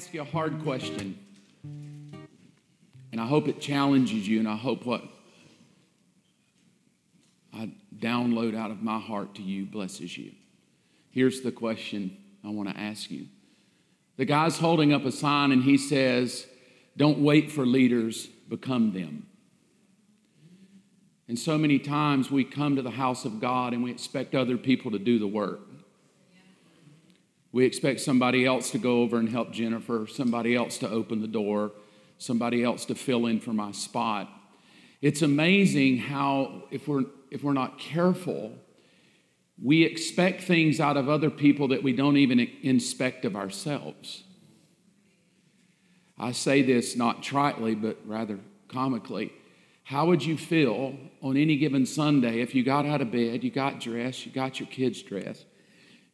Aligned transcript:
ask 0.00 0.14
you 0.14 0.22
a 0.22 0.24
hard 0.24 0.62
question. 0.62 1.18
And 3.12 3.20
I 3.20 3.26
hope 3.26 3.48
it 3.48 3.60
challenges 3.60 4.26
you, 4.26 4.38
and 4.38 4.48
I 4.48 4.56
hope 4.56 4.86
what 4.86 5.04
I 7.52 7.70
download 7.94 8.56
out 8.56 8.70
of 8.70 8.82
my 8.82 8.98
heart 8.98 9.34
to 9.34 9.42
you 9.42 9.66
blesses 9.66 10.16
you. 10.16 10.32
Here's 11.10 11.42
the 11.42 11.52
question 11.52 12.16
I 12.42 12.48
want 12.48 12.70
to 12.70 12.80
ask 12.80 13.10
you. 13.10 13.26
The 14.16 14.24
guy's 14.24 14.56
holding 14.56 14.94
up 14.94 15.04
a 15.04 15.12
sign 15.12 15.52
and 15.52 15.62
he 15.62 15.76
says, 15.76 16.46
Don't 16.96 17.18
wait 17.18 17.52
for 17.52 17.66
leaders, 17.66 18.26
become 18.48 18.94
them. 18.94 19.26
And 21.28 21.38
so 21.38 21.58
many 21.58 21.78
times 21.78 22.30
we 22.30 22.44
come 22.44 22.74
to 22.76 22.82
the 22.82 22.88
house 22.88 23.26
of 23.26 23.38
God 23.38 23.74
and 23.74 23.84
we 23.84 23.90
expect 23.90 24.34
other 24.34 24.56
people 24.56 24.92
to 24.92 24.98
do 24.98 25.18
the 25.18 25.28
work. 25.28 25.69
We 27.52 27.64
expect 27.64 28.00
somebody 28.00 28.46
else 28.46 28.70
to 28.70 28.78
go 28.78 29.02
over 29.02 29.18
and 29.18 29.28
help 29.28 29.50
Jennifer, 29.50 30.06
somebody 30.06 30.54
else 30.54 30.78
to 30.78 30.88
open 30.88 31.20
the 31.20 31.28
door, 31.28 31.72
somebody 32.18 32.62
else 32.62 32.84
to 32.86 32.94
fill 32.94 33.26
in 33.26 33.40
for 33.40 33.52
my 33.52 33.72
spot. 33.72 34.28
It's 35.00 35.22
amazing 35.22 35.98
how, 35.98 36.64
if 36.70 36.86
we're, 36.86 37.04
if 37.30 37.42
we're 37.42 37.54
not 37.54 37.78
careful, 37.78 38.52
we 39.62 39.82
expect 39.84 40.42
things 40.42 40.80
out 40.80 40.96
of 40.96 41.08
other 41.08 41.30
people 41.30 41.68
that 41.68 41.82
we 41.82 41.92
don't 41.92 42.16
even 42.16 42.40
inspect 42.62 43.24
of 43.24 43.36
ourselves. 43.36 44.22
I 46.18 46.32
say 46.32 46.62
this 46.62 46.96
not 46.96 47.22
tritely, 47.22 47.80
but 47.80 47.98
rather 48.04 48.38
comically. 48.68 49.32
How 49.84 50.06
would 50.06 50.24
you 50.24 50.36
feel 50.36 50.96
on 51.22 51.36
any 51.36 51.56
given 51.56 51.84
Sunday 51.84 52.40
if 52.40 52.54
you 52.54 52.62
got 52.62 52.86
out 52.86 53.00
of 53.00 53.10
bed, 53.10 53.42
you 53.42 53.50
got 53.50 53.80
dressed, 53.80 54.24
you 54.24 54.30
got 54.30 54.60
your 54.60 54.68
kids 54.68 55.02
dressed, 55.02 55.46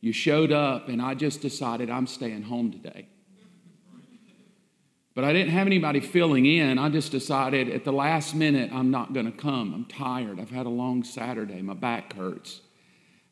you 0.00 0.12
showed 0.12 0.52
up, 0.52 0.88
and 0.88 1.00
I 1.00 1.14
just 1.14 1.40
decided 1.40 1.90
I'm 1.90 2.06
staying 2.06 2.42
home 2.42 2.70
today? 2.70 3.08
But 5.14 5.24
I 5.24 5.32
didn't 5.32 5.52
have 5.52 5.66
anybody 5.66 6.00
filling 6.00 6.44
in. 6.44 6.78
I 6.78 6.90
just 6.90 7.10
decided 7.10 7.70
at 7.70 7.84
the 7.84 7.92
last 7.92 8.34
minute, 8.34 8.70
I'm 8.70 8.90
not 8.90 9.14
going 9.14 9.24
to 9.24 9.36
come. 9.36 9.72
I'm 9.72 9.86
tired. 9.86 10.38
I've 10.38 10.50
had 10.50 10.66
a 10.66 10.70
long 10.70 11.02
Saturday. 11.04 11.62
My 11.62 11.72
back 11.72 12.12
hurts. 12.12 12.60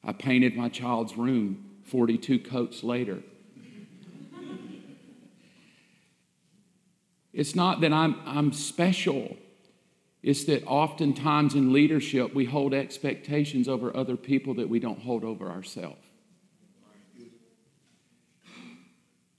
I 0.02 0.14
painted 0.14 0.56
my 0.56 0.70
child's 0.70 1.16
room 1.18 1.64
42 1.84 2.38
coats 2.38 2.82
later. 2.82 3.22
It's 7.34 7.54
not 7.54 7.82
that 7.82 7.92
I'm, 7.92 8.16
I'm 8.24 8.52
special. 8.52 9.36
It's 10.22 10.44
that 10.44 10.64
oftentimes 10.66 11.54
in 11.54 11.72
leadership, 11.72 12.34
we 12.34 12.46
hold 12.46 12.72
expectations 12.72 13.68
over 13.68 13.94
other 13.94 14.16
people 14.16 14.54
that 14.54 14.70
we 14.70 14.78
don't 14.78 15.00
hold 15.00 15.22
over 15.22 15.50
ourselves. 15.50 15.98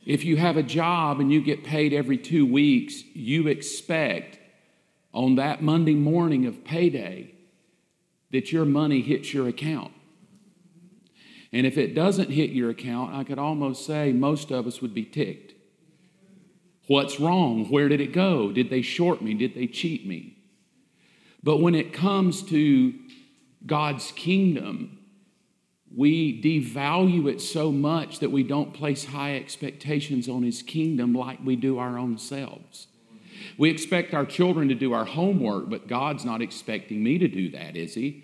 If 0.06 0.24
you 0.24 0.38
have 0.38 0.56
a 0.56 0.64
job 0.64 1.20
and 1.20 1.32
you 1.32 1.42
get 1.42 1.64
paid 1.64 1.92
every 1.92 2.18
two 2.18 2.46
weeks, 2.46 3.04
you 3.14 3.48
expect 3.48 4.38
on 5.14 5.36
that 5.36 5.64
Monday 5.64 5.96
morning 5.96 6.46
of 6.46 6.64
payday 6.64 7.32
that 8.32 8.52
your 8.52 8.66
money 8.66 9.02
hits 9.02 9.34
your 9.34 9.48
account. 9.48 9.92
And 11.52 11.66
if 11.66 11.78
it 11.78 11.96
doesn't 11.96 12.30
hit 12.30 12.52
your 12.52 12.70
account, 12.70 13.16
I 13.16 13.24
could 13.24 13.40
almost 13.40 13.86
say 13.86 14.12
most 14.12 14.52
of 14.52 14.68
us 14.68 14.82
would 14.82 14.94
be 14.94 15.06
ticked. 15.06 15.54
What's 16.88 17.20
wrong? 17.20 17.66
Where 17.70 17.90
did 17.90 18.02
it 18.02 18.14
go? 18.14 18.52
Did 18.52 18.70
they 18.70 18.82
short 18.82 19.22
me? 19.22 19.34
Did 19.34 19.56
they 19.56 19.66
cheat 19.66 20.06
me? 20.06 20.38
But 21.42 21.62
when 21.62 21.74
it 21.74 21.94
comes 21.94 22.44
to 22.44 22.94
God's 23.66 24.12
kingdom, 24.12 24.95
we 25.96 26.42
devalue 26.42 27.32
it 27.32 27.42
so 27.42 27.72
much 27.72 28.20
that 28.20 28.32
we 28.32 28.44
don't 28.44 28.74
place 28.74 29.06
high 29.06 29.36
expectations 29.36 30.28
on 30.28 30.44
His 30.44 30.62
kingdom 30.62 31.14
like 31.14 31.40
we 31.44 31.56
do 31.56 31.78
our 31.78 31.98
own 31.98 32.18
selves. 32.18 32.88
We 33.58 33.70
expect 33.70 34.14
our 34.14 34.26
children 34.26 34.68
to 34.70 34.76
do 34.76 34.94
our 34.94 35.06
homework, 35.06 35.70
but 35.70 35.88
God's 35.88 36.26
not 36.26 36.42
expecting 36.42 37.04
me 37.04 37.18
to 37.18 37.28
do 37.28 37.50
that, 37.52 37.78
is 37.78 37.94
He? 37.94 38.24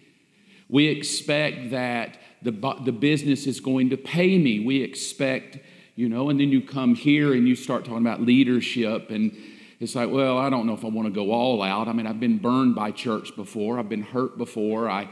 We 0.68 0.88
expect 0.88 1.72
that 1.72 2.18
the, 2.42 2.52
the 2.52 2.92
business 2.92 3.46
is 3.46 3.60
going 3.60 3.90
to 3.92 3.98
pay 3.98 4.38
me. 4.38 4.60
We 4.60 4.81
expect, 4.81 5.60
you 5.96 6.10
know, 6.10 6.30
and 6.30 6.40
then 6.40 6.50
you 6.50 6.62
come 6.62 6.96
here 6.96 7.34
and 7.34 7.48
you 7.48 7.56
start 7.56 7.86
talking 7.86 8.02
about 8.02 8.22
leadership 8.22 9.10
and 9.10 9.36
it's 9.80 9.96
like, 9.96 10.12
well, 10.12 10.38
I 10.38 10.50
don't 10.50 10.68
know 10.68 10.74
if 10.74 10.86
I 10.86 10.90
want 10.90 11.08
to 11.08 11.14
go 11.14 11.31
all 11.31 11.64
out. 11.64 11.88
I 11.88 11.94
mean, 11.94 12.06
I've 12.06 12.20
been 12.20 12.38
burned 12.38 12.76
by 12.76 12.92
church 12.92 13.36
before, 13.36 13.80
I've 13.80 13.90
been 13.90 14.04
hurt 14.04 14.38
before. 14.38 14.90
I, 14.90 15.10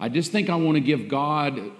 I 0.00 0.08
just 0.08 0.32
think 0.32 0.50
I 0.50 0.56
want 0.56 0.74
to 0.74 0.80
give 0.80 1.08
God 1.08 1.72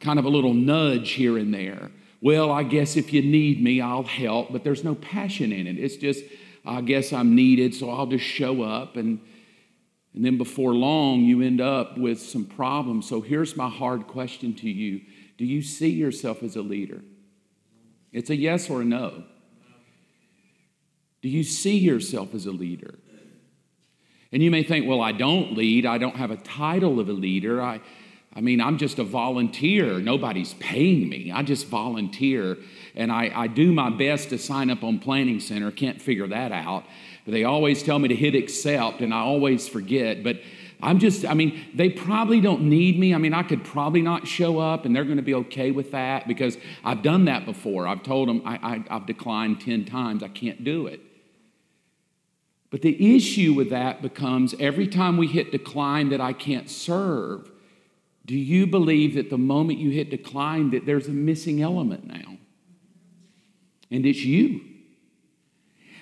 kind 0.00 0.18
of 0.18 0.24
a 0.24 0.28
little 0.28 0.54
nudge 0.54 1.12
here 1.12 1.38
and 1.38 1.52
there. 1.52 1.90
Well, 2.20 2.50
I 2.50 2.62
guess 2.62 2.96
if 2.96 3.12
you 3.12 3.22
need 3.22 3.62
me, 3.62 3.80
I'll 3.80 4.02
help, 4.02 4.50
but 4.50 4.64
there's 4.64 4.82
no 4.82 4.94
passion 4.94 5.52
in 5.52 5.66
it. 5.66 5.78
It's 5.78 5.96
just, 5.96 6.24
I 6.64 6.80
guess 6.80 7.12
I'm 7.12 7.34
needed, 7.34 7.74
so 7.74 7.90
I'll 7.90 8.06
just 8.06 8.24
show 8.24 8.62
up. 8.62 8.96
And, 8.96 9.20
and 10.14 10.24
then 10.24 10.38
before 10.38 10.72
long, 10.72 11.20
you 11.20 11.42
end 11.42 11.60
up 11.60 11.98
with 11.98 12.20
some 12.20 12.46
problems. 12.46 13.08
So 13.08 13.20
here's 13.20 13.56
my 13.56 13.68
hard 13.68 14.06
question 14.06 14.54
to 14.54 14.70
you 14.70 15.02
Do 15.36 15.44
you 15.44 15.60
see 15.60 15.90
yourself 15.90 16.42
as 16.42 16.56
a 16.56 16.62
leader? 16.62 17.02
It's 18.12 18.30
a 18.30 18.36
yes 18.36 18.70
or 18.70 18.82
a 18.82 18.84
no. 18.84 19.24
Do 21.20 21.28
you 21.28 21.42
see 21.42 21.78
yourself 21.78 22.34
as 22.34 22.46
a 22.46 22.52
leader? 22.52 22.94
And 24.30 24.42
you 24.42 24.50
may 24.50 24.62
think, 24.62 24.86
well, 24.86 25.00
I 25.00 25.12
don't 25.12 25.56
lead. 25.56 25.86
I 25.86 25.98
don't 25.98 26.16
have 26.16 26.30
a 26.30 26.36
title 26.36 27.00
of 27.00 27.08
a 27.08 27.12
leader. 27.12 27.62
I, 27.62 27.80
I 28.36 28.40
mean, 28.40 28.60
I'm 28.60 28.78
just 28.78 28.98
a 28.98 29.04
volunteer. 29.04 30.00
Nobody's 30.00 30.54
paying 30.54 31.08
me. 31.08 31.30
I 31.30 31.42
just 31.42 31.66
volunteer. 31.68 32.58
And 32.96 33.12
I, 33.12 33.30
I 33.34 33.46
do 33.46 33.72
my 33.72 33.90
best 33.90 34.30
to 34.30 34.38
sign 34.38 34.70
up 34.70 34.82
on 34.82 34.98
Planning 34.98 35.38
Center. 35.38 35.70
Can't 35.70 36.02
figure 36.02 36.26
that 36.26 36.50
out. 36.50 36.84
But 37.24 37.32
they 37.32 37.44
always 37.44 37.82
tell 37.82 37.98
me 37.98 38.08
to 38.08 38.14
hit 38.14 38.34
accept, 38.34 39.00
and 39.00 39.14
I 39.14 39.20
always 39.20 39.68
forget. 39.68 40.24
But 40.24 40.40
I'm 40.82 40.98
just, 40.98 41.24
I 41.24 41.34
mean, 41.34 41.64
they 41.74 41.88
probably 41.88 42.40
don't 42.40 42.62
need 42.62 42.98
me. 42.98 43.14
I 43.14 43.18
mean, 43.18 43.34
I 43.34 43.44
could 43.44 43.64
probably 43.64 44.02
not 44.02 44.26
show 44.26 44.58
up, 44.58 44.84
and 44.84 44.94
they're 44.94 45.04
going 45.04 45.16
to 45.16 45.22
be 45.22 45.34
okay 45.34 45.70
with 45.70 45.92
that 45.92 46.26
because 46.26 46.58
I've 46.84 47.02
done 47.02 47.26
that 47.26 47.46
before. 47.46 47.86
I've 47.86 48.02
told 48.02 48.28
them 48.28 48.42
I, 48.44 48.56
I, 48.56 48.96
I've 48.96 49.06
declined 49.06 49.60
10 49.60 49.84
times. 49.84 50.22
I 50.22 50.28
can't 50.28 50.64
do 50.64 50.86
it. 50.88 51.00
But 52.70 52.82
the 52.82 53.16
issue 53.16 53.52
with 53.52 53.70
that 53.70 54.02
becomes 54.02 54.54
every 54.58 54.88
time 54.88 55.16
we 55.16 55.28
hit 55.28 55.52
decline 55.52 56.08
that 56.08 56.20
I 56.20 56.32
can't 56.32 56.68
serve, 56.68 57.50
do 58.26 58.36
you 58.36 58.66
believe 58.66 59.14
that 59.14 59.30
the 59.30 59.38
moment 59.38 59.78
you 59.78 59.90
hit 59.90 60.10
decline 60.10 60.70
that 60.70 60.86
there's 60.86 61.08
a 61.08 61.12
missing 61.12 61.60
element 61.60 62.06
now? 62.06 62.38
And 63.90 64.06
it's 64.06 64.24
you. 64.24 64.62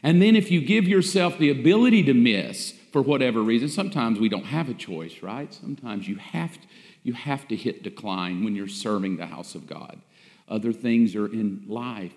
And 0.03 0.21
then 0.21 0.37
if 0.37 0.51
you 0.51 0.61
give 0.61 0.87
yourself 0.87 1.39
the 1.39 1.51
ability 1.51 2.05
to 2.05 2.15
miss 2.15 2.75
for 2.93 3.03
whatever 3.03 3.41
reason, 3.43 3.69
sometimes 3.69 4.19
we 4.19 4.29
don't 4.29 4.45
have 4.45 4.69
a 4.69 4.75
choice, 4.75 5.23
right? 5.23 5.53
Sometimes 5.53 6.09
you 6.09 6.17
have 6.17 6.61
to, 6.61 6.67
you 7.03 7.13
have 7.13 7.47
to 7.49 7.57
hit 7.57 7.83
decline 7.83 8.45
when 8.45 8.55
you're 8.55 8.69
serving 8.69 9.17
the 9.17 9.27
house 9.27 9.55
of 9.55 9.67
God. 9.67 10.01
Other 10.49 10.73
things 10.73 11.15
are 11.17 11.27
in 11.27 11.65
life. 11.67 12.13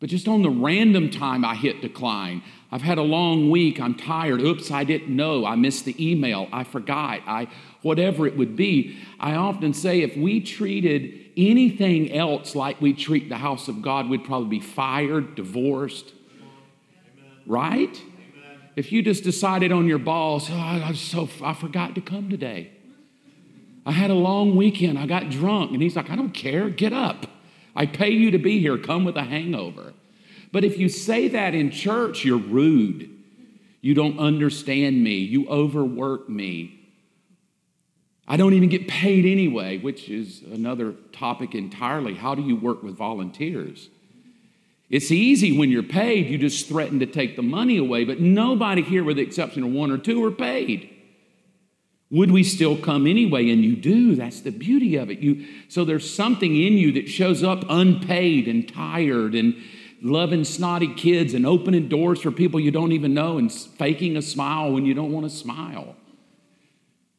But 0.00 0.10
just 0.10 0.28
on 0.28 0.42
the 0.42 0.50
random 0.50 1.10
time 1.10 1.44
I 1.44 1.54
hit 1.54 1.80
decline, 1.80 2.42
I've 2.70 2.82
had 2.82 2.98
a 2.98 3.02
long 3.02 3.50
week, 3.50 3.80
I'm 3.80 3.94
tired, 3.94 4.40
oops, 4.40 4.70
I 4.70 4.84
didn't 4.84 5.14
know, 5.14 5.46
I 5.46 5.54
missed 5.56 5.84
the 5.84 5.96
email, 5.98 6.48
I 6.52 6.64
forgot, 6.64 7.20
I 7.26 7.48
whatever 7.84 8.26
it 8.26 8.36
would 8.36 8.56
be. 8.56 8.98
I 9.20 9.34
often 9.34 9.74
say 9.74 10.00
if 10.00 10.16
we 10.16 10.40
treated 10.40 11.20
anything 11.36 12.12
else 12.12 12.54
like 12.54 12.80
we 12.80 12.94
treat 12.94 13.28
the 13.28 13.36
house 13.36 13.68
of 13.68 13.82
God, 13.82 14.08
we'd 14.08 14.24
probably 14.24 14.58
be 14.58 14.64
fired, 14.64 15.34
divorced. 15.34 16.12
Amen. 16.40 17.38
Right? 17.46 18.02
Amen. 18.02 18.60
If 18.74 18.90
you 18.90 19.02
just 19.02 19.22
decided 19.22 19.70
on 19.70 19.86
your 19.86 19.98
boss, 19.98 20.48
oh, 20.50 20.54
I, 20.54 20.92
so, 20.94 21.28
I 21.42 21.52
forgot 21.52 21.94
to 21.96 22.00
come 22.00 22.30
today. 22.30 22.70
I 23.84 23.92
had 23.92 24.10
a 24.10 24.14
long 24.14 24.56
weekend. 24.56 24.98
I 24.98 25.06
got 25.06 25.28
drunk. 25.28 25.72
And 25.72 25.82
he's 25.82 25.94
like, 25.94 26.08
I 26.08 26.16
don't 26.16 26.32
care. 26.32 26.70
Get 26.70 26.94
up. 26.94 27.26
I 27.76 27.84
pay 27.84 28.10
you 28.10 28.30
to 28.30 28.38
be 28.38 28.60
here. 28.60 28.78
Come 28.78 29.04
with 29.04 29.16
a 29.16 29.24
hangover. 29.24 29.92
But 30.52 30.64
if 30.64 30.78
you 30.78 30.88
say 30.88 31.28
that 31.28 31.54
in 31.54 31.70
church, 31.70 32.24
you're 32.24 32.38
rude. 32.38 33.10
You 33.82 33.92
don't 33.92 34.18
understand 34.18 35.04
me. 35.04 35.16
You 35.16 35.46
overwork 35.48 36.30
me. 36.30 36.83
I 38.26 38.36
don't 38.36 38.54
even 38.54 38.68
get 38.70 38.88
paid 38.88 39.26
anyway, 39.26 39.78
which 39.78 40.08
is 40.08 40.42
another 40.42 40.92
topic 41.12 41.54
entirely. 41.54 42.14
How 42.14 42.34
do 42.34 42.42
you 42.42 42.56
work 42.56 42.82
with 42.82 42.96
volunteers? 42.96 43.90
It's 44.88 45.10
easy 45.10 45.56
when 45.56 45.70
you're 45.70 45.82
paid, 45.82 46.28
you 46.28 46.38
just 46.38 46.68
threaten 46.68 47.00
to 47.00 47.06
take 47.06 47.36
the 47.36 47.42
money 47.42 47.76
away, 47.76 48.04
but 48.04 48.20
nobody 48.20 48.82
here, 48.82 49.02
with 49.02 49.16
the 49.16 49.22
exception 49.22 49.64
of 49.64 49.70
one 49.70 49.90
or 49.90 49.98
two, 49.98 50.24
are 50.24 50.30
paid. 50.30 50.90
Would 52.10 52.30
we 52.30 52.44
still 52.44 52.76
come 52.76 53.06
anyway? 53.06 53.50
And 53.50 53.64
you 53.64 53.76
do. 53.76 54.14
That's 54.14 54.40
the 54.40 54.52
beauty 54.52 54.96
of 54.96 55.10
it. 55.10 55.18
You, 55.18 55.46
so 55.68 55.84
there's 55.84 56.08
something 56.08 56.54
in 56.54 56.74
you 56.74 56.92
that 56.92 57.08
shows 57.08 57.42
up 57.42 57.64
unpaid 57.68 58.46
and 58.46 58.68
tired 58.68 59.34
and 59.34 59.56
loving 60.00 60.44
snotty 60.44 60.94
kids 60.94 61.34
and 61.34 61.46
opening 61.46 61.88
doors 61.88 62.20
for 62.20 62.30
people 62.30 62.60
you 62.60 62.70
don't 62.70 62.92
even 62.92 63.14
know 63.14 63.38
and 63.38 63.50
faking 63.50 64.16
a 64.16 64.22
smile 64.22 64.70
when 64.70 64.86
you 64.86 64.94
don't 64.94 65.10
want 65.10 65.28
to 65.28 65.34
smile. 65.34 65.96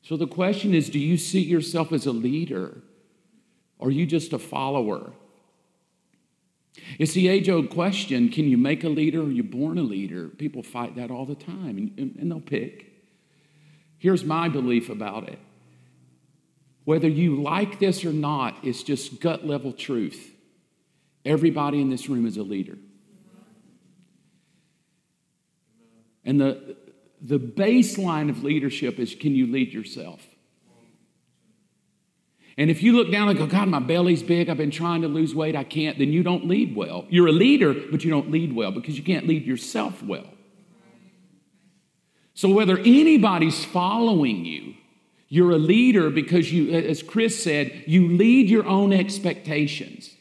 So 0.05 0.15
the 0.15 0.27
question 0.27 0.75
is 0.75 0.89
do 0.89 0.99
you 0.99 1.17
see 1.17 1.41
yourself 1.41 1.91
as 1.91 2.05
a 2.05 2.11
leader 2.11 2.83
or 3.79 3.87
are 3.87 3.91
you 3.91 4.05
just 4.05 4.33
a 4.33 4.39
follower? 4.39 5.13
It's 6.99 7.13
the 7.13 7.27
age 7.27 7.49
old 7.49 7.71
question 7.71 8.29
can 8.29 8.47
you 8.47 8.57
make 8.57 8.83
a 8.83 8.89
leader 8.89 9.21
or 9.21 9.25
are 9.25 9.31
you 9.31 9.41
born 9.41 9.79
a 9.79 9.81
leader? 9.81 10.27
People 10.27 10.61
fight 10.61 10.95
that 10.95 11.09
all 11.09 11.25
the 11.25 11.35
time, 11.35 11.91
and, 11.97 12.15
and 12.19 12.31
they'll 12.31 12.39
pick. 12.39 12.91
Here's 13.97 14.23
my 14.23 14.47
belief 14.47 14.89
about 14.89 15.27
it 15.27 15.39
whether 16.83 17.07
you 17.07 17.41
like 17.41 17.79
this 17.79 18.05
or 18.05 18.13
not, 18.13 18.63
it's 18.63 18.83
just 18.83 19.19
gut 19.19 19.43
level 19.43 19.73
truth. 19.73 20.31
Everybody 21.25 21.81
in 21.81 21.89
this 21.89 22.07
room 22.07 22.27
is 22.27 22.37
a 22.37 22.43
leader. 22.43 22.77
And 26.23 26.39
the, 26.39 26.77
the 27.25 27.39
baseline 27.39 28.30
of 28.30 28.44
leadership 28.44 29.00
is 29.00 29.16
can 29.16 29.36
you 29.36 29.48
lead 29.48 29.74
yourself? 29.74 30.22
And 32.57 32.69
if 32.69 32.81
you 32.81 32.94
look 32.94 33.12
down 33.12 33.27
and 33.27 33.38
go, 33.38 33.48
God, 33.48 33.68
my 33.68 33.80
belly's 33.80 34.24
big, 34.24 34.48
I've 34.48 34.57
been 34.57 34.72
trying 34.72 35.01
to 35.01 35.10
lose 35.10 35.36
weight, 35.36 35.56
I 35.56 35.66
can't, 35.66 35.98
then 35.98 36.13
you 36.13 36.24
don't 36.24 36.48
lead 36.48 36.75
well. 36.75 37.06
You're 37.10 37.27
a 37.27 37.33
leader, 37.33 37.74
but 37.74 38.06
you 38.06 38.12
don't 38.12 38.31
lead 38.31 38.56
well 38.56 38.72
because 38.72 38.98
you 38.98 39.04
can't 39.04 39.27
lead 39.27 39.45
yourself 39.45 40.01
well. 40.01 40.27
So 42.33 42.50
whether 42.50 42.77
anybody's 42.77 43.66
following 43.66 44.45
you, 44.45 44.75
you're 45.27 45.51
a 45.51 45.57
leader 45.57 46.10
because 46.10 46.54
you, 46.54 46.72
as 46.72 47.01
Chris 47.01 47.42
said, 47.42 47.83
you 47.88 48.10
lead 48.10 48.50
your 48.50 48.66
own 48.66 48.94
expectations. 48.94 50.14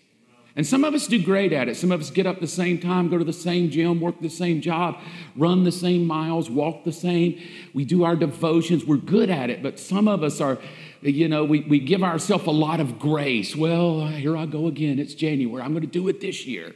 And 0.56 0.64
some 0.64 0.84
of 0.84 0.94
us 0.94 1.08
do 1.08 1.20
great 1.20 1.52
at 1.52 1.68
it. 1.68 1.76
Some 1.76 1.90
of 1.90 2.00
us 2.00 2.10
get 2.10 2.26
up 2.26 2.38
the 2.38 2.46
same 2.46 2.78
time, 2.78 3.08
go 3.08 3.18
to 3.18 3.24
the 3.24 3.32
same 3.32 3.70
gym, 3.70 4.00
work 4.00 4.20
the 4.20 4.28
same 4.30 4.60
job, 4.60 5.00
run 5.36 5.64
the 5.64 5.72
same 5.72 6.06
miles, 6.06 6.48
walk 6.48 6.84
the 6.84 6.92
same. 6.92 7.40
We 7.72 7.84
do 7.84 8.04
our 8.04 8.14
devotions. 8.14 8.84
We're 8.84 8.98
good 8.98 9.30
at 9.30 9.50
it. 9.50 9.64
But 9.64 9.80
some 9.80 10.06
of 10.06 10.22
us 10.22 10.40
are, 10.40 10.58
you 11.02 11.28
know, 11.28 11.44
we, 11.44 11.62
we 11.62 11.80
give 11.80 12.04
ourselves 12.04 12.46
a 12.46 12.52
lot 12.52 12.78
of 12.78 13.00
grace. 13.00 13.56
Well, 13.56 14.06
here 14.06 14.36
I 14.36 14.46
go 14.46 14.68
again. 14.68 15.00
It's 15.00 15.14
January. 15.14 15.60
I'm 15.60 15.72
going 15.72 15.80
to 15.80 15.88
do 15.88 16.06
it 16.06 16.20
this 16.20 16.46
year. 16.46 16.72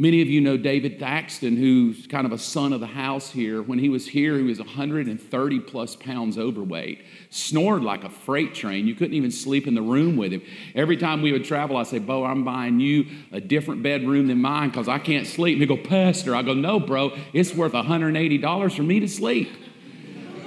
Many 0.00 0.22
of 0.22 0.28
you 0.28 0.40
know 0.40 0.56
David 0.56 0.98
Thaxton, 0.98 1.58
who's 1.58 2.06
kind 2.06 2.24
of 2.24 2.32
a 2.32 2.38
son 2.38 2.72
of 2.72 2.80
the 2.80 2.86
house 2.86 3.30
here. 3.30 3.60
When 3.60 3.78
he 3.78 3.90
was 3.90 4.08
here, 4.08 4.38
he 4.38 4.42
was 4.42 4.58
130 4.58 5.60
plus 5.60 5.94
pounds 5.94 6.38
overweight, 6.38 7.04
snored 7.28 7.82
like 7.82 8.02
a 8.02 8.08
freight 8.08 8.54
train. 8.54 8.86
You 8.86 8.94
couldn't 8.94 9.12
even 9.12 9.30
sleep 9.30 9.66
in 9.66 9.74
the 9.74 9.82
room 9.82 10.16
with 10.16 10.32
him. 10.32 10.40
Every 10.74 10.96
time 10.96 11.20
we 11.20 11.32
would 11.32 11.44
travel, 11.44 11.76
I 11.76 11.82
say, 11.82 11.98
Bo, 11.98 12.24
I'm 12.24 12.44
buying 12.44 12.80
you 12.80 13.04
a 13.30 13.42
different 13.42 13.82
bedroom 13.82 14.28
than 14.28 14.40
mine 14.40 14.70
because 14.70 14.88
I 14.88 14.98
can't 14.98 15.26
sleep. 15.26 15.60
And 15.60 15.68
he'd 15.68 15.68
go, 15.68 15.76
Pastor. 15.76 16.34
I 16.34 16.40
go, 16.40 16.54
no, 16.54 16.80
bro, 16.80 17.14
it's 17.34 17.52
worth 17.52 17.72
$180 17.72 18.74
for 18.74 18.82
me 18.82 19.00
to 19.00 19.08
sleep. 19.08 19.50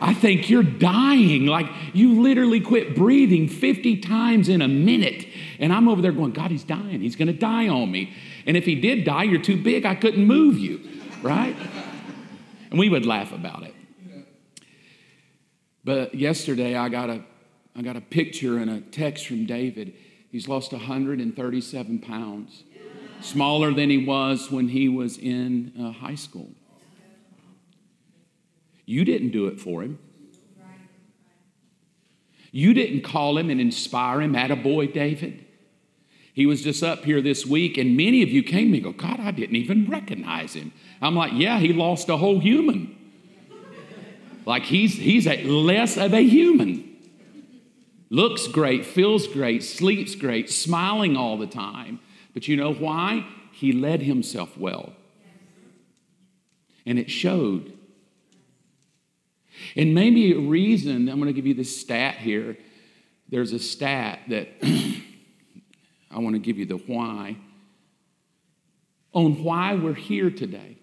I 0.00 0.14
think 0.14 0.48
you're 0.48 0.62
dying. 0.62 1.46
Like 1.46 1.66
you 1.92 2.20
literally 2.22 2.60
quit 2.60 2.94
breathing 2.94 3.48
50 3.48 3.98
times 3.98 4.48
in 4.48 4.62
a 4.62 4.68
minute. 4.68 5.26
And 5.58 5.72
I'm 5.72 5.88
over 5.88 6.00
there 6.00 6.12
going, 6.12 6.32
God, 6.32 6.50
he's 6.50 6.64
dying. 6.64 7.00
He's 7.00 7.16
going 7.16 7.28
to 7.28 7.34
die 7.34 7.68
on 7.68 7.90
me. 7.90 8.12
And 8.46 8.56
if 8.56 8.64
he 8.64 8.74
did 8.74 9.04
die, 9.04 9.24
you're 9.24 9.42
too 9.42 9.62
big. 9.62 9.84
I 9.84 9.94
couldn't 9.94 10.24
move 10.24 10.58
you, 10.58 10.80
right? 11.22 11.56
and 12.70 12.78
we 12.78 12.88
would 12.88 13.04
laugh 13.04 13.32
about 13.32 13.64
it. 13.64 13.74
But 15.84 16.14
yesterday, 16.14 16.76
I 16.76 16.88
got 16.88 17.10
a, 17.10 17.22
I 17.74 17.82
got 17.82 17.96
a 17.96 18.00
picture 18.00 18.58
and 18.58 18.70
a 18.70 18.80
text 18.80 19.26
from 19.26 19.46
David. 19.46 19.94
He's 20.30 20.46
lost 20.46 20.72
137 20.72 21.98
pounds, 22.00 22.64
smaller 23.20 23.72
than 23.72 23.90
he 23.90 24.04
was 24.04 24.50
when 24.50 24.68
he 24.68 24.88
was 24.88 25.18
in 25.18 25.72
uh, 25.80 25.90
high 25.92 26.14
school. 26.14 26.50
You 28.90 29.04
didn't 29.04 29.30
do 29.30 29.46
it 29.46 29.60
for 29.60 29.84
him. 29.84 30.00
You 32.50 32.74
didn't 32.74 33.02
call 33.02 33.38
him 33.38 33.48
and 33.48 33.60
inspire 33.60 34.20
him, 34.20 34.34
at 34.34 34.50
a 34.50 34.56
boy, 34.56 34.88
David. 34.88 35.46
He 36.34 36.44
was 36.44 36.64
just 36.64 36.82
up 36.82 37.04
here 37.04 37.22
this 37.22 37.46
week, 37.46 37.78
and 37.78 37.96
many 37.96 38.24
of 38.24 38.30
you 38.30 38.42
came 38.42 38.74
and 38.74 38.82
go, 38.82 38.90
God, 38.90 39.20
I 39.20 39.30
didn't 39.30 39.54
even 39.54 39.88
recognize 39.88 40.54
him. 40.54 40.72
I'm 41.00 41.14
like, 41.14 41.30
yeah, 41.34 41.60
he 41.60 41.72
lost 41.72 42.08
a 42.08 42.16
whole 42.16 42.40
human. 42.40 42.96
Like 44.44 44.64
he's 44.64 44.94
he's 44.94 45.28
a 45.28 45.44
less 45.44 45.96
of 45.96 46.12
a 46.12 46.22
human. 46.22 46.96
Looks 48.08 48.48
great, 48.48 48.84
feels 48.84 49.28
great, 49.28 49.62
sleeps 49.62 50.16
great, 50.16 50.50
smiling 50.50 51.16
all 51.16 51.38
the 51.38 51.46
time. 51.46 52.00
But 52.34 52.48
you 52.48 52.56
know 52.56 52.72
why? 52.72 53.24
He 53.52 53.70
led 53.70 54.02
himself 54.02 54.58
well. 54.58 54.94
And 56.84 56.98
it 56.98 57.08
showed. 57.08 57.76
And 59.76 59.94
maybe 59.94 60.32
a 60.32 60.38
reason, 60.38 61.08
I'm 61.08 61.16
going 61.16 61.26
to 61.26 61.32
give 61.32 61.46
you 61.46 61.54
this 61.54 61.80
stat 61.80 62.16
here. 62.16 62.56
There's 63.28 63.52
a 63.52 63.58
stat 63.58 64.20
that 64.28 64.48
I 66.10 66.18
want 66.18 66.34
to 66.34 66.40
give 66.40 66.58
you 66.58 66.66
the 66.66 66.76
why. 66.76 67.36
On 69.12 69.42
why 69.44 69.74
we're 69.74 69.94
here 69.94 70.30
today. 70.30 70.78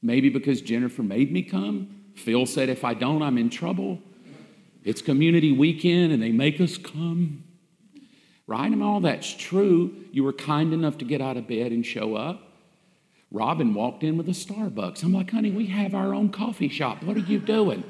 Maybe 0.00 0.28
because 0.28 0.60
Jennifer 0.60 1.02
made 1.02 1.32
me 1.32 1.42
come. 1.42 2.02
Phil 2.16 2.46
said, 2.46 2.68
if 2.68 2.84
I 2.84 2.94
don't, 2.94 3.22
I'm 3.22 3.38
in 3.38 3.50
trouble. 3.50 4.00
It's 4.84 5.00
community 5.00 5.52
weekend 5.52 6.12
and 6.12 6.22
they 6.22 6.32
make 6.32 6.60
us 6.60 6.76
come. 6.76 7.44
Right? 8.46 8.70
And 8.70 8.82
all 8.82 9.00
that's 9.00 9.32
true. 9.32 9.94
You 10.10 10.24
were 10.24 10.32
kind 10.32 10.72
enough 10.72 10.98
to 10.98 11.04
get 11.04 11.20
out 11.20 11.36
of 11.36 11.46
bed 11.46 11.72
and 11.72 11.86
show 11.86 12.16
up. 12.16 12.51
Robin 13.32 13.72
walked 13.72 14.02
in 14.02 14.18
with 14.18 14.28
a 14.28 14.32
Starbucks. 14.32 15.02
I'm 15.02 15.14
like, 15.14 15.30
honey, 15.30 15.50
we 15.50 15.66
have 15.66 15.94
our 15.94 16.14
own 16.14 16.28
coffee 16.28 16.68
shop. 16.68 17.02
What 17.02 17.16
are 17.16 17.20
you 17.20 17.38
doing? 17.38 17.82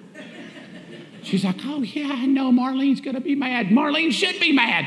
She's 1.22 1.44
like, 1.44 1.56
oh, 1.64 1.82
yeah, 1.82 2.10
I 2.12 2.26
know 2.26 2.52
Marlene's 2.52 3.00
going 3.00 3.16
to 3.16 3.20
be 3.20 3.34
mad. 3.34 3.66
Marlene 3.66 4.12
should 4.12 4.40
be 4.40 4.52
mad. 4.52 4.86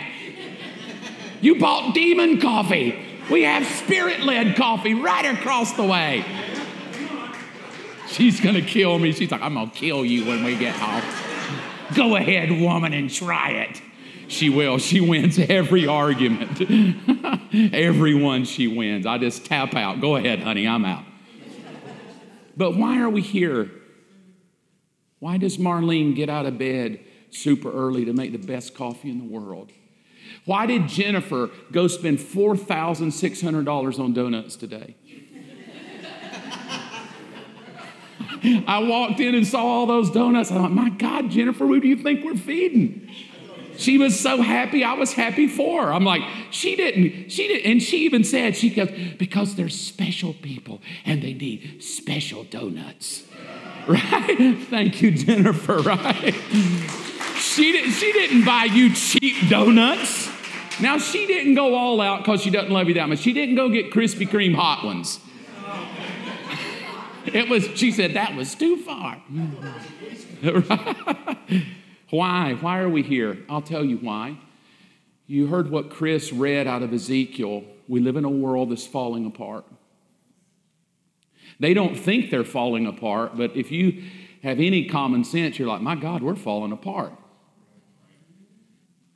You 1.41 1.59
bought 1.59 1.93
demon 1.93 2.39
coffee. 2.39 2.97
We 3.29 3.43
have 3.43 3.65
spirit 3.65 4.21
led 4.21 4.55
coffee 4.55 4.93
right 4.93 5.25
across 5.37 5.73
the 5.73 5.83
way. 5.83 6.23
She's 8.07 8.39
going 8.39 8.55
to 8.55 8.61
kill 8.61 8.97
me. 8.97 9.11
She's 9.11 9.31
like, 9.31 9.41
I'm 9.41 9.55
going 9.55 9.69
to 9.69 9.75
kill 9.75 10.05
you 10.05 10.25
when 10.25 10.43
we 10.43 10.55
get 10.55 10.75
home. 10.75 11.03
Go 11.95 12.15
ahead, 12.15 12.49
woman, 12.61 12.93
and 12.93 13.09
try 13.09 13.51
it. 13.51 13.81
She 14.27 14.50
will. 14.50 14.77
She 14.77 15.01
wins 15.01 15.38
every 15.38 15.88
argument. 15.88 16.62
every 17.74 18.13
one 18.16 18.45
she 18.45 18.68
wins. 18.68 19.06
I 19.06 19.18
just 19.18 19.45
tap 19.45 19.75
out. 19.75 20.01
Go 20.01 20.16
ahead, 20.16 20.42
honey, 20.42 20.68
I'm 20.68 20.86
out. 20.86 21.04
But 22.57 22.75
why 22.77 23.00
are 23.01 23.10
we 23.10 23.22
here? 23.22 23.69
Why 25.19 25.38
does 25.38 25.57
Marlene 25.57 26.15
get 26.15 26.29
out 26.29 26.46
of 26.46 26.58
bed 26.58 27.00
super 27.29 27.72
early 27.72 28.05
to 28.05 28.13
make 28.13 28.32
the 28.32 28.38
best 28.38 28.75
coffee 28.75 29.10
in 29.10 29.17
the 29.17 29.25
world? 29.25 29.72
Why 30.46 30.65
did 30.65 30.88
Jennifer 30.88 31.50
go 31.72 31.88
spend 31.88 32.20
$4,600 32.20 34.00
on 34.00 34.13
donuts 34.13 34.55
today? 34.55 34.96
I 38.67 38.79
walked 38.79 39.20
in 39.20 39.34
and 39.34 39.46
saw 39.48 39.63
all 39.65 39.86
those 39.86 40.12
donuts. 40.12 40.51
I 40.51 40.55
thought, 40.55 40.72
my 40.72 40.89
God, 40.89 41.32
Jennifer, 41.32 41.65
who 41.65 41.79
do 41.79 41.88
you 41.88 41.98
think 41.98 42.24
we're 42.24 42.36
feeding? 42.36 43.10
She 43.77 43.98
was 43.98 44.20
so 44.20 44.41
happy, 44.41 44.84
I 44.84 44.94
was 44.94 45.13
happy 45.13 45.48
for 45.48 45.86
her. 45.86 45.94
I'm 45.94 46.03
like, 46.03 46.22
she 46.51 46.75
didn't, 46.75 47.29
she 47.29 47.48
didn't, 47.48 47.72
and 47.72 47.82
she 47.82 48.05
even 48.05 48.24
said, 48.24 48.55
she 48.55 48.70
goes, 48.70 48.89
because 49.17 49.55
they're 49.55 49.70
special 49.70 50.34
people 50.34 50.82
and 51.05 51.22
they 51.22 51.34
need 51.34 51.84
special 51.84 52.44
donuts. 52.44 53.24
Right? 53.88 54.58
Thank 54.72 55.03
you, 55.03 55.12
Jennifer, 55.12 55.77
right? 55.77 56.34
She, 57.38 57.72
did, 57.72 57.94
she 57.94 58.12
didn't 58.13 58.44
buy 58.44 58.63
you 58.63 58.91
cheap 58.96 59.48
donuts. 59.48 60.27
Now, 60.82 60.98
she 60.98 61.27
didn't 61.27 61.53
go 61.53 61.75
all 61.75 62.01
out 62.01 62.24
because 62.24 62.41
she 62.41 62.50
doesn't 62.50 62.72
love 62.72 62.88
you 62.88 62.96
that 62.96 63.08
much. 63.08 63.20
She 63.20 63.32
didn't 63.32 63.53
go 63.53 63.70
get 63.70 63.91
Krispy 63.91 64.27
Kreme 64.27 64.55
hot 64.55 64.84
ones. 64.84 65.20
It 67.27 67.50
was, 67.50 67.65
she 67.75 67.91
said, 67.91 68.13
that 68.13 68.36
was 68.36 68.55
too 68.55 68.77
far. 68.77 69.22
Why? 72.09 72.53
Why 72.53 72.79
are 72.79 72.89
we 72.89 73.01
here? 73.01 73.38
I'll 73.50 73.62
tell 73.62 73.83
you 73.83 73.97
why. 73.97 74.38
You 75.27 75.47
heard 75.47 75.71
what 75.71 75.89
Chris 75.89 76.31
read 76.31 76.67
out 76.67 76.83
of 76.83 76.93
Ezekiel. 76.93 77.63
We 77.88 78.00
live 78.00 78.15
in 78.15 78.25
a 78.25 78.29
world 78.29 78.71
that's 78.71 78.85
falling 78.85 79.25
apart. 79.25 79.65
They 81.59 81.74
don't 81.74 81.95
think 81.95 82.29
they're 82.29 82.43
falling 82.43 82.85
apart, 82.85 83.38
but 83.38 83.55
if 83.55 83.71
you 83.71 84.03
have 84.43 84.59
any 84.59 84.85
common 84.85 85.24
sense, 85.24 85.57
you're 85.57 85.67
like, 85.67 85.81
my 85.81 85.95
God, 85.95 86.21
we're 86.21 86.35
falling 86.35 86.71
apart. 86.71 87.13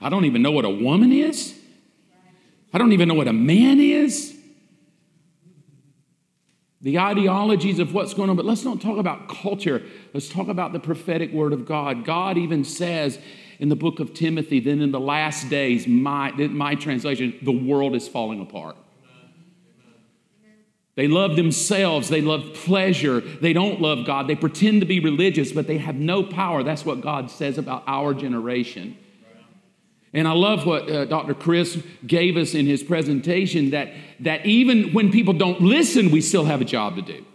I 0.02 0.10
don't 0.10 0.26
even 0.26 0.42
know 0.42 0.52
what 0.52 0.66
a 0.66 0.70
woman 0.70 1.12
is. 1.12 1.56
I 2.74 2.78
don't 2.78 2.94
even 2.94 3.08
know 3.08 3.16
what 3.16 3.28
a 3.28 3.34
man 3.34 3.80
is 3.80 4.39
the 6.82 6.98
ideologies 6.98 7.80
of 7.80 7.94
what's 7.94 8.14
going 8.14 8.30
on, 8.30 8.36
but 8.36 8.46
let's 8.46 8.64
not 8.64 8.80
talk 8.80 8.98
about 8.98 9.28
culture. 9.28 9.84
Let's 10.14 10.30
talk 10.30 10.48
about 10.48 10.72
the 10.72 10.80
prophetic 10.80 11.34
word 11.34 11.52
of 11.52 11.66
God. 11.66 12.06
God 12.06 12.38
even 12.38 12.64
says 12.64 13.20
in 13.60 13.68
the 13.68 13.76
book 13.76 14.00
of 14.00 14.14
Timothy, 14.14 14.62
then 14.62 14.82
in 14.82 14.92
the 14.92 15.00
last 15.00 15.50
days, 15.50 15.88
my, 15.88 16.32
my 16.32 16.76
translation, 16.76 17.38
the 17.42 17.52
world 17.52 17.96
is 17.96 18.08
falling 18.08 18.40
apart. 18.40 18.78
They 20.96 21.08
love 21.08 21.36
themselves. 21.36 22.10
They 22.10 22.22
love 22.22 22.54
pleasure. 22.54 23.22
They 23.22 23.54
don't 23.54 23.80
love 23.80 24.06
God. 24.06 24.28
They 24.28 24.36
pretend 24.36 24.82
to 24.82 24.86
be 24.86 25.00
religious, 25.00 25.52
but 25.52 25.68
they 25.68 25.78
have 25.78 25.96
no 25.96 26.24
power. 26.24 26.64
That's 26.64 26.86
what 26.86 27.02
God 27.02 27.32
says 27.32 27.58
about 27.58 27.84
our 27.88 28.14
generation. 28.14 28.98
And 30.14 30.28
I 30.28 30.32
love 30.32 30.66
what 30.66 30.90
uh, 30.90 31.06
Dr. 31.06 31.34
Chris 31.34 31.82
gave 32.06 32.36
us 32.36 32.56
in 32.56 32.66
his 32.66 32.82
presentation 32.82 33.72
that, 33.72 33.90
that 34.22 34.46
even 34.46 34.94
when 34.94 35.12
people 35.12 35.34
don't 35.34 35.62
listen, 35.62 36.10
we 36.10 36.22
still 36.22 36.46
have 36.46 36.62
a 36.62 36.66
job 36.66 36.96
to 36.96 37.02
do. 37.02 37.26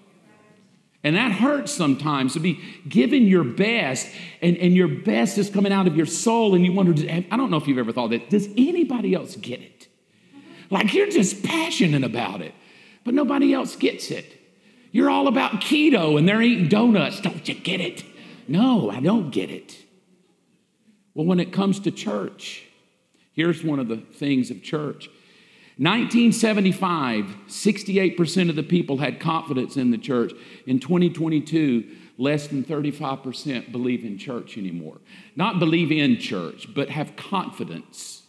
And 1.04 1.16
that 1.16 1.32
hurts 1.32 1.70
sometimes 1.72 2.32
to 2.32 2.40
be 2.40 2.60
giving 2.88 3.24
your 3.24 3.44
best, 3.44 4.08
and, 4.40 4.56
and 4.56 4.74
your 4.74 4.88
best 4.88 5.36
is 5.36 5.50
coming 5.50 5.70
out 5.70 5.86
of 5.86 5.96
your 5.96 6.06
soul, 6.06 6.54
and 6.54 6.64
you 6.64 6.72
wonder, 6.72 6.94
I 7.08 7.36
don't 7.36 7.50
know 7.50 7.58
if 7.58 7.68
you've 7.68 7.78
ever 7.78 7.92
thought 7.92 8.10
that, 8.10 8.30
does 8.30 8.48
anybody 8.56 9.14
else 9.14 9.36
get 9.36 9.60
it? 9.60 9.86
Like 10.70 10.94
you're 10.94 11.10
just 11.10 11.44
passionate 11.44 12.04
about 12.04 12.40
it, 12.40 12.54
but 13.04 13.14
nobody 13.14 13.52
else 13.52 13.76
gets 13.76 14.10
it. 14.10 14.40
You're 14.92 15.10
all 15.10 15.28
about 15.28 15.60
keto 15.60 16.18
and 16.18 16.28
they're 16.28 16.40
eating 16.40 16.68
donuts. 16.68 17.20
Don't 17.20 17.46
you 17.46 17.54
get 17.54 17.80
it? 17.80 18.02
No, 18.48 18.90
I 18.90 19.00
don't 19.00 19.30
get 19.30 19.50
it. 19.50 19.76
Well, 21.14 21.26
when 21.26 21.38
it 21.38 21.52
comes 21.52 21.80
to 21.80 21.90
church, 21.90 22.63
here's 23.34 23.62
one 23.62 23.78
of 23.78 23.88
the 23.88 23.98
things 23.98 24.50
of 24.50 24.62
church 24.62 25.08
1975, 25.76 27.34
68% 27.48 28.48
of 28.48 28.54
the 28.54 28.62
people 28.62 28.98
had 28.98 29.18
confidence 29.18 29.76
in 29.76 29.90
the 29.90 29.98
church. 29.98 30.32
In 30.66 30.78
2022, 30.78 31.84
less 32.16 32.46
than 32.46 32.62
35% 32.62 33.72
believe 33.72 34.04
in 34.04 34.16
church 34.16 34.56
anymore. 34.56 34.98
Not 35.34 35.58
believe 35.58 35.90
in 35.90 36.20
church, 36.20 36.72
but 36.72 36.90
have 36.90 37.16
confidence. 37.16 38.22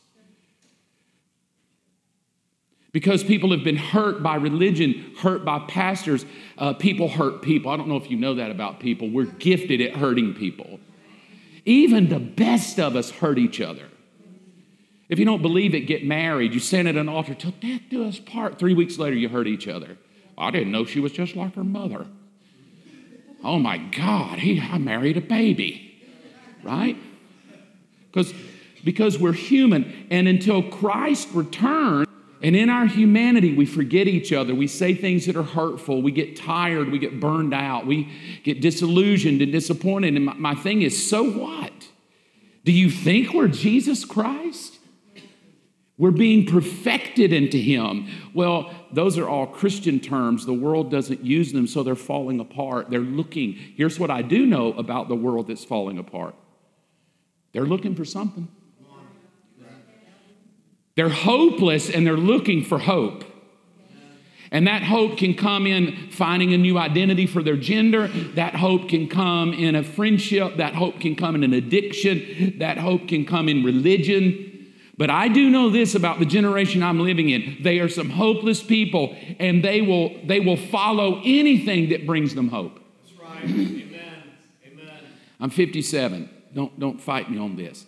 Because 2.92 3.24
people 3.24 3.52
have 3.52 3.64
been 3.64 3.78
hurt 3.78 4.24
by 4.24 4.38
religion, 4.38 5.14
hurt 5.20 5.46
by 5.46 5.60
pastors. 5.68 6.26
Uh, 6.58 6.74
people 6.74 7.10
hurt 7.10 7.44
people. 7.44 7.70
I 7.70 7.78
don't 7.78 7.90
know 7.90 7.98
if 7.98 8.10
you 8.10 8.18
know 8.18 8.34
that 8.36 8.50
about 8.50 8.80
people. 8.80 9.12
We're 9.12 9.26
gifted 9.26 9.82
at 9.82 9.98
hurting 9.98 10.34
people. 10.34 10.80
Even 11.64 12.10
the 12.10 12.20
best 12.20 12.80
of 12.80 12.96
us 12.96 13.12
hurt 13.12 13.38
each 13.38 13.62
other. 13.62 13.88
If 15.08 15.20
you 15.20 15.26
don't 15.26 15.42
believe 15.42 15.76
it, 15.76 15.82
get 15.82 16.04
married. 16.04 16.54
You 16.54 16.60
stand 16.60 16.88
at 16.88 16.96
an 16.96 17.08
altar 17.08 17.36
till 17.36 17.52
death 17.52 17.82
do 17.90 18.08
us 18.08 18.20
part. 18.20 18.58
Three 18.58 18.74
weeks 18.74 18.98
later, 18.98 19.16
you 19.16 19.30
hurt 19.30 19.48
each 19.48 19.68
other. 19.68 19.98
I 20.38 20.52
didn't 20.52 20.72
know 20.72 20.86
she 20.86 21.00
was 21.00 21.12
just 21.12 21.36
like 21.36 21.56
her 21.56 21.64
mother. 21.64 22.08
Oh 23.44 23.60
my 23.60 23.78
God, 23.78 24.40
he, 24.40 24.60
I 24.60 24.78
married 24.80 25.18
a 25.18 25.22
baby, 25.22 26.02
right? 26.64 26.98
Because 28.12 28.34
because 28.84 29.18
we're 29.18 29.34
human, 29.34 30.08
and 30.12 30.28
until 30.28 30.62
Christ 30.62 31.30
returns, 31.34 32.08
and 32.42 32.56
in 32.56 32.70
our 32.70 32.86
humanity, 32.86 33.56
we 33.56 33.66
forget 33.66 34.08
each 34.08 34.32
other. 34.32 34.54
We 34.54 34.68
say 34.68 34.94
things 34.94 35.26
that 35.26 35.36
are 35.36 35.44
hurtful. 35.44 36.04
We 36.04 36.12
get 36.12 36.36
tired. 36.36 36.92
We 36.92 37.00
get 37.00 37.20
burned 37.20 37.56
out. 37.56 37.88
We 37.88 38.12
get 38.44 38.62
disillusioned 38.62 39.42
and 39.42 39.52
disappointed. 39.52 40.16
And 40.16 40.26
my, 40.26 40.34
my 40.34 40.56
thing 40.56 40.84
is, 40.84 41.10
so 41.10 41.24
what? 41.24 41.74
Do 42.64 42.72
you 42.72 42.92
think 42.92 43.34
we're 43.34 43.48
Jesus 43.48 44.06
Christ? 44.06 44.75
We're 45.98 46.12
being 46.12 46.46
perfected 46.46 47.32
into 47.32 47.58
Him. 47.58 48.08
Well, 48.34 48.74
those 48.92 49.18
are 49.18 49.30
all 49.30 49.48
Christian 49.48 50.00
terms. 50.00 50.46
The 50.46 50.54
world 50.54 50.92
doesn't 50.92 51.24
use 51.24 51.54
them, 51.54 51.68
so 51.68 51.84
they're 51.84 51.96
falling 51.96 52.40
apart. 52.40 52.90
They're 52.90 53.00
looking. 53.00 53.54
Here's 53.54 53.98
what 53.98 54.12
I 54.12 54.22
do 54.22 54.46
know 54.46 54.74
about 54.74 55.08
the 55.08 55.16
world 55.16 55.48
that's 55.48 55.64
falling 55.64 55.98
apart 55.98 56.36
they're 57.54 57.66
looking 57.66 57.96
for 57.96 58.04
something. 58.04 58.50
They're 60.98 61.08
hopeless 61.08 61.90
and 61.90 62.06
they're 62.06 62.18
looking 62.18 62.66
for 62.66 62.80
hope. 62.80 63.24
And 64.52 64.68
that 64.68 64.84
hope 64.84 65.18
can 65.18 65.34
come 65.34 65.66
in 65.66 66.10
finding 66.12 66.54
a 66.54 66.58
new 66.58 66.78
identity 66.78 67.26
for 67.26 67.42
their 67.42 67.58
gender. 67.58 68.08
That 68.36 68.56
hope 68.56 68.90
can 68.90 69.08
come 69.08 69.54
in 69.54 69.76
a 69.76 69.84
friendship. 69.84 70.58
That 70.58 70.76
hope 70.76 71.00
can 71.00 71.16
come 71.16 71.36
in 71.36 71.44
an 71.44 71.54
addiction. 71.54 72.60
That 72.60 72.78
hope 72.78 73.08
can 73.08 73.26
come 73.26 73.50
in 73.50 73.64
religion. 73.64 74.55
But 74.98 75.10
I 75.10 75.28
do 75.28 75.50
know 75.50 75.70
this 75.70 75.94
about 75.94 76.20
the 76.20 76.26
generation 76.26 76.82
I'm 76.82 77.00
living 77.00 77.30
in. 77.30 77.58
They 77.62 77.80
are 77.80 77.90
some 77.90 78.10
hopeless 78.10 78.64
people, 78.64 79.16
and 79.40 79.64
they 79.64 79.82
will, 79.82 80.26
they 80.26 80.40
will 80.40 80.56
follow 80.56 81.20
anything 81.24 81.90
that 81.90 82.06
brings 82.06 82.34
them 82.34 82.48
hope. 82.48 82.80
That's 83.04 83.20
right. 83.20 83.44
Amen. 83.44 84.24
Amen. 84.66 85.00
I'm 85.40 85.50
57. 85.50 86.30
Don't, 86.54 86.80
don't 86.80 87.02
fight 87.02 87.30
me 87.30 87.38
on 87.38 87.58
this. 87.58 87.86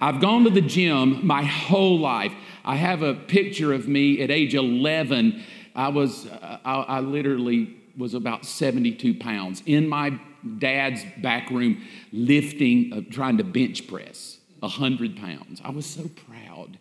I've 0.00 0.20
gone 0.20 0.44
to 0.44 0.50
the 0.50 0.60
gym 0.60 1.26
my 1.26 1.42
whole 1.42 1.98
life. 1.98 2.32
I 2.64 2.76
have 2.76 3.02
a 3.02 3.14
picture 3.14 3.72
of 3.72 3.88
me 3.88 4.22
at 4.22 4.30
age 4.30 4.54
11. 4.54 5.42
I 5.74 5.88
was, 5.88 6.26
uh, 6.26 6.58
I, 6.64 6.74
I 6.74 7.00
literally 7.00 7.76
was 7.96 8.14
about 8.14 8.44
72 8.44 9.14
pounds 9.14 9.62
in 9.66 9.88
my 9.88 10.20
dad's 10.58 11.02
back 11.22 11.50
room 11.50 11.82
lifting, 12.12 12.92
uh, 12.92 13.00
trying 13.10 13.38
to 13.38 13.44
bench 13.44 13.88
press 13.88 14.35
100 14.60 15.16
pounds. 15.16 15.60
I 15.64 15.70
was 15.70 15.86
so 15.86 16.08
proud. 16.26 16.78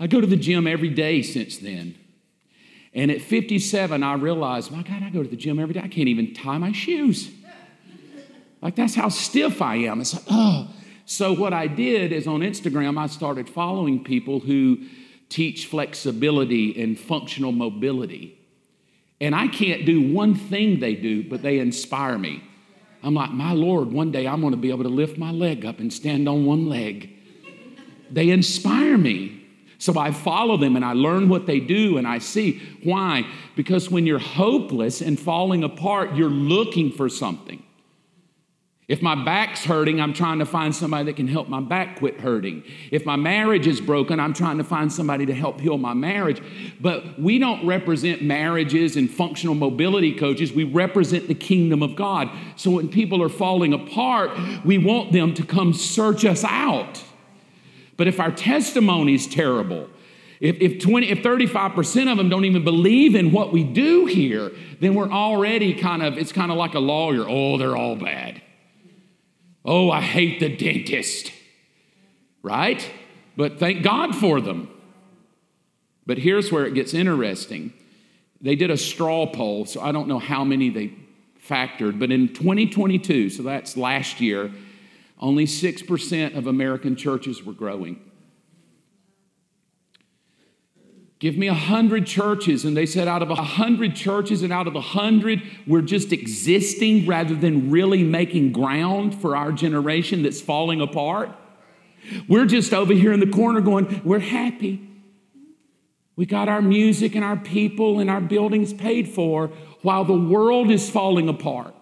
I 0.00 0.06
go 0.06 0.20
to 0.20 0.26
the 0.26 0.36
gym 0.36 0.66
every 0.66 0.90
day 0.90 1.22
since 1.22 1.58
then. 1.58 1.96
And 2.94 3.10
at 3.10 3.20
57, 3.20 4.02
I 4.02 4.14
realized, 4.14 4.70
my 4.70 4.82
God, 4.82 5.02
I 5.02 5.10
go 5.10 5.22
to 5.22 5.28
the 5.28 5.36
gym 5.36 5.58
every 5.58 5.74
day. 5.74 5.80
I 5.80 5.88
can't 5.88 6.08
even 6.08 6.34
tie 6.34 6.58
my 6.58 6.72
shoes. 6.72 7.30
Like, 8.60 8.74
that's 8.74 8.94
how 8.94 9.08
stiff 9.08 9.62
I 9.62 9.76
am. 9.76 10.00
It's 10.00 10.14
like, 10.14 10.24
oh. 10.30 10.70
So, 11.04 11.32
what 11.32 11.52
I 11.52 11.68
did 11.68 12.12
is 12.12 12.26
on 12.26 12.40
Instagram, 12.40 12.98
I 12.98 13.06
started 13.06 13.48
following 13.48 14.04
people 14.04 14.40
who 14.40 14.78
teach 15.28 15.66
flexibility 15.66 16.80
and 16.82 16.98
functional 16.98 17.52
mobility. 17.52 18.38
And 19.20 19.34
I 19.34 19.48
can't 19.48 19.84
do 19.84 20.12
one 20.12 20.34
thing 20.34 20.80
they 20.80 20.94
do, 20.94 21.28
but 21.28 21.42
they 21.42 21.58
inspire 21.58 22.18
me. 22.18 22.42
I'm 23.02 23.14
like, 23.14 23.30
my 23.30 23.52
Lord, 23.52 23.92
one 23.92 24.10
day 24.10 24.26
I'm 24.26 24.40
going 24.40 24.52
to 24.52 24.58
be 24.58 24.70
able 24.70 24.82
to 24.84 24.88
lift 24.88 25.18
my 25.18 25.30
leg 25.30 25.64
up 25.64 25.78
and 25.78 25.92
stand 25.92 26.28
on 26.28 26.44
one 26.44 26.68
leg. 26.68 27.10
They 28.10 28.30
inspire 28.30 28.98
me. 28.98 29.34
So 29.78 29.96
I 29.96 30.10
follow 30.10 30.56
them 30.56 30.74
and 30.74 30.84
I 30.84 30.92
learn 30.92 31.28
what 31.28 31.46
they 31.46 31.60
do 31.60 31.98
and 31.98 32.06
I 32.06 32.18
see. 32.18 32.60
Why? 32.82 33.24
Because 33.54 33.90
when 33.90 34.06
you're 34.06 34.18
hopeless 34.18 35.00
and 35.00 35.18
falling 35.18 35.62
apart, 35.62 36.16
you're 36.16 36.28
looking 36.28 36.90
for 36.90 37.08
something. 37.08 37.62
If 38.88 39.02
my 39.02 39.22
back's 39.22 39.66
hurting, 39.66 40.00
I'm 40.00 40.14
trying 40.14 40.38
to 40.38 40.46
find 40.46 40.74
somebody 40.74 41.04
that 41.04 41.16
can 41.16 41.28
help 41.28 41.46
my 41.46 41.60
back 41.60 41.98
quit 41.98 42.22
hurting. 42.22 42.62
If 42.90 43.04
my 43.04 43.16
marriage 43.16 43.66
is 43.66 43.82
broken, 43.82 44.18
I'm 44.18 44.32
trying 44.32 44.56
to 44.56 44.64
find 44.64 44.90
somebody 44.90 45.26
to 45.26 45.34
help 45.34 45.60
heal 45.60 45.76
my 45.76 45.92
marriage. 45.92 46.40
But 46.80 47.20
we 47.20 47.38
don't 47.38 47.66
represent 47.66 48.22
marriages 48.22 48.96
and 48.96 49.10
functional 49.10 49.54
mobility 49.54 50.14
coaches. 50.14 50.54
We 50.54 50.64
represent 50.64 51.28
the 51.28 51.34
kingdom 51.34 51.82
of 51.82 51.96
God. 51.96 52.30
So 52.56 52.70
when 52.70 52.88
people 52.88 53.22
are 53.22 53.28
falling 53.28 53.74
apart, 53.74 54.30
we 54.64 54.78
want 54.78 55.12
them 55.12 55.34
to 55.34 55.44
come 55.44 55.74
search 55.74 56.24
us 56.24 56.42
out. 56.42 57.04
But 57.98 58.08
if 58.08 58.18
our 58.18 58.30
testimony 58.30 59.14
is 59.14 59.26
terrible, 59.26 59.90
if, 60.40 60.56
if, 60.62 60.82
20, 60.82 61.10
if 61.10 61.18
35% 61.18 62.10
of 62.10 62.16
them 62.16 62.30
don't 62.30 62.46
even 62.46 62.64
believe 62.64 63.14
in 63.14 63.32
what 63.32 63.52
we 63.52 63.64
do 63.64 64.06
here, 64.06 64.50
then 64.80 64.94
we're 64.94 65.10
already 65.10 65.74
kind 65.74 66.02
of, 66.02 66.16
it's 66.16 66.32
kind 66.32 66.50
of 66.50 66.56
like 66.56 66.72
a 66.72 66.78
lawyer. 66.78 67.26
Oh, 67.28 67.58
they're 67.58 67.76
all 67.76 67.96
bad. 67.96 68.40
Oh, 69.70 69.90
I 69.90 70.00
hate 70.00 70.40
the 70.40 70.48
dentist, 70.48 71.30
right? 72.42 72.90
But 73.36 73.58
thank 73.58 73.82
God 73.82 74.16
for 74.16 74.40
them. 74.40 74.70
But 76.06 76.16
here's 76.16 76.50
where 76.50 76.64
it 76.64 76.72
gets 76.72 76.94
interesting. 76.94 77.74
They 78.40 78.56
did 78.56 78.70
a 78.70 78.78
straw 78.78 79.26
poll, 79.26 79.66
so 79.66 79.82
I 79.82 79.92
don't 79.92 80.08
know 80.08 80.18
how 80.18 80.42
many 80.42 80.70
they 80.70 80.94
factored, 81.46 81.98
but 81.98 82.10
in 82.10 82.28
2022, 82.28 83.28
so 83.28 83.42
that's 83.42 83.76
last 83.76 84.22
year, 84.22 84.50
only 85.18 85.44
6% 85.44 86.34
of 86.34 86.46
American 86.46 86.96
churches 86.96 87.44
were 87.44 87.52
growing. 87.52 88.00
Give 91.18 91.36
me 91.36 91.48
a 91.48 91.54
hundred 91.54 92.06
churches. 92.06 92.64
And 92.64 92.76
they 92.76 92.86
said, 92.86 93.08
out 93.08 93.22
of 93.22 93.30
a 93.30 93.34
hundred 93.34 93.96
churches 93.96 94.42
and 94.42 94.52
out 94.52 94.68
of 94.68 94.76
a 94.76 94.80
hundred, 94.80 95.42
we're 95.66 95.82
just 95.82 96.12
existing 96.12 97.06
rather 97.06 97.34
than 97.34 97.70
really 97.70 98.04
making 98.04 98.52
ground 98.52 99.20
for 99.20 99.36
our 99.36 99.50
generation 99.50 100.22
that's 100.22 100.40
falling 100.40 100.80
apart. 100.80 101.30
We're 102.28 102.46
just 102.46 102.72
over 102.72 102.92
here 102.92 103.12
in 103.12 103.20
the 103.20 103.26
corner 103.26 103.60
going, 103.60 104.00
we're 104.04 104.20
happy. 104.20 104.84
We 106.14 106.24
got 106.26 106.48
our 106.48 106.62
music 106.62 107.14
and 107.14 107.24
our 107.24 107.36
people 107.36 107.98
and 107.98 108.08
our 108.08 108.20
buildings 108.20 108.72
paid 108.72 109.08
for 109.08 109.48
while 109.82 110.04
the 110.04 110.18
world 110.18 110.70
is 110.70 110.88
falling 110.88 111.28
apart. 111.28 111.74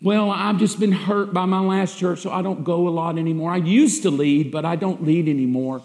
Well, 0.00 0.30
I've 0.30 0.58
just 0.58 0.80
been 0.80 0.92
hurt 0.92 1.32
by 1.32 1.46
my 1.46 1.60
last 1.60 1.96
church, 1.96 2.20
so 2.20 2.32
I 2.32 2.42
don't 2.42 2.64
go 2.64 2.88
a 2.88 2.90
lot 2.90 3.18
anymore. 3.18 3.52
I 3.52 3.58
used 3.58 4.02
to 4.02 4.10
lead, 4.10 4.50
but 4.50 4.64
I 4.64 4.74
don't 4.74 5.04
lead 5.04 5.28
anymore. 5.28 5.82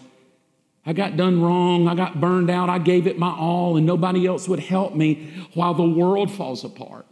I 0.88 0.94
got 0.94 1.18
done 1.18 1.42
wrong. 1.42 1.90
I 1.90 1.96
got 1.96 2.22
burned 2.22 2.50
out. 2.50 2.70
I 2.70 2.80
gave 2.80 3.08
it 3.08 3.20
my 3.20 3.30
all, 3.30 3.76
and 3.76 3.86
nobody 3.86 4.26
else 4.26 4.48
would 4.48 4.62
help 4.62 4.96
me 4.96 5.30
while 5.54 5.74
the 5.74 5.88
world 5.88 6.32
falls 6.32 6.64
apart. 6.64 7.06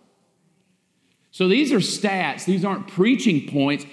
So 1.29 1.49
these 1.49 1.73
are 1.73 1.79
stats, 1.79 2.45
these 2.45 2.63
aren't 2.63 2.87
preaching 2.87 3.51
points. 3.51 3.85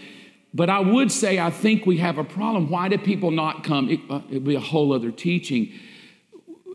But 0.54 0.70
I 0.70 0.78
would 0.78 1.10
say 1.10 1.40
I 1.40 1.50
think 1.50 1.84
we 1.84 1.96
have 1.96 2.16
a 2.16 2.22
problem. 2.22 2.70
Why 2.70 2.88
do 2.88 2.96
people 2.96 3.32
not 3.32 3.64
come? 3.64 3.90
It, 3.90 4.08
would 4.08 4.36
uh, 4.36 4.38
be 4.38 4.54
a 4.54 4.60
whole 4.60 4.92
other 4.92 5.10
teaching. 5.10 5.72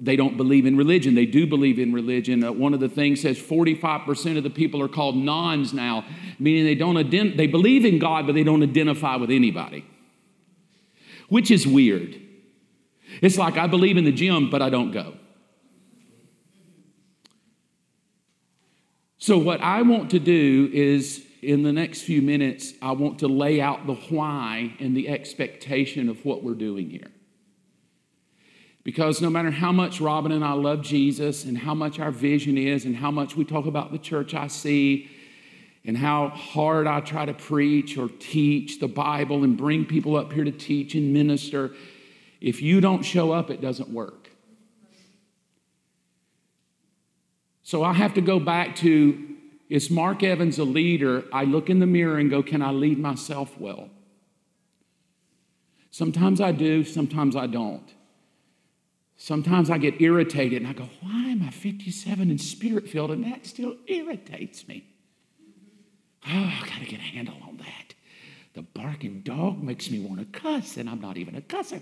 they 0.01 0.17
don't 0.17 0.35
believe 0.35 0.65
in 0.65 0.75
religion. 0.75 1.15
They 1.15 1.25
do 1.25 1.47
believe 1.47 1.79
in 1.79 1.93
religion. 1.93 2.43
Uh, 2.43 2.51
one 2.51 2.73
of 2.73 2.81
the 2.81 2.89
things 2.89 3.21
says 3.21 3.39
45% 3.39 4.37
of 4.37 4.43
the 4.43 4.49
people 4.49 4.81
are 4.81 4.89
called 4.89 5.15
nones 5.15 5.73
now, 5.73 6.03
meaning 6.39 6.65
they 6.65 6.75
don't 6.75 6.95
ident- 6.95 7.37
they 7.37 7.47
believe 7.47 7.85
in 7.85 7.99
God, 7.99 8.25
but 8.25 8.33
they 8.33 8.43
don't 8.43 8.63
identify 8.63 9.15
with 9.15 9.31
anybody, 9.31 9.85
which 11.29 11.51
is 11.51 11.65
weird. 11.65 12.26
It's 13.21 13.37
like 13.37 13.57
I 13.57 13.67
believe 13.67 13.97
in 13.97 14.05
the 14.05 14.11
gym, 14.11 14.49
but 14.49 14.61
I 14.61 14.69
don't 14.69 14.91
go. 14.91 15.13
So, 19.17 19.37
what 19.37 19.61
I 19.61 19.81
want 19.81 20.11
to 20.11 20.19
do 20.19 20.69
is 20.71 21.25
in 21.41 21.63
the 21.63 21.73
next 21.73 22.01
few 22.01 22.21
minutes, 22.21 22.73
I 22.81 22.91
want 22.91 23.19
to 23.19 23.27
lay 23.27 23.59
out 23.61 23.85
the 23.87 23.95
why 23.95 24.73
and 24.79 24.95
the 24.95 25.09
expectation 25.09 26.09
of 26.09 26.23
what 26.25 26.43
we're 26.43 26.53
doing 26.53 26.89
here. 26.89 27.11
Because 28.83 29.21
no 29.21 29.29
matter 29.29 29.51
how 29.51 29.71
much 29.71 29.99
Robin 29.99 30.31
and 30.31 30.45
I 30.45 30.53
love 30.53 30.81
Jesus 30.81 31.43
and 31.43 31.57
how 31.57 31.73
much 31.73 31.99
our 31.99 32.11
vision 32.11 32.57
is 32.57 32.85
and 32.85 32.95
how 32.95 33.11
much 33.11 33.35
we 33.35 33.43
talk 33.43 33.65
about 33.65 33.91
the 33.91 33.97
church 33.97 34.33
I 34.33 34.47
see 34.47 35.09
and 35.83 35.97
how 35.97 36.29
hard 36.29 36.87
I 36.87 37.01
try 37.01 37.25
to 37.25 37.33
preach 37.33 37.97
or 37.97 38.07
teach 38.07 38.79
the 38.79 38.87
Bible 38.87 39.43
and 39.43 39.57
bring 39.57 39.85
people 39.85 40.15
up 40.15 40.31
here 40.31 40.43
to 40.43 40.51
teach 40.51 40.95
and 40.95 41.13
minister, 41.13 41.73
if 42.39 42.61
you 42.61 42.81
don't 42.81 43.03
show 43.03 43.31
up, 43.31 43.49
it 43.49 43.61
doesn't 43.61 43.89
work. 43.89 44.29
So 47.63 47.83
I 47.83 47.93
have 47.93 48.13
to 48.13 48.21
go 48.21 48.39
back 48.39 48.75
to 48.77 49.35
is 49.69 49.89
Mark 49.89 50.23
Evans 50.23 50.57
a 50.59 50.63
leader? 50.63 51.25
I 51.33 51.43
look 51.43 51.69
in 51.69 51.79
the 51.79 51.85
mirror 51.85 52.17
and 52.17 52.29
go, 52.29 52.41
Can 52.41 52.61
I 52.61 52.71
lead 52.71 52.97
myself 52.99 53.59
well? 53.59 53.89
Sometimes 55.91 56.39
I 56.39 56.51
do, 56.51 56.83
sometimes 56.83 57.35
I 57.35 57.47
don't. 57.47 57.93
Sometimes 59.17 59.71
I 59.71 59.79
get 59.79 59.99
irritated 59.99 60.61
and 60.61 60.67
I 60.67 60.73
go, 60.73 60.87
why 61.01 61.23
am 61.23 61.41
I 61.41 61.49
57 61.49 62.29
and 62.29 62.39
spirit 62.39 62.87
filled? 62.87 63.09
And 63.09 63.23
that 63.25 63.47
still 63.47 63.75
irritates 63.87 64.67
me. 64.67 64.85
Oh, 66.27 66.53
I 66.61 66.67
got 66.67 66.79
to 66.79 66.85
get 66.85 66.99
a 66.99 67.03
handle 67.03 67.37
on 67.47 67.57
that. 67.57 67.95
The 68.53 68.61
barking 68.61 69.21
dog 69.21 69.63
makes 69.63 69.89
me 69.89 69.99
want 69.99 70.19
to 70.19 70.39
cuss, 70.39 70.77
and 70.77 70.89
I'm 70.89 71.01
not 71.01 71.17
even 71.17 71.35
a 71.35 71.41
cusser. 71.41 71.81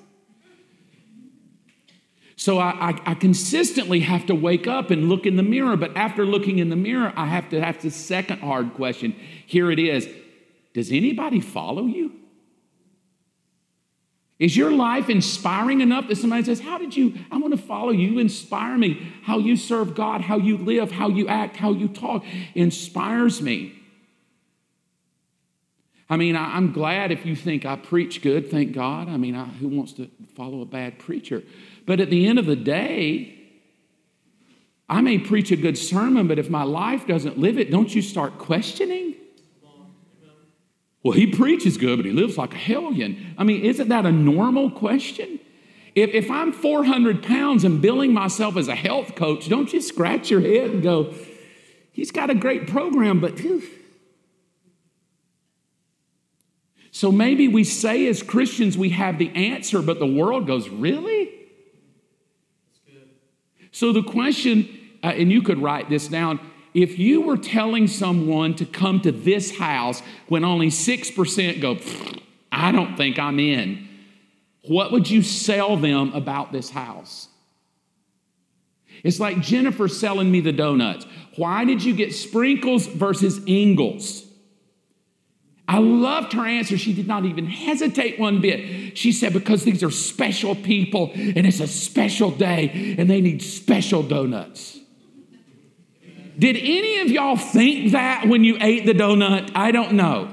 So 2.37 2.59
I, 2.59 2.89
I, 2.89 3.11
I, 3.11 3.13
consistently 3.13 4.01
have 4.01 4.25
to 4.25 4.35
wake 4.35 4.67
up 4.67 4.91
and 4.91 5.07
look 5.07 5.25
in 5.25 5.37
the 5.37 5.43
mirror, 5.43 5.77
but 5.77 5.95
after 5.95 6.25
looking 6.25 6.59
in 6.59 6.69
the 6.69 6.75
mirror, 6.75 7.13
I 7.15 7.27
have 7.27 7.49
to 7.51 7.59
ask 7.59 7.79
the 7.79 7.91
second 7.91 8.39
hard 8.39 8.73
question. 8.73 9.15
Here 9.45 9.71
it 9.71 9.79
is 9.79 10.09
Does 10.73 10.91
anybody 10.91 11.39
follow 11.39 11.85
you? 11.85 12.11
Is 14.37 14.57
your 14.57 14.71
life 14.71 15.09
inspiring 15.09 15.79
enough 15.79 16.09
that 16.09 16.17
somebody 16.17 16.43
says, 16.43 16.59
How 16.59 16.77
did 16.77 16.95
you? 16.95 17.13
I 17.31 17.37
want 17.37 17.55
to 17.55 17.61
follow 17.61 17.91
you. 17.91 18.09
You 18.09 18.19
inspire 18.19 18.77
me. 18.77 19.13
How 19.23 19.37
you 19.37 19.55
serve 19.55 19.95
God, 19.95 20.21
how 20.21 20.37
you 20.37 20.57
live, 20.57 20.91
how 20.91 21.07
you 21.07 21.27
act, 21.29 21.55
how 21.55 21.71
you 21.71 21.87
talk 21.87 22.25
inspires 22.53 23.41
me. 23.41 23.81
I 26.09 26.17
mean, 26.17 26.35
I, 26.35 26.57
am 26.57 26.71
glad 26.71 27.11
if 27.11 27.25
you 27.25 27.35
think 27.35 27.65
I 27.65 27.75
preach 27.75 28.21
good, 28.21 28.51
thank 28.51 28.73
God. 28.73 29.09
I 29.09 29.17
mean, 29.17 29.35
I, 29.35 29.45
who 29.45 29.67
wants 29.67 29.93
to 29.93 30.07
follow 30.35 30.61
a 30.61 30.65
bad 30.65 30.99
preacher? 30.99 31.41
But 31.85 31.99
at 31.99 32.09
the 32.09 32.27
end 32.27 32.37
of 32.37 32.45
the 32.45 32.55
day, 32.55 33.35
I 34.87 35.01
may 35.01 35.17
preach 35.17 35.51
a 35.51 35.55
good 35.55 35.77
sermon, 35.77 36.27
but 36.27 36.37
if 36.37 36.49
my 36.49 36.63
life 36.63 37.07
doesn't 37.07 37.39
live 37.39 37.57
it, 37.57 37.71
don't 37.71 37.93
you 37.93 38.03
start 38.03 38.37
questioning? 38.37 39.15
Well, 41.01 41.13
he 41.13 41.27
preaches 41.27 41.77
good, 41.77 41.97
but 41.97 42.05
he 42.05 42.11
lives 42.11 42.37
like 42.37 42.53
a 42.53 42.57
hellion. 42.57 43.35
I 43.37 43.43
mean, 43.43 43.63
isn't 43.63 43.89
that 43.89 44.05
a 44.05 44.11
normal 44.11 44.71
question? 44.71 45.39
If, 45.93 46.09
if 46.11 46.31
I'm 46.31 46.51
400 46.51 47.23
pounds 47.23 47.63
and 47.63 47.81
billing 47.81 48.11
myself 48.11 48.57
as 48.57 48.67
a 48.67 48.75
health 48.75 49.15
coach, 49.15 49.47
don't 49.47 49.71
you 49.71 49.81
scratch 49.81 50.29
your 50.29 50.41
head 50.41 50.71
and 50.71 50.83
go, 50.83 51.13
he's 51.91 52.11
got 52.11 52.29
a 52.29 52.35
great 52.35 52.67
program, 52.67 53.19
but 53.19 53.39
whew. 53.39 53.63
So 56.95 57.11
maybe 57.11 57.49
we 57.49 57.65
say 57.65 58.07
as 58.07 58.23
Christians 58.23 58.77
we 58.77 58.91
have 58.91 59.17
the 59.17 59.29
answer, 59.35 59.81
but 59.81 59.99
the 59.99 60.07
world 60.07 60.47
goes, 60.47 60.69
really? 60.69 61.29
So 63.71 63.91
the 63.91 64.01
question, 64.01 64.69
uh, 65.03 65.07
and 65.07 65.29
you 65.29 65.41
could 65.41 65.61
write 65.61 65.89
this 65.89 66.07
down 66.07 66.39
if 66.73 66.97
you 66.97 67.19
were 67.19 67.35
telling 67.35 67.89
someone 67.89 68.55
to 68.55 68.65
come 68.65 69.01
to 69.01 69.11
this 69.11 69.57
house 69.57 70.01
when 70.29 70.45
only 70.45 70.67
6% 70.67 71.61
go, 71.61 71.77
I 72.49 72.71
don't 72.71 72.95
think 72.95 73.19
I'm 73.19 73.41
in, 73.41 73.89
what 74.61 74.93
would 74.93 75.09
you 75.09 75.21
sell 75.21 75.75
them 75.75 76.13
about 76.13 76.53
this 76.53 76.69
house? 76.69 77.27
It's 79.03 79.19
like 79.19 79.41
Jennifer 79.41 79.89
selling 79.89 80.31
me 80.31 80.39
the 80.39 80.53
donuts. 80.53 81.05
Why 81.35 81.65
did 81.65 81.83
you 81.83 81.93
get 81.93 82.15
sprinkles 82.15 82.87
versus 82.87 83.41
Ingles? 83.47 84.24
I 85.67 85.79
loved 85.79 86.33
her 86.33 86.45
answer. 86.45 86.77
She 86.77 86.93
did 86.93 87.07
not 87.07 87.25
even 87.25 87.47
hesitate 87.47 88.19
one 88.19 88.39
bit. 88.39 88.97
She 88.97 89.11
said, 89.11 89.33
Because 89.33 89.63
these 89.63 89.83
are 89.83 89.91
special 89.91 90.55
people 90.55 91.11
and 91.15 91.45
it's 91.45 91.59
a 91.59 91.67
special 91.67 92.31
day 92.31 92.95
and 92.97 93.09
they 93.09 93.21
need 93.21 93.41
special 93.41 94.03
donuts. 94.03 94.79
Did 96.37 96.57
any 96.57 96.99
of 96.99 97.09
y'all 97.09 97.37
think 97.37 97.93
that 97.93 98.27
when 98.27 98.43
you 98.43 98.57
ate 98.59 98.85
the 98.85 98.93
donut? 98.93 99.51
I 99.55 99.71
don't 99.71 99.93
know. 99.93 100.31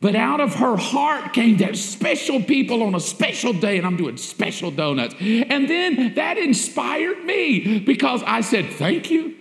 But 0.00 0.14
out 0.14 0.40
of 0.40 0.56
her 0.56 0.76
heart 0.76 1.32
came 1.32 1.56
that 1.56 1.78
special 1.78 2.42
people 2.42 2.82
on 2.82 2.94
a 2.94 3.00
special 3.00 3.54
day, 3.54 3.78
and 3.78 3.86
I'm 3.86 3.96
doing 3.96 4.18
special 4.18 4.70
donuts. 4.70 5.14
And 5.18 5.68
then 5.68 6.14
that 6.16 6.36
inspired 6.36 7.24
me 7.24 7.78
because 7.78 8.22
I 8.24 8.42
said, 8.42 8.70
Thank 8.70 9.10
you. 9.10 9.34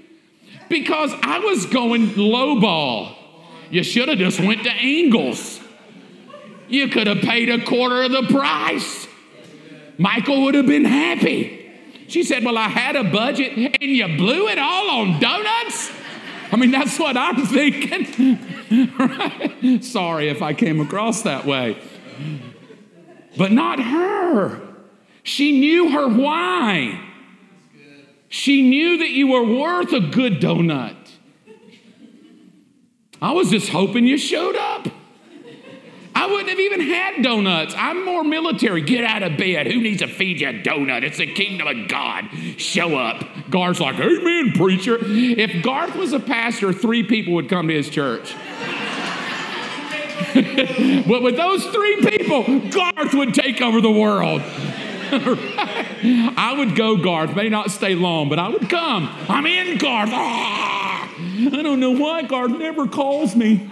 Because 0.70 1.12
I 1.22 1.40
was 1.40 1.66
going 1.66 2.16
low 2.16 2.62
ball. 2.62 3.23
You 3.74 3.82
should 3.82 4.08
have 4.08 4.20
just 4.20 4.40
went 4.40 4.64
to 4.66 4.70
Ingles. 4.70 5.60
You 6.68 6.90
could 6.90 7.08
have 7.08 7.22
paid 7.22 7.50
a 7.50 7.66
quarter 7.66 8.04
of 8.04 8.12
the 8.12 8.22
price. 8.30 9.08
Michael 9.98 10.44
would 10.44 10.54
have 10.54 10.68
been 10.68 10.86
happy. 10.86 11.72
She 12.08 12.22
said, 12.22 12.44
Well, 12.44 12.56
I 12.56 12.68
had 12.68 12.96
a 12.96 13.04
budget 13.04 13.58
and 13.58 13.82
you 13.82 14.08
blew 14.16 14.48
it 14.48 14.60
all 14.60 14.92
on 14.92 15.20
donuts? 15.20 15.92
I 16.52 16.56
mean, 16.56 16.70
that's 16.70 17.00
what 17.00 17.18
I'm 17.18 17.48
thinking. 17.48 18.38
Sorry 19.82 20.30
if 20.30 20.44
I 20.44 20.54
came 20.54 20.80
across 20.80 21.24
that 21.24 21.44
way. 21.44 21.80
But 23.36 23.52
not 23.52 23.80
her. 23.80 24.62
She 25.24 25.60
knew 25.60 25.90
her 25.90 26.08
why. 26.08 27.02
She 28.30 28.62
knew 28.62 29.00
that 29.00 29.10
you 29.10 29.30
were 29.30 29.44
worth 29.44 29.94
a 29.94 30.00
good 30.00 30.34
donut. 30.34 31.03
I 33.24 33.32
was 33.32 33.50
just 33.50 33.70
hoping 33.70 34.06
you 34.06 34.18
showed 34.18 34.58
up. 34.58 34.86
I 36.14 36.28
wouldn't 36.28 36.50
have 36.50 36.60
even 36.60 36.82
had 36.82 37.24
donuts. 37.24 37.74
I'm 37.78 38.04
more 38.04 38.22
military. 38.22 38.82
Get 38.82 39.06
out 39.06 39.24
of 39.24 39.38
bed. 39.38 39.66
Who 39.68 39.82
needs 39.82 40.02
to 40.02 40.08
feed 40.08 40.42
you 40.42 40.50
a 40.50 40.54
donut? 40.54 41.04
It's 41.04 41.20
the 41.20 41.34
kingdom 41.34 41.68
of 41.68 41.88
God. 41.88 42.26
Show 42.58 42.98
up. 42.98 43.26
Garth's 43.50 43.80
like, 43.80 43.96
Amen, 43.96 44.52
preacher. 44.56 44.98
If 45.02 45.64
Garth 45.64 45.96
was 45.96 46.12
a 46.12 46.20
pastor, 46.20 46.74
three 46.74 47.04
people 47.04 47.34
would 47.36 47.48
come 47.48 47.70
to 47.70 47.74
his 47.74 47.90
church. 47.90 48.36
but 51.08 51.24
with 51.24 51.38
those 51.38 51.66
three 51.68 52.06
people, 52.06 52.44
Garth 52.72 53.14
would 53.14 53.34
take 53.34 53.62
over 53.62 53.80
the 53.80 53.92
world. 53.92 54.42
I 56.38 56.56
would 56.58 56.76
go, 56.76 56.98
Garth. 56.98 57.36
May 57.36 57.48
not 57.48 57.70
stay 57.70 57.94
long, 57.94 58.30
but 58.30 58.40
I 58.40 58.50
would 58.50 58.68
come. 58.70 59.08
I'm 59.30 59.46
in, 59.46 59.78
Garth. 59.78 60.10
Ah! 60.12 61.14
I 61.16 61.62
don't 61.62 61.80
know 61.80 61.92
why 61.92 62.24
Garth 62.24 62.52
never 62.52 62.88
calls 62.88 63.36
me. 63.36 63.70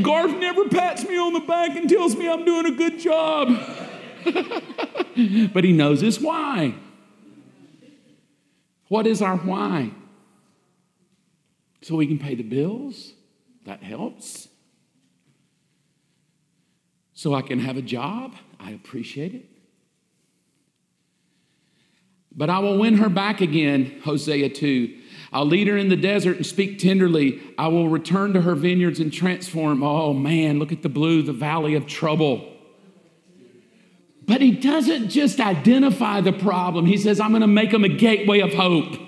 Garth 0.00 0.36
never 0.38 0.68
pats 0.68 1.04
me 1.08 1.18
on 1.18 1.32
the 1.32 1.40
back 1.40 1.76
and 1.76 1.88
tells 1.88 2.14
me 2.14 2.30
I'm 2.30 2.44
doing 2.44 2.66
a 2.66 2.70
good 2.70 3.00
job. 3.00 3.48
but 5.52 5.64
he 5.64 5.72
knows 5.72 6.02
his 6.02 6.20
why. 6.20 6.74
What 8.86 9.08
is 9.08 9.20
our 9.20 9.38
why? 9.38 9.90
So 11.82 11.96
we 11.96 12.06
can 12.06 12.18
pay 12.18 12.36
the 12.36 12.44
bills. 12.44 13.12
That 13.66 13.82
helps. 13.82 14.48
So 17.12 17.34
I 17.34 17.42
can 17.42 17.58
have 17.58 17.76
a 17.76 17.82
job. 17.82 18.34
I 18.60 18.70
appreciate 18.70 19.34
it. 19.34 19.46
But 22.38 22.50
I 22.50 22.60
will 22.60 22.78
win 22.78 22.98
her 22.98 23.08
back 23.08 23.40
again, 23.40 24.00
Hosea 24.04 24.50
2. 24.50 24.94
I'll 25.32 25.44
lead 25.44 25.66
her 25.66 25.76
in 25.76 25.88
the 25.88 25.96
desert 25.96 26.36
and 26.36 26.46
speak 26.46 26.78
tenderly. 26.78 27.42
I 27.58 27.66
will 27.66 27.88
return 27.88 28.32
to 28.34 28.40
her 28.42 28.54
vineyards 28.54 29.00
and 29.00 29.12
transform. 29.12 29.82
Oh 29.82 30.14
man, 30.14 30.60
look 30.60 30.70
at 30.70 30.82
the 30.82 30.88
blue, 30.88 31.22
the 31.22 31.32
valley 31.32 31.74
of 31.74 31.88
trouble. 31.88 32.50
But 34.24 34.40
he 34.40 34.52
doesn't 34.52 35.08
just 35.08 35.40
identify 35.40 36.20
the 36.20 36.32
problem. 36.32 36.86
He 36.86 36.96
says, 36.96 37.18
I'm 37.18 37.30
going 37.30 37.40
to 37.40 37.48
make 37.48 37.72
them 37.72 37.82
a 37.82 37.88
gateway 37.88 38.38
of 38.38 38.54
hope. 38.54 39.00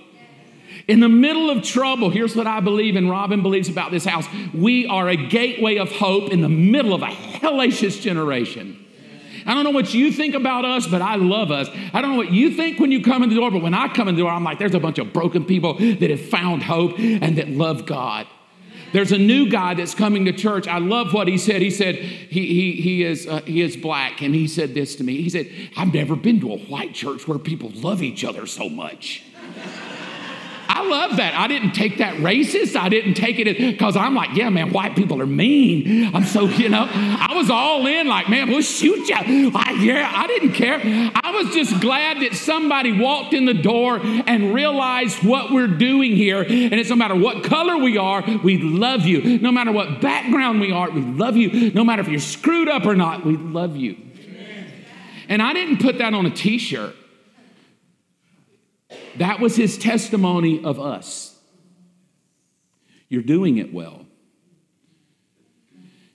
In 0.88 0.99
the 0.99 1.09
middle 1.09 1.51
of 1.51 1.62
trouble, 1.62 2.11
here's 2.11 2.35
what 2.35 2.49
I 2.49 2.59
believe 2.59 2.97
and 2.97 3.09
Robin 3.09 3.43
believes 3.43 3.69
about 3.69 3.93
this 3.93 4.05
house. 4.05 4.27
We 4.53 4.87
are 4.88 5.09
a 5.09 5.16
gateway 5.16 5.77
of 5.77 5.93
hope 5.93 6.33
in 6.33 6.40
the 6.40 6.49
middle 6.49 6.95
of 6.95 7.03
a 7.03 7.07
hellacious 7.07 8.01
generation. 8.01 8.85
I 9.46 9.55
don't 9.55 9.64
know 9.64 9.70
what 9.70 9.94
you 9.94 10.12
think 10.12 10.35
about 10.35 10.64
us, 10.64 10.87
but 10.87 11.03
I 11.03 11.16
love 11.16 11.50
us. 11.50 11.68
I 11.92 12.00
don't 12.00 12.12
know 12.12 12.16
what 12.16 12.33
you 12.33 12.53
think 12.53 12.79
when 12.79 12.92
you 12.92 13.03
come 13.03 13.22
in 13.22 13.29
the 13.29 13.35
door, 13.35 13.50
but 13.50 13.62
when 13.62 13.74
I 13.74 13.88
come 13.88 14.09
in 14.09 14.14
the 14.14 14.22
door, 14.22 14.31
I'm 14.31 14.44
like, 14.44 14.59
there's 14.59 14.74
a 14.74 14.81
bunch 14.81 14.98
of 14.98 15.12
broken 15.12 15.44
people 15.44 15.74
that 15.74 16.11
have 16.11 16.20
found 16.20 16.62
hope 16.62 16.98
and 16.98 17.37
that 17.38 17.48
love 17.48 17.87
God. 17.87 18.26
There's 18.92 19.12
a 19.12 19.18
new 19.18 19.48
guy 19.48 19.74
that's 19.74 19.94
coming 19.94 20.24
to 20.24 20.33
church. 20.33 20.66
I 20.66 20.79
love 20.79 21.14
what 21.14 21.29
he 21.29 21.38
said. 21.38 21.62
He 21.62 21.70
said 21.70 21.96
he, 21.96 22.46
he, 22.46 22.72
he, 22.72 23.05
is, 23.05 23.26
uh, 23.26 23.40
he 23.42 23.61
is 23.61 23.76
black, 23.76 24.20
and 24.20 24.35
he 24.35 24.48
said 24.48 24.74
this 24.74 24.96
to 24.96 25.05
me. 25.05 25.22
He 25.22 25.31
said, 25.31 25.48
I've 25.76 25.94
never 25.94 26.16
been 26.16 26.40
to 26.40 26.53
a 26.53 26.59
white 26.59 26.92
church 26.92 27.29
where 27.29 27.38
people 27.38 27.70
love 27.74 28.03
each 28.03 28.24
other 28.24 28.46
so 28.46 28.68
much. 28.68 29.22
I 30.72 30.87
love 30.87 31.16
that. 31.16 31.35
I 31.35 31.48
didn't 31.48 31.72
take 31.72 31.98
that 31.98 32.14
racist. 32.18 32.76
I 32.76 32.88
didn't 32.88 33.14
take 33.14 33.40
it 33.40 33.59
because 33.59 33.96
I'm 33.96 34.14
like, 34.14 34.37
yeah, 34.37 34.50
man, 34.50 34.72
white 34.72 34.94
people 34.94 35.20
are 35.20 35.26
mean. 35.26 36.14
I'm 36.14 36.24
so, 36.24 36.46
you 36.46 36.68
know, 36.68 36.87
I 36.88 37.35
was 37.35 37.50
all 37.50 37.85
in, 37.88 38.06
like, 38.06 38.28
man, 38.28 38.48
we'll 38.48 38.62
shoot 38.62 39.09
you. 39.09 39.50
I, 39.52 39.76
yeah, 39.80 40.09
I 40.14 40.28
didn't 40.28 40.52
care. 40.52 40.78
I 40.80 41.33
was 41.33 41.52
just 41.52 41.80
glad 41.80 42.20
that 42.22 42.35
somebody 42.35 42.92
walked 42.92 43.35
in 43.35 43.46
the 43.46 43.54
door 43.54 43.98
and 44.00 44.54
realized 44.54 45.24
what 45.24 45.50
we're 45.50 45.66
doing 45.66 46.14
here. 46.14 46.42
And 46.42 46.74
it's 46.74 46.90
no 46.90 46.96
matter 46.96 47.16
what 47.16 47.42
color 47.42 47.76
we 47.76 47.98
are, 47.98 48.22
we 48.44 48.59
love 48.59 49.02
you. 49.06 49.40
No 49.40 49.50
matter 49.50 49.72
what 49.72 50.00
background 50.00 50.61
we 50.61 50.70
are, 50.70 50.88
we 50.88 51.00
love 51.00 51.37
you. 51.37 51.72
No 51.72 51.83
matter 51.83 52.02
if 52.02 52.09
you're 52.09 52.20
screwed 52.20 52.68
up 52.68 52.87
or 52.87 52.94
not, 52.94 53.26
we 53.26 53.37
love 53.37 53.76
you. 53.76 53.96
And 55.28 55.42
I 55.42 55.52
didn't 55.52 55.80
put 55.80 55.98
that 55.98 56.14
on 56.14 56.26
a 56.26 56.30
t 56.30 56.59
shirt. 56.59 56.94
That 59.20 59.38
was 59.38 59.54
his 59.54 59.76
testimony 59.76 60.64
of 60.64 60.80
us. 60.80 61.38
You're 63.11 63.22
doing 63.22 63.59
it 63.59 63.70
well. 63.70 64.06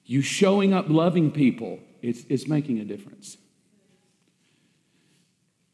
You 0.06 0.24
showing 0.24 0.74
up 0.74 0.90
loving 0.90 1.30
people, 1.30 1.80
it's, 2.02 2.24
it's 2.30 2.48
making 2.48 2.80
a 2.80 2.84
difference. 2.84 3.38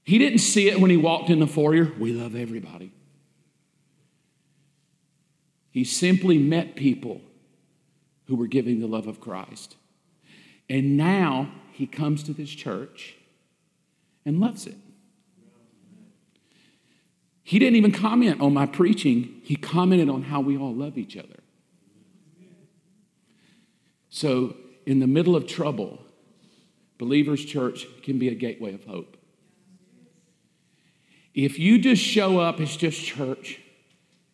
He 0.04 0.18
didn't 0.18 0.40
see 0.40 0.68
it 0.68 0.82
when 0.82 0.92
he 0.92 0.98
walked 0.98 1.30
in 1.30 1.40
the 1.40 1.48
foyer. 1.48 1.94
We 1.98 2.12
love 2.12 2.36
everybody. 2.36 2.92
He 5.70 5.86
simply 5.86 6.38
met 6.38 6.76
people 6.76 7.22
who 8.26 8.36
were 8.36 8.48
giving 8.48 8.82
the 8.82 8.88
love 8.88 9.08
of 9.08 9.22
Christ. 9.22 9.78
And 10.70 10.98
now 10.98 11.50
he 11.72 11.88
comes 11.88 12.24
to 12.24 12.34
this 12.34 12.50
church 12.50 13.16
and 14.26 14.42
loves 14.42 14.68
it. 14.68 14.76
He 17.44 17.60
didn't 17.60 17.76
even 17.76 17.92
comment 17.92 18.42
on 18.42 18.54
my 18.54 18.66
preaching, 18.66 19.42
he 19.44 19.56
commented 19.56 20.10
on 20.10 20.24
how 20.24 20.42
we 20.42 20.58
all 20.58 20.74
love 20.74 20.98
each 20.98 21.18
other. 21.18 21.40
So, 24.10 24.56
in 24.86 25.00
the 25.00 25.08
middle 25.08 25.36
of 25.36 25.48
trouble, 25.48 26.02
Believers 26.98 27.44
Church 27.44 27.88
can 28.04 28.20
be 28.20 28.28
a 28.28 28.36
gateway 28.36 28.74
of 28.74 28.84
hope. 28.86 29.18
If 31.34 31.58
you 31.58 31.80
just 31.80 32.02
show 32.02 32.40
up, 32.40 32.60
it's 32.60 32.76
just 32.76 33.02
church, 33.02 33.60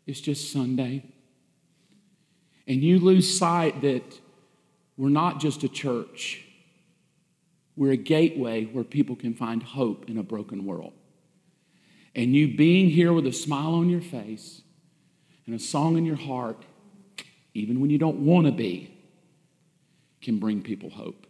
it's 0.06 0.20
just 0.20 0.52
Sunday, 0.52 1.06
and 2.68 2.82
you 2.82 3.00
lose 3.00 3.38
sight 3.38 3.82
that 3.82 4.20
we're 4.98 5.10
not 5.10 5.40
just 5.40 5.64
a 5.64 5.70
church, 5.70 6.44
we're 7.76 7.92
a 7.92 7.98
gateway 7.98 8.66
where 8.66 8.84
people 8.84 9.16
can 9.16 9.36
find 9.36 9.62
hope 9.62 10.10
in 10.10 10.18
a 10.18 10.24
broken 10.24 10.66
world. 10.66 10.94
And 12.18 12.36
you 12.36 12.58
being 12.58 12.90
here 12.90 13.14
with 13.14 13.28
a 13.28 13.32
smile 13.32 13.76
on 13.76 13.90
your 13.90 14.02
face 14.02 14.64
and 15.46 15.54
a 15.54 15.60
song 15.60 15.98
in 15.98 16.06
your 16.06 16.16
heart, 16.16 16.58
even 17.54 17.80
when 17.80 17.92
you 17.92 18.00
don't 18.00 18.26
want 18.26 18.48
to 18.48 18.52
be, 18.52 18.92
can 20.22 20.40
bring 20.40 20.64
people 20.64 20.90
hope. 20.90 21.28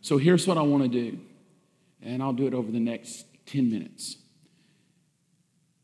So 0.00 0.16
here's 0.16 0.46
what 0.46 0.56
I 0.56 0.62
want 0.62 0.84
to 0.84 0.88
do, 0.88 1.18
and 2.00 2.22
I'll 2.22 2.32
do 2.32 2.46
it 2.46 2.54
over 2.54 2.70
the 2.70 2.78
next 2.78 3.26
10 3.46 3.68
minutes. 3.68 4.16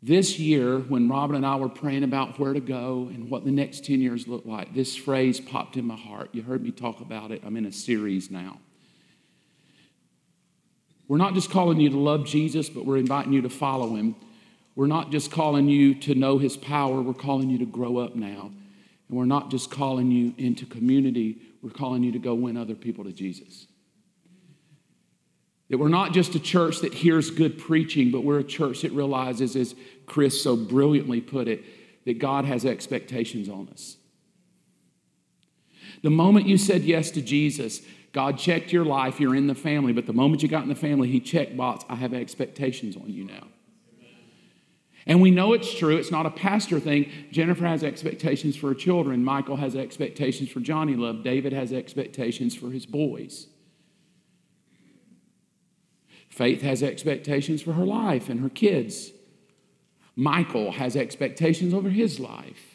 This 0.01 0.39
year, 0.39 0.79
when 0.79 1.09
Robin 1.09 1.35
and 1.35 1.45
I 1.45 1.57
were 1.57 1.69
praying 1.69 2.05
about 2.05 2.39
where 2.39 2.53
to 2.53 2.61
go 2.61 3.11
and 3.13 3.29
what 3.29 3.45
the 3.45 3.51
next 3.51 3.85
10 3.85 4.01
years 4.01 4.29
look 4.29 4.47
like, 4.47 4.73
this 4.73 4.95
phrase 4.95 5.41
popped 5.41 5.77
in 5.77 5.85
my 5.85 5.97
heart. 5.97 6.31
You 6.33 6.43
heard 6.43 6.63
me 6.63 6.71
talk 6.71 7.01
about 7.01 7.33
it. 7.33 7.43
I'm 7.45 7.57
in 7.57 7.67
a 7.67 7.73
series 7.73 8.31
now. 8.31 8.61
We're 11.13 11.19
not 11.19 11.35
just 11.35 11.51
calling 11.51 11.79
you 11.79 11.91
to 11.91 11.99
love 11.99 12.25
Jesus, 12.25 12.71
but 12.71 12.87
we're 12.87 12.97
inviting 12.97 13.35
you 13.35 13.43
to 13.43 13.51
follow 13.51 13.97
him. 13.97 14.17
We're 14.75 14.87
not 14.87 15.11
just 15.11 15.31
calling 15.31 15.69
you 15.69 15.95
to 15.97 16.15
know 16.15 16.39
his 16.39 16.57
power, 16.57 17.03
we're 17.03 17.13
calling 17.13 17.51
you 17.51 17.59
to 17.59 17.67
grow 17.67 17.99
up 17.99 18.17
now. 18.17 18.51
And 19.11 19.19
we're 19.19 19.27
not 19.27 19.51
just 19.51 19.71
calling 19.71 20.11
you 20.11 20.33
into 20.39 20.65
community, 20.65 21.37
we're 21.61 21.69
calling 21.69 22.03
you 22.03 22.13
to 22.13 22.19
go 22.19 22.33
win 22.33 22.57
other 22.57 22.75
people 22.75 23.05
to 23.05 23.13
Jesus. 23.13 23.67
That 25.69 25.77
we're 25.77 25.91
not 25.91 26.15
just 26.15 26.35
a 26.35 26.41
church 26.41 26.79
that 26.79 26.95
hears 26.95 27.31
good 27.31 27.59
preaching, 27.59 28.11
but 28.11 28.25
we're 28.25 28.39
a 28.39 28.43
church 28.43 28.81
that 28.81 28.93
realizes, 28.93 29.55
as 29.55 29.75
Chris 30.07 30.43
so 30.43 30.57
brilliantly 30.57 31.21
put 31.21 31.47
it, 31.47 31.63
that 32.07 32.21
God 32.21 32.47
has 32.47 32.65
expectations 32.65 33.51
on 33.51 33.69
us. 33.69 33.99
The 36.03 36.09
moment 36.09 36.49
you 36.49 36.57
said 36.57 36.85
yes 36.85 37.11
to 37.11 37.21
Jesus, 37.21 37.83
God 38.13 38.39
checked 38.39 38.73
your 38.73 38.85
life, 38.85 39.19
you're 39.19 39.35
in 39.35 39.47
the 39.47 39.55
family, 39.55 39.93
but 39.93 40.07
the 40.07 40.13
moment 40.13 40.43
you 40.43 40.49
got 40.49 40.63
in 40.63 40.69
the 40.69 40.75
family, 40.75 41.09
He 41.09 41.21
checked 41.21 41.57
box, 41.57 41.85
I 41.89 41.97
have 41.97 42.13
expectations 42.13 42.97
on 42.97 43.09
you 43.09 43.25
now. 43.25 43.49
And 45.07 45.21
we 45.21 45.31
know 45.31 45.53
it's 45.53 45.75
true. 45.75 45.97
It's 45.97 46.13
not 46.13 46.27
a 46.27 46.31
pastor 46.31 46.79
thing. 46.79 47.11
Jennifer 47.33 47.67
has 47.67 47.83
expectations 47.83 48.57
for 48.57 48.69
her 48.69 48.75
children. 48.75 49.25
Michael 49.25 49.57
has 49.57 49.75
expectations 49.75 50.49
for 50.49 50.61
Johnny 50.61 50.95
Love. 50.95 51.25
David 51.25 51.53
has 51.53 51.73
expectations 51.73 52.55
for 52.55 52.71
his 52.71 52.87
boys. 52.87 53.49
Faith 56.29 56.63
has 56.63 56.83
expectations 56.83 57.63
for 57.63 57.73
her 57.73 57.85
life 57.85 58.29
and 58.29 58.41
her 58.41 58.49
kids. 58.49 59.11
Michael 60.15 60.73
has 60.73 60.95
expectations 60.95 61.75
over 61.75 61.91
his 61.91 62.21
life. 62.21 62.72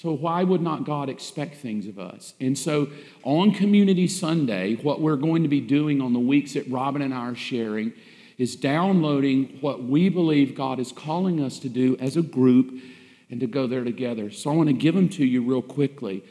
So, 0.00 0.12
why 0.12 0.44
would 0.44 0.62
not 0.62 0.84
God 0.84 1.08
expect 1.08 1.56
things 1.56 1.88
of 1.88 1.98
us? 1.98 2.34
And 2.38 2.56
so, 2.56 2.86
on 3.24 3.50
Community 3.50 4.06
Sunday, 4.06 4.76
what 4.76 5.00
we're 5.00 5.16
going 5.16 5.42
to 5.42 5.48
be 5.48 5.60
doing 5.60 6.00
on 6.00 6.12
the 6.12 6.20
weeks 6.20 6.52
that 6.54 6.70
Robin 6.70 7.02
and 7.02 7.12
I 7.12 7.30
are 7.30 7.34
sharing 7.34 7.92
is 8.36 8.54
downloading 8.54 9.58
what 9.60 9.82
we 9.82 10.08
believe 10.08 10.54
God 10.54 10.78
is 10.78 10.92
calling 10.92 11.42
us 11.42 11.58
to 11.58 11.68
do 11.68 11.96
as 11.96 12.16
a 12.16 12.22
group 12.22 12.80
and 13.28 13.40
to 13.40 13.48
go 13.48 13.66
there 13.66 13.82
together. 13.82 14.30
So, 14.30 14.52
I 14.52 14.54
want 14.54 14.68
to 14.68 14.72
give 14.72 14.94
them 14.94 15.08
to 15.08 15.24
you 15.24 15.42
real 15.42 15.62
quickly. 15.62 16.22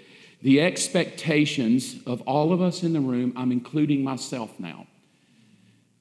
The 0.42 0.62
expectations 0.62 1.98
of 2.06 2.22
all 2.22 2.54
of 2.54 2.62
us 2.62 2.84
in 2.84 2.94
the 2.94 3.02
room, 3.02 3.34
I'm 3.36 3.52
including 3.52 4.02
myself 4.02 4.58
now. 4.62 4.88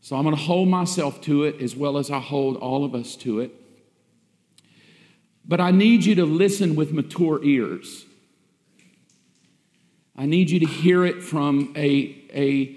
So, 0.02 0.14
I'm 0.14 0.22
going 0.22 0.36
to 0.36 0.40
hold 0.40 0.68
myself 0.68 1.20
to 1.22 1.42
it 1.42 1.60
as 1.60 1.74
well 1.74 1.98
as 1.98 2.12
I 2.12 2.20
hold 2.20 2.58
all 2.58 2.84
of 2.84 2.94
us 2.94 3.16
to 3.16 3.40
it. 3.40 3.50
But 5.48 5.60
I 5.60 5.70
need 5.70 6.04
you 6.04 6.16
to 6.16 6.24
listen 6.24 6.74
with 6.74 6.92
mature 6.92 7.42
ears. 7.44 8.04
I 10.16 10.26
need 10.26 10.50
you 10.50 10.60
to 10.60 10.66
hear 10.66 11.04
it 11.04 11.22
from 11.22 11.72
a, 11.76 12.16
a 12.34 12.76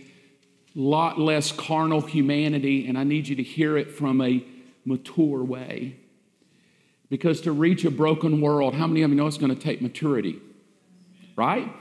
lot 0.75 1.19
less 1.19 1.51
carnal 1.51 2.01
humanity, 2.01 2.87
and 2.87 2.97
I 2.97 3.03
need 3.03 3.27
you 3.27 3.35
to 3.37 3.43
hear 3.43 3.77
it 3.77 3.91
from 3.91 4.21
a 4.21 4.43
mature 4.85 5.43
way. 5.43 5.95
Because 7.09 7.41
to 7.41 7.51
reach 7.51 7.85
a 7.85 7.91
broken 7.91 8.39
world, 8.39 8.75
how 8.75 8.85
many 8.85 9.01
of 9.01 9.09
you 9.09 9.15
know 9.15 9.25
it's 9.25 9.37
going 9.37 9.55
to 9.55 9.59
take 9.59 9.81
maturity? 9.81 10.39
Right? 11.35 11.73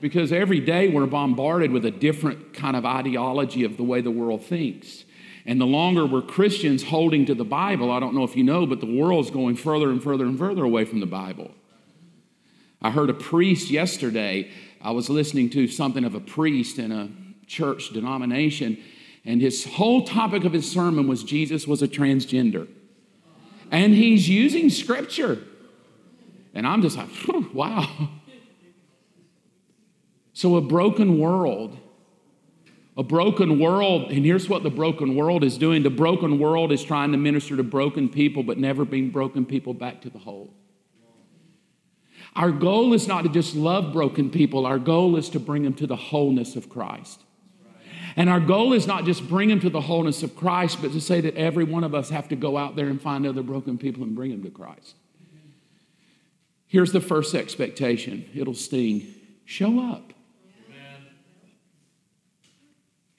Because 0.00 0.32
every 0.32 0.58
day 0.58 0.88
we're 0.88 1.06
bombarded 1.06 1.70
with 1.70 1.84
a 1.84 1.90
different 1.90 2.54
kind 2.54 2.74
of 2.74 2.84
ideology 2.84 3.62
of 3.62 3.76
the 3.76 3.84
way 3.84 4.00
the 4.00 4.10
world 4.10 4.44
thinks. 4.44 5.04
And 5.44 5.60
the 5.60 5.66
longer 5.66 6.06
we're 6.06 6.22
Christians 6.22 6.84
holding 6.84 7.26
to 7.26 7.34
the 7.34 7.44
Bible, 7.44 7.90
I 7.90 7.98
don't 7.98 8.14
know 8.14 8.24
if 8.24 8.36
you 8.36 8.44
know, 8.44 8.64
but 8.66 8.80
the 8.80 8.86
world's 8.86 9.30
going 9.30 9.56
further 9.56 9.90
and 9.90 10.02
further 10.02 10.24
and 10.24 10.38
further 10.38 10.62
away 10.62 10.84
from 10.84 11.00
the 11.00 11.06
Bible. 11.06 11.50
I 12.80 12.90
heard 12.90 13.10
a 13.10 13.14
priest 13.14 13.70
yesterday. 13.70 14.50
I 14.80 14.92
was 14.92 15.08
listening 15.08 15.50
to 15.50 15.68
something 15.68 16.04
of 16.04 16.14
a 16.14 16.20
priest 16.20 16.78
in 16.78 16.92
a 16.92 17.10
church 17.46 17.90
denomination, 17.90 18.78
and 19.24 19.40
his 19.40 19.64
whole 19.64 20.04
topic 20.04 20.44
of 20.44 20.52
his 20.52 20.70
sermon 20.70 21.06
was 21.06 21.22
Jesus 21.22 21.66
was 21.66 21.82
a 21.82 21.88
transgender. 21.88 22.68
And 23.70 23.94
he's 23.94 24.28
using 24.28 24.68
scripture. 24.68 25.38
And 26.54 26.66
I'm 26.66 26.82
just 26.82 26.96
like, 26.96 27.08
wow. 27.54 27.88
So, 30.34 30.56
a 30.56 30.62
broken 30.62 31.18
world 31.18 31.76
a 32.96 33.02
broken 33.02 33.58
world, 33.58 34.10
and 34.10 34.24
here's 34.24 34.48
what 34.48 34.62
the 34.62 34.70
broken 34.70 35.14
world 35.14 35.44
is 35.44 35.56
doing 35.56 35.82
the 35.82 35.90
broken 35.90 36.38
world 36.38 36.72
is 36.72 36.82
trying 36.82 37.12
to 37.12 37.18
minister 37.18 37.56
to 37.56 37.62
broken 37.62 38.08
people, 38.08 38.42
but 38.42 38.58
never 38.58 38.84
bring 38.84 39.10
broken 39.10 39.46
people 39.46 39.72
back 39.72 40.02
to 40.02 40.10
the 40.10 40.18
whole. 40.18 40.52
Our 42.34 42.50
goal 42.50 42.92
is 42.92 43.06
not 43.06 43.22
to 43.22 43.28
just 43.28 43.54
love 43.54 43.92
broken 43.92 44.30
people, 44.30 44.66
our 44.66 44.78
goal 44.78 45.16
is 45.16 45.30
to 45.30 45.40
bring 45.40 45.62
them 45.62 45.74
to 45.74 45.86
the 45.86 45.96
wholeness 45.96 46.56
of 46.56 46.68
Christ. 46.68 47.20
And 48.14 48.28
our 48.28 48.40
goal 48.40 48.74
is 48.74 48.86
not 48.86 49.06
just 49.06 49.26
bring 49.26 49.48
them 49.48 49.60
to 49.60 49.70
the 49.70 49.80
wholeness 49.80 50.22
of 50.22 50.36
Christ, 50.36 50.82
but 50.82 50.92
to 50.92 51.00
say 51.00 51.22
that 51.22 51.34
every 51.34 51.64
one 51.64 51.82
of 51.82 51.94
us 51.94 52.10
have 52.10 52.28
to 52.28 52.36
go 52.36 52.58
out 52.58 52.76
there 52.76 52.88
and 52.88 53.00
find 53.00 53.26
other 53.26 53.42
broken 53.42 53.78
people 53.78 54.02
and 54.02 54.14
bring 54.14 54.30
them 54.30 54.42
to 54.42 54.50
Christ. 54.50 54.96
Here's 56.66 56.92
the 56.92 57.00
first 57.00 57.34
expectation 57.34 58.28
it'll 58.34 58.54
sting 58.54 59.14
show 59.46 59.80
up. 59.80 60.12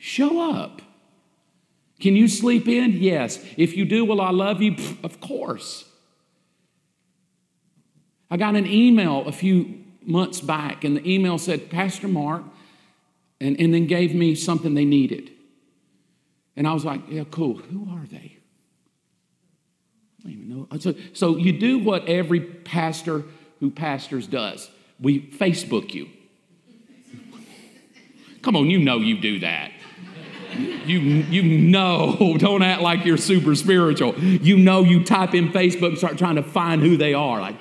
Show 0.05 0.51
up. 0.51 0.81
Can 2.01 2.17
you 2.17 2.27
sleep 2.27 2.67
in? 2.67 2.91
Yes. 2.91 3.39
If 3.55 3.77
you 3.77 3.85
do, 3.85 4.03
will 4.03 4.19
I 4.19 4.31
love 4.31 4.61
you? 4.61 4.73
Pff, 4.73 5.01
of 5.01 5.21
course. 5.21 5.85
I 8.29 8.35
got 8.35 8.57
an 8.57 8.67
email 8.67 9.25
a 9.25 9.31
few 9.31 9.81
months 10.01 10.41
back, 10.41 10.83
and 10.83 10.97
the 10.97 11.09
email 11.09 11.37
said, 11.37 11.69
Pastor 11.69 12.09
Mark, 12.09 12.43
and, 13.39 13.57
and 13.57 13.73
then 13.73 13.87
gave 13.87 14.13
me 14.13 14.35
something 14.35 14.73
they 14.73 14.83
needed. 14.83 15.31
And 16.57 16.67
I 16.67 16.73
was 16.73 16.83
like, 16.83 16.99
yeah, 17.07 17.23
cool. 17.31 17.55
Who 17.55 17.87
are 17.89 18.05
they? 18.05 18.37
I 20.19 20.23
don't 20.23 20.31
even 20.33 20.49
know. 20.49 20.79
So, 20.79 20.95
so 21.13 21.37
you 21.37 21.57
do 21.57 21.79
what 21.79 22.09
every 22.09 22.41
pastor 22.41 23.23
who 23.61 23.71
pastors 23.71 24.27
does. 24.27 24.69
We 24.99 25.21
Facebook 25.21 25.93
you. 25.93 26.09
Come 28.41 28.57
on, 28.57 28.69
you 28.69 28.79
know 28.79 28.97
you 28.97 29.21
do 29.21 29.39
that. 29.39 29.71
You, 30.57 30.99
you 30.99 31.43
know, 31.43 32.35
don't 32.39 32.61
act 32.61 32.81
like 32.81 33.05
you're 33.05 33.17
super 33.17 33.55
spiritual. 33.55 34.15
You 34.17 34.57
know 34.57 34.83
you 34.83 35.03
type 35.03 35.33
in 35.33 35.49
Facebook 35.49 35.89
and 35.89 35.97
start 35.97 36.17
trying 36.17 36.35
to 36.35 36.43
find 36.43 36.81
who 36.81 36.97
they 36.97 37.13
are. 37.13 37.41
Like, 37.41 37.55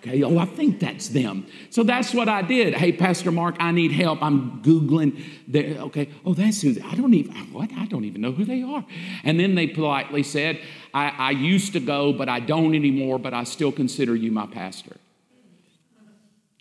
Okay, 0.00 0.22
oh, 0.22 0.38
I 0.38 0.44
think 0.44 0.78
that's 0.78 1.08
them. 1.08 1.46
So 1.70 1.82
that's 1.82 2.14
what 2.14 2.28
I 2.28 2.42
did. 2.42 2.74
Hey, 2.74 2.92
Pastor 2.92 3.32
Mark, 3.32 3.56
I 3.58 3.72
need 3.72 3.90
help. 3.90 4.22
I'm 4.22 4.62
Googling. 4.62 5.24
The, 5.48 5.76
okay, 5.80 6.08
oh, 6.24 6.34
that's 6.34 6.62
who, 6.62 6.76
I 6.84 6.94
don't 6.94 7.14
even, 7.14 7.34
what? 7.52 7.72
I 7.72 7.86
don't 7.86 8.04
even 8.04 8.20
know 8.20 8.30
who 8.30 8.44
they 8.44 8.62
are. 8.62 8.86
And 9.24 9.40
then 9.40 9.56
they 9.56 9.66
politely 9.66 10.22
said, 10.22 10.60
I, 10.94 11.08
I 11.08 11.30
used 11.32 11.72
to 11.72 11.80
go, 11.80 12.12
but 12.12 12.28
I 12.28 12.38
don't 12.38 12.76
anymore, 12.76 13.18
but 13.18 13.34
I 13.34 13.42
still 13.42 13.72
consider 13.72 14.14
you 14.14 14.30
my 14.30 14.46
pastor. 14.46 14.96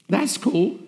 That's 0.09 0.37
cool. 0.37 0.79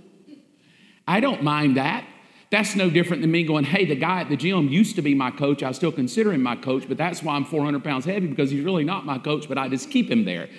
I 1.08 1.20
don't 1.20 1.44
mind 1.44 1.78
that. 1.78 2.04
That's 2.52 2.76
no 2.76 2.90
different 2.90 3.22
than 3.22 3.32
me 3.32 3.44
going, 3.44 3.64
hey, 3.64 3.86
the 3.86 3.96
guy 3.96 4.22
at 4.22 4.30
the 4.30 4.36
gym 4.36 4.70
used 4.70 4.96
to 4.96 5.04
be 5.04 5.14
my 5.14 5.30
coach. 5.30 5.62
I 5.62 5.72
still 5.72 5.92
consider 5.92 6.34
him 6.34 6.42
my 6.42 6.56
coach, 6.56 6.86
but 6.88 6.98
that's 6.98 7.22
why 7.22 7.36
I'm 7.36 7.46
400 7.46 7.84
pounds 7.84 8.06
heavy 8.06 8.28
because 8.28 8.50
he's 8.50 8.64
really 8.64 8.84
not 8.84 9.06
my 9.06 9.20
coach, 9.20 9.48
but 9.48 9.58
I 9.58 9.70
just 9.70 9.92
keep 9.92 10.10
him 10.10 10.26
there. 10.26 10.50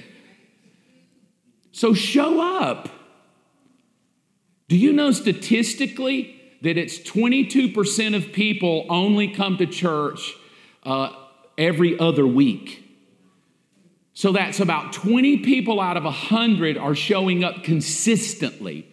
So 1.73 1.93
show 1.95 2.41
up. 2.63 2.89
Do 4.69 4.77
you 4.77 4.93
know 4.93 5.11
statistically 5.11 6.37
that 6.63 6.77
it's 6.77 6.99
22% 6.99 8.15
of 8.15 8.33
people 8.33 8.87
only 8.89 9.29
come 9.29 9.57
to 9.57 9.67
church 9.67 10.35
uh, 10.85 11.13
every 11.59 11.99
other 11.99 12.25
week? 12.25 12.85
So 14.15 14.31
that's 14.31 14.61
about 14.61 14.93
20 14.93 15.39
people 15.39 15.81
out 15.81 15.97
of 15.97 16.05
100 16.05 16.79
are 16.79 16.95
showing 16.95 17.43
up 17.43 17.65
consistently. 17.65 18.87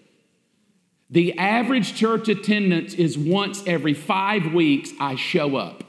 The 1.09 1.37
average 1.37 1.95
church 1.95 2.27
attendance 2.27 2.93
is 2.93 3.17
once 3.17 3.63
every 3.65 3.93
five 3.93 4.53
weeks, 4.53 4.91
I 4.99 5.15
show 5.15 5.55
up. 5.55 5.83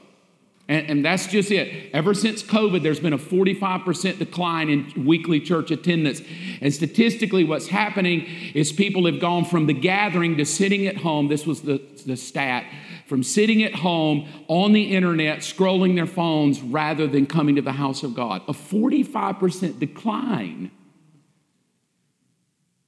And, 0.69 0.87
and, 0.87 1.05
that's 1.05 1.25
just 1.25 1.49
it. 1.49 1.89
Ever 1.93 2.13
since 2.13 2.43
COVID, 2.43 2.83
there's 2.83 2.99
been 2.99 3.11
a 3.11 3.17
45% 3.17 4.19
decline 4.19 4.69
in 4.69 5.03
weekly 5.03 5.39
church 5.39 5.71
attendance. 5.71 6.21
And 6.61 6.71
statistically, 6.71 7.43
what's 7.43 7.67
happening 7.67 8.27
is 8.53 8.71
people 8.71 9.07
have 9.07 9.19
gone 9.19 9.45
from 9.45 9.65
the 9.65 9.73
gathering 9.73 10.37
to 10.37 10.45
sitting 10.45 10.85
at 10.85 10.97
home. 10.97 11.27
This 11.27 11.47
was 11.47 11.63
the, 11.63 11.81
the 12.05 12.15
stat 12.15 12.65
from 13.07 13.23
sitting 13.23 13.63
at 13.63 13.73
home 13.73 14.27
on 14.47 14.71
the 14.73 14.95
internet, 14.95 15.39
scrolling 15.39 15.95
their 15.95 16.05
phones 16.05 16.61
rather 16.61 17.07
than 17.07 17.25
coming 17.25 17.55
to 17.55 17.63
the 17.63 17.71
house 17.71 18.03
of 18.03 18.13
God. 18.13 18.43
A 18.47 18.53
45% 18.53 19.79
decline. 19.79 20.69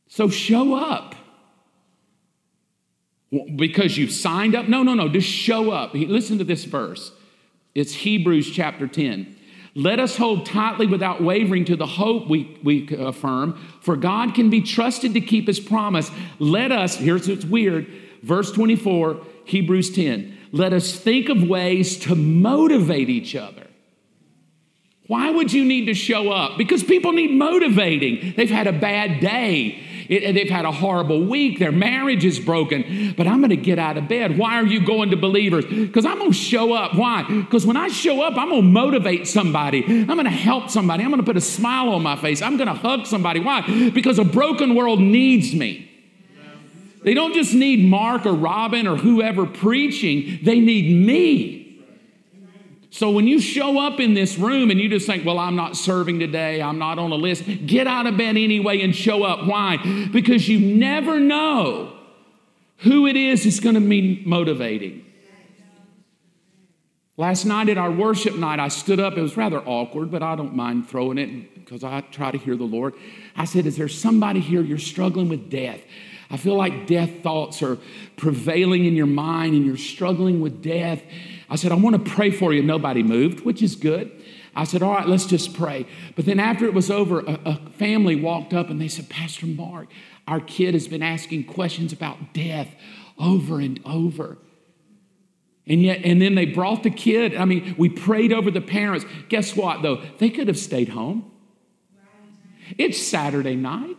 So 0.08 0.30
show 0.30 0.76
up. 0.76 1.11
Because 3.56 3.98
you've 3.98 4.12
signed 4.12 4.56
up? 4.56 4.68
No, 4.68 4.84
no, 4.84 4.94
no. 4.94 5.10
Just 5.10 5.28
show 5.28 5.72
up. 5.72 5.94
Listen 5.94 6.38
to 6.38 6.44
this 6.44 6.66
verse. 6.66 7.12
It's 7.74 7.94
Hebrews 7.94 8.52
chapter 8.52 8.88
10. 8.88 9.38
Let 9.74 10.00
us 10.00 10.18
hold 10.18 10.46
tightly 10.46 10.86
without 10.86 11.24
wavering 11.24 11.64
to 11.66 11.78
the 11.78 11.86
hope 11.86 12.28
we, 12.28 12.60
we 12.62 12.90
affirm, 12.98 13.54
for 13.80 13.96
God 13.96 14.36
can 14.36 14.50
be 14.50 14.62
trusted 14.62 15.14
to 15.14 15.22
keep 15.22 15.48
his 15.48 15.62
promise. 15.62 16.12
Let 16.40 16.74
us, 16.74 16.96
here's 16.96 17.30
what's 17.30 17.46
weird, 17.46 17.88
verse 18.22 18.52
24, 18.52 19.22
Hebrews 19.46 19.96
10. 19.96 20.38
Let 20.52 20.74
us 20.74 20.94
think 20.94 21.30
of 21.30 21.48
ways 21.48 21.98
to 22.00 22.16
motivate 22.16 23.10
each 23.10 23.34
other. 23.34 23.68
Why 25.08 25.30
would 25.30 25.54
you 25.54 25.64
need 25.64 25.86
to 25.86 25.94
show 25.94 26.30
up? 26.32 26.58
Because 26.58 26.84
people 26.84 27.14
need 27.14 27.32
motivating. 27.32 28.34
They've 28.36 28.50
had 28.50 28.68
a 28.68 28.74
bad 28.74 29.22
day. 29.22 29.84
It, 30.10 30.34
they've 30.34 30.50
had 30.50 30.66
a 30.66 30.72
horrible 30.72 31.24
week. 31.26 31.60
Their 31.60 31.72
marriage 31.72 32.26
is 32.26 32.40
broken. 32.40 33.14
But 33.16 33.28
I'm 33.28 33.40
going 33.40 33.50
to 33.50 33.56
get 33.56 33.80
out 33.80 33.98
of 33.98 34.08
bed. 34.08 34.38
Why 34.38 34.56
are 34.56 34.66
you 34.66 34.86
going 34.86 35.12
to 35.12 35.18
believers? 35.18 35.66
Because 35.66 36.06
I'm 36.06 36.18
going 36.18 36.32
to 36.32 36.38
show 36.38 36.74
up. 36.74 36.96
Why? 36.96 37.24
Because 37.24 37.66
when 37.66 37.78
I 37.78 37.88
show 37.88 38.22
up, 38.22 38.38
I'm 38.38 38.50
going 38.50 38.62
to 38.62 38.68
motivate 38.68 39.28
somebody. 39.28 39.84
I'm 39.86 40.08
going 40.08 40.26
to 40.26 40.30
help 40.30 40.70
somebody. 40.70 41.04
I'm 41.04 41.10
going 41.10 41.22
to 41.22 41.26
put 41.26 41.38
a 41.38 41.42
smile 41.42 41.90
on 41.90 42.04
my 42.04 42.16
face. 42.16 42.42
I'm 42.42 42.58
going 42.58 42.68
to 42.68 42.74
hug 42.74 43.06
somebody. 43.06 43.40
Why? 43.40 43.90
Because 43.94 44.20
a 44.20 44.26
broken 44.26 44.76
world 44.76 45.00
needs 45.00 45.54
me. 45.54 45.88
They 47.04 47.14
don't 47.14 47.34
just 47.34 47.54
need 47.54 47.84
Mark 47.88 48.26
or 48.26 48.34
Robin 48.34 48.88
or 48.88 48.96
whoever 48.96 49.46
preaching, 49.46 50.40
they 50.44 50.60
need 50.60 51.06
me. 51.06 51.61
So 52.94 53.10
when 53.10 53.26
you 53.26 53.40
show 53.40 53.80
up 53.80 54.02
in 54.02 54.14
this 54.16 54.38
room 54.38 54.70
and 54.70 54.78
you 54.78 54.90
just 54.90 55.08
think, 55.08 55.26
well, 55.26 55.40
I'm 55.40 55.56
not 55.56 55.78
serving 55.78 56.20
today, 56.20 56.62
I'm 56.62 56.78
not 56.78 57.00
on 57.00 57.14
a 57.14 57.16
list, 57.16 57.46
get 57.66 57.88
out 57.88 58.06
of 58.06 58.18
bed 58.18 58.36
anyway 58.36 58.82
and 58.82 58.94
show 58.94 59.24
up. 59.24 59.48
Why? 59.48 59.78
Because 60.12 60.50
you 60.50 60.60
never 60.60 61.18
know 61.18 61.98
who 62.80 63.08
it 63.08 63.16
is 63.16 63.46
that's 63.46 63.62
going 63.62 63.76
to 63.76 63.82
be 63.82 64.22
motivating. 64.26 65.06
Last 67.16 67.46
night 67.46 67.70
at 67.70 67.78
our 67.78 67.92
worship 67.92 68.36
night, 68.36 68.60
I 68.60 68.68
stood 68.68 69.00
up. 69.00 69.16
It 69.16 69.22
was 69.22 69.38
rather 69.38 69.60
awkward, 69.60 70.12
but 70.12 70.22
I 70.22 70.36
don't 70.36 70.56
mind 70.56 70.90
throwing 70.90 71.18
it 71.18 71.56
because 71.56 71.86
I 71.86 72.02
try 72.02 72.32
to 72.32 72.38
hear 72.38 72.58
the 72.58 72.66
Lord. 72.66 72.94
I 73.38 73.46
said, 73.46 73.66
Is 73.66 73.78
there 73.78 73.88
somebody 73.88 74.42
here 74.42 74.62
you're 74.62 74.78
struggling 74.78 75.30
with 75.30 75.50
death? 75.50 75.80
I 76.30 76.38
feel 76.38 76.56
like 76.56 76.88
death 76.88 77.22
thoughts 77.22 77.62
are 77.62 77.78
prevailing 78.18 78.86
in 78.86 78.96
your 78.96 79.06
mind 79.06 79.54
and 79.54 79.66
you're 79.66 79.78
struggling 79.78 80.42
with 80.42 80.62
death. 80.62 81.04
I 81.52 81.58
said, 81.58 81.74
I 81.74 81.76
want 81.76 82.04
to 82.04 82.12
pray 82.12 82.32
for 82.32 82.54
you. 82.54 82.64
Nobody 82.64 83.04
moved, 83.04 83.42
which 83.42 83.62
is 83.62 83.76
good. 83.76 84.10
I 84.56 84.64
said, 84.64 84.82
All 84.82 84.94
right, 84.94 85.08
let's 85.08 85.26
just 85.26 85.54
pray. 85.54 85.86
But 86.16 86.26
then 86.26 86.40
after 86.40 86.66
it 86.66 86.74
was 86.74 86.90
over, 86.90 87.20
a, 87.20 87.40
a, 87.46 87.70
family 87.72 88.16
walked 88.16 88.54
up 88.54 88.70
and 88.70 88.80
they 88.80 88.88
said, 88.88 89.10
Pastor 89.10 89.46
Mark, 89.46 89.90
our 90.28 90.40
kid 90.40 90.74
has 90.74 90.88
been 90.88 91.04
asking 91.04 91.44
questions 91.44 91.92
about 91.92 92.34
death 92.34 92.74
over 93.20 93.60
and 93.60 93.82
over. 93.86 94.38
And 95.68 95.84
yet, 95.84 96.00
and 96.06 96.22
then 96.22 96.36
they 96.36 96.46
brought 96.46 96.84
the 96.84 96.90
kid. 96.90 97.36
I 97.36 97.44
mean, 97.44 97.76
we 97.78 97.90
prayed 97.90 98.32
over 98.32 98.50
the 98.50 98.62
parents. 98.62 99.06
Guess 99.28 99.56
what, 99.56 99.82
though? 99.82 100.02
They 100.20 100.30
could 100.30 100.48
have 100.48 100.58
stayed 100.58 100.90
home. 100.90 101.32
It's 102.78 102.98
Saturday 103.02 103.56
night. 103.56 103.98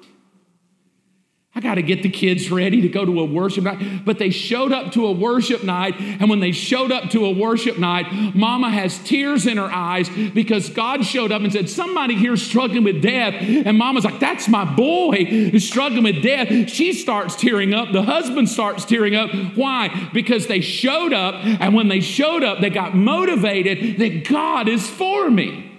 I 1.55 1.61
got 1.61 1.75
to 1.75 1.83
get 1.83 2.03
the 2.03 2.09
kids 2.09 2.51
ready 2.51 2.81
to 2.81 2.88
go 2.88 3.05
to 3.05 3.21
a 3.21 3.27
worship 3.27 3.65
night. 3.65 4.07
But 4.07 4.19
they 4.19 4.31
showed 4.31 4.73
up 4.73 4.93
to 4.93 5.05
a 5.05 5.12
worship 5.12 5.62
night. 5.62 5.95
And 6.01 6.31
when 6.31 6.41
they 6.41 6.51
showed 6.51 6.91
up 6.91 7.11
to 7.11 7.27
a 7.27 7.31
worship 7.31 7.79
night, 7.79 8.35
mama 8.35 8.71
has 8.71 8.99
tears 9.01 9.47
in 9.47 9.59
her 9.59 9.71
eyes 9.71 10.09
because 10.09 10.71
God 10.71 11.05
showed 11.05 11.31
up 11.31 11.43
and 11.43 11.53
said, 11.53 11.69
Somebody 11.69 12.15
here 12.15 12.37
struggling 12.37 12.85
with 12.85 13.03
death. 13.03 13.35
And 13.35 13.77
mama's 13.77 14.05
like, 14.05 14.19
That's 14.19 14.49
my 14.49 14.65
boy 14.65 15.27
who's 15.27 15.69
struggling 15.69 16.05
with 16.05 16.23
death. 16.23 16.71
She 16.71 16.95
starts 16.95 17.37
tearing 17.37 17.75
up. 17.75 17.93
The 17.93 18.03
husband 18.03 18.49
starts 18.49 18.87
tearing 18.87 19.15
up. 19.15 19.31
Why? 19.55 20.09
Because 20.15 20.47
they 20.47 20.62
showed 20.62 21.12
up. 21.12 21.35
And 21.45 21.75
when 21.75 21.88
they 21.88 22.01
showed 22.01 22.43
up, 22.43 22.61
they 22.61 22.71
got 22.71 22.97
motivated 22.97 23.99
that 23.99 24.27
God 24.27 24.69
is 24.69 24.88
for 24.88 25.31
me. 25.31 25.71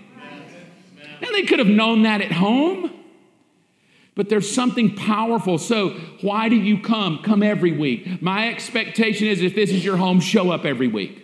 And 1.24 1.34
they 1.34 1.44
could 1.44 1.58
have 1.58 1.68
known 1.68 2.04
that 2.04 2.22
at 2.22 2.32
home. 2.32 2.93
But 4.16 4.30
there's 4.30 4.54
something 4.54 4.96
powerful. 4.96 5.58
So, 5.58 5.90
why 6.22 6.48
do 6.48 6.56
you 6.56 6.80
come? 6.80 7.20
Come 7.24 7.42
every 7.42 7.72
week. 7.72 8.22
My 8.22 8.50
expectation 8.50 9.28
is 9.28 9.42
if 9.42 9.56
this 9.56 9.72
is 9.72 9.84
your 9.84 9.98
home, 9.98 10.20
show 10.20 10.52
up 10.52 10.66
every 10.66 10.88
week. 10.88 11.24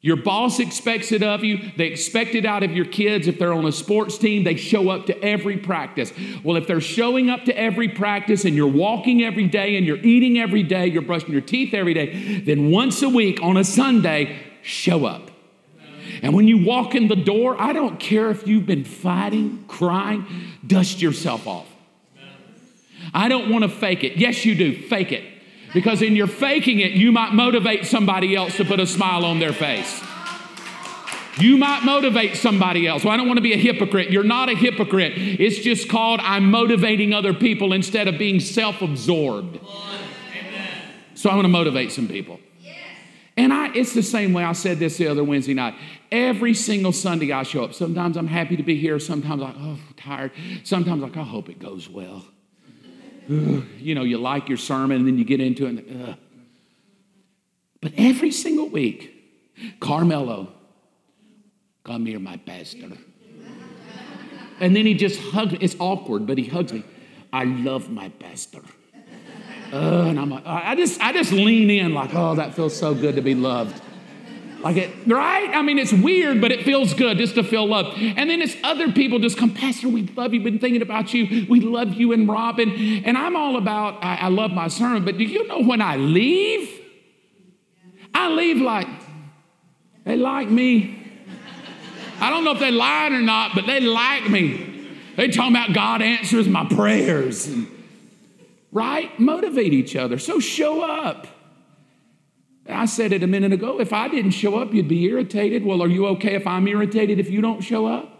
Your 0.00 0.16
boss 0.16 0.60
expects 0.60 1.10
it 1.10 1.24
of 1.24 1.42
you. 1.42 1.72
They 1.76 1.86
expect 1.86 2.36
it 2.36 2.46
out 2.46 2.62
of 2.62 2.70
your 2.70 2.84
kids. 2.84 3.26
If 3.26 3.38
they're 3.38 3.52
on 3.52 3.66
a 3.66 3.72
sports 3.72 4.16
team, 4.16 4.44
they 4.44 4.54
show 4.54 4.90
up 4.90 5.06
to 5.06 5.22
every 5.24 5.56
practice. 5.56 6.12
Well, 6.44 6.56
if 6.56 6.68
they're 6.68 6.80
showing 6.80 7.30
up 7.30 7.44
to 7.46 7.58
every 7.58 7.88
practice 7.88 8.44
and 8.44 8.54
you're 8.54 8.68
walking 8.68 9.24
every 9.24 9.48
day 9.48 9.76
and 9.76 9.84
you're 9.84 9.98
eating 9.98 10.38
every 10.38 10.62
day, 10.62 10.86
you're 10.86 11.02
brushing 11.02 11.32
your 11.32 11.40
teeth 11.40 11.74
every 11.74 11.94
day, 11.94 12.40
then 12.40 12.70
once 12.70 13.02
a 13.02 13.08
week 13.08 13.42
on 13.42 13.56
a 13.56 13.64
Sunday, 13.64 14.38
show 14.62 15.04
up. 15.04 15.27
And 16.22 16.34
when 16.34 16.48
you 16.48 16.64
walk 16.64 16.94
in 16.94 17.08
the 17.08 17.16
door, 17.16 17.60
I 17.60 17.72
don't 17.72 17.98
care 18.00 18.30
if 18.30 18.46
you've 18.46 18.66
been 18.66 18.84
fighting, 18.84 19.64
crying, 19.68 20.26
dust 20.66 21.00
yourself 21.00 21.46
off. 21.46 21.66
I 23.14 23.28
don't 23.28 23.50
want 23.50 23.62
to 23.62 23.68
fake 23.68 24.04
it. 24.04 24.16
Yes, 24.16 24.44
you 24.44 24.54
do. 24.54 24.76
Fake 24.88 25.12
it. 25.12 25.24
Because 25.72 26.02
in 26.02 26.16
your 26.16 26.26
faking 26.26 26.80
it, 26.80 26.92
you 26.92 27.12
might 27.12 27.32
motivate 27.32 27.86
somebody 27.86 28.34
else 28.34 28.56
to 28.56 28.64
put 28.64 28.80
a 28.80 28.86
smile 28.86 29.24
on 29.24 29.38
their 29.38 29.52
face. 29.52 30.02
You 31.38 31.56
might 31.56 31.84
motivate 31.84 32.36
somebody 32.36 32.86
else. 32.86 33.04
Well, 33.04 33.12
I 33.12 33.16
don't 33.16 33.28
want 33.28 33.36
to 33.36 33.42
be 33.42 33.52
a 33.52 33.58
hypocrite. 33.58 34.10
You're 34.10 34.24
not 34.24 34.48
a 34.48 34.56
hypocrite. 34.56 35.12
It's 35.16 35.58
just 35.58 35.88
called 35.88 36.20
I'm 36.20 36.50
motivating 36.50 37.12
other 37.12 37.32
people 37.32 37.72
instead 37.72 38.08
of 38.08 38.18
being 38.18 38.40
self 38.40 38.82
absorbed. 38.82 39.60
So 41.14 41.30
I 41.30 41.34
want 41.34 41.44
to 41.44 41.50
motivate 41.50 41.92
some 41.92 42.08
people. 42.08 42.40
And 43.38 43.52
I, 43.52 43.72
it's 43.72 43.94
the 43.94 44.02
same 44.02 44.32
way 44.32 44.42
I 44.42 44.50
said 44.50 44.80
this 44.80 44.96
the 44.96 45.06
other 45.06 45.22
Wednesday 45.22 45.54
night. 45.54 45.76
Every 46.10 46.54
single 46.54 46.90
Sunday 46.90 47.30
I 47.30 47.44
show 47.44 47.62
up. 47.62 47.72
Sometimes 47.72 48.16
I'm 48.16 48.26
happy 48.26 48.56
to 48.56 48.64
be 48.64 48.74
here. 48.74 48.98
Sometimes 48.98 49.40
I'm 49.40 49.40
like, 49.40 49.54
oh, 49.56 49.78
tired. 49.96 50.32
Sometimes 50.64 51.04
I'm 51.04 51.08
like, 51.12 51.16
I 51.16 51.22
hope 51.22 51.48
it 51.48 51.60
goes 51.60 51.88
well. 51.88 52.24
You 53.28 53.94
know, 53.94 54.02
you 54.02 54.18
like 54.18 54.48
your 54.48 54.58
sermon 54.58 54.96
and 54.96 55.06
then 55.06 55.18
you 55.18 55.24
get 55.24 55.40
into 55.40 55.66
it. 55.66 55.86
And, 55.86 56.16
but 57.80 57.92
every 57.96 58.32
single 58.32 58.68
week, 58.70 59.14
Carmelo, 59.78 60.52
come 61.84 62.06
here, 62.06 62.18
my 62.18 62.38
pastor. 62.38 62.90
And 64.58 64.74
then 64.74 64.84
he 64.84 64.94
just 64.94 65.20
hugs 65.20 65.52
me. 65.52 65.58
It's 65.60 65.76
awkward, 65.78 66.26
but 66.26 66.38
he 66.38 66.46
hugs 66.46 66.72
me. 66.72 66.82
I 67.32 67.44
love 67.44 67.88
my 67.88 68.08
pastor. 68.08 68.62
And 69.72 70.18
I'm 70.18 70.30
like, 70.30 70.46
I 70.46 70.74
just, 70.74 71.00
I 71.00 71.12
just 71.12 71.32
lean 71.32 71.70
in 71.70 71.94
like, 71.94 72.14
oh, 72.14 72.34
that 72.36 72.54
feels 72.54 72.76
so 72.76 72.94
good 72.94 73.16
to 73.16 73.22
be 73.22 73.34
loved. 73.34 73.82
Like 74.60 74.76
it, 74.76 74.90
right? 75.06 75.50
I 75.54 75.62
mean, 75.62 75.78
it's 75.78 75.92
weird, 75.92 76.40
but 76.40 76.50
it 76.50 76.64
feels 76.64 76.92
good 76.92 77.16
just 77.18 77.36
to 77.36 77.44
feel 77.44 77.66
loved. 77.66 77.96
And 77.98 78.28
then 78.28 78.42
it's 78.42 78.56
other 78.64 78.90
people 78.90 79.20
just 79.20 79.38
come, 79.38 79.54
Pastor, 79.54 79.88
we 79.88 80.02
love 80.02 80.34
you, 80.34 80.42
been 80.42 80.58
thinking 80.58 80.82
about 80.82 81.14
you. 81.14 81.46
We 81.48 81.60
love 81.60 81.94
you 81.94 82.12
and 82.12 82.28
Robin. 82.28 82.70
And 83.04 83.16
I'm 83.16 83.36
all 83.36 83.56
about, 83.56 84.02
I, 84.02 84.16
I 84.16 84.28
love 84.28 84.50
my 84.50 84.66
sermon, 84.66 85.04
but 85.04 85.16
do 85.16 85.24
you 85.24 85.46
know 85.46 85.62
when 85.62 85.80
I 85.80 85.96
leave? 85.96 86.68
I 88.12 88.30
leave 88.30 88.60
like, 88.60 88.88
they 90.04 90.16
like 90.16 90.48
me. 90.48 90.96
I 92.20 92.30
don't 92.30 92.42
know 92.42 92.52
if 92.52 92.58
they 92.58 92.72
lied 92.72 93.12
or 93.12 93.20
not, 93.20 93.54
but 93.54 93.66
they 93.66 93.78
like 93.78 94.28
me. 94.28 94.88
They 95.14 95.28
talking 95.28 95.54
about 95.54 95.72
God 95.72 96.02
answers 96.02 96.48
my 96.48 96.64
prayers. 96.64 97.46
And, 97.46 97.68
right? 98.72 99.18
Motivate 99.18 99.72
each 99.72 99.96
other. 99.96 100.18
So 100.18 100.40
show 100.40 100.82
up. 100.82 101.26
I 102.68 102.84
said 102.84 103.12
it 103.12 103.22
a 103.22 103.26
minute 103.26 103.52
ago. 103.52 103.80
If 103.80 103.92
I 103.92 104.08
didn't 104.08 104.32
show 104.32 104.56
up, 104.56 104.74
you'd 104.74 104.88
be 104.88 105.04
irritated. 105.04 105.64
Well, 105.64 105.82
are 105.82 105.88
you 105.88 106.06
okay 106.08 106.34
if 106.34 106.46
I'm 106.46 106.68
irritated 106.68 107.18
if 107.18 107.30
you 107.30 107.40
don't 107.40 107.62
show 107.62 107.86
up? 107.86 108.14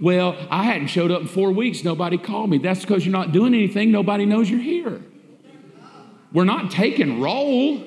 Well, 0.00 0.36
I 0.50 0.64
hadn't 0.64 0.88
showed 0.88 1.10
up 1.10 1.22
in 1.22 1.26
four 1.28 1.52
weeks. 1.52 1.84
Nobody 1.84 2.18
called 2.18 2.50
me. 2.50 2.58
That's 2.58 2.80
because 2.80 3.04
you're 3.04 3.12
not 3.12 3.32
doing 3.32 3.54
anything. 3.54 3.90
Nobody 3.90 4.26
knows 4.26 4.48
you're 4.50 4.60
here. 4.60 5.00
We're 6.32 6.44
not 6.44 6.70
taking 6.70 7.20
roll. 7.20 7.84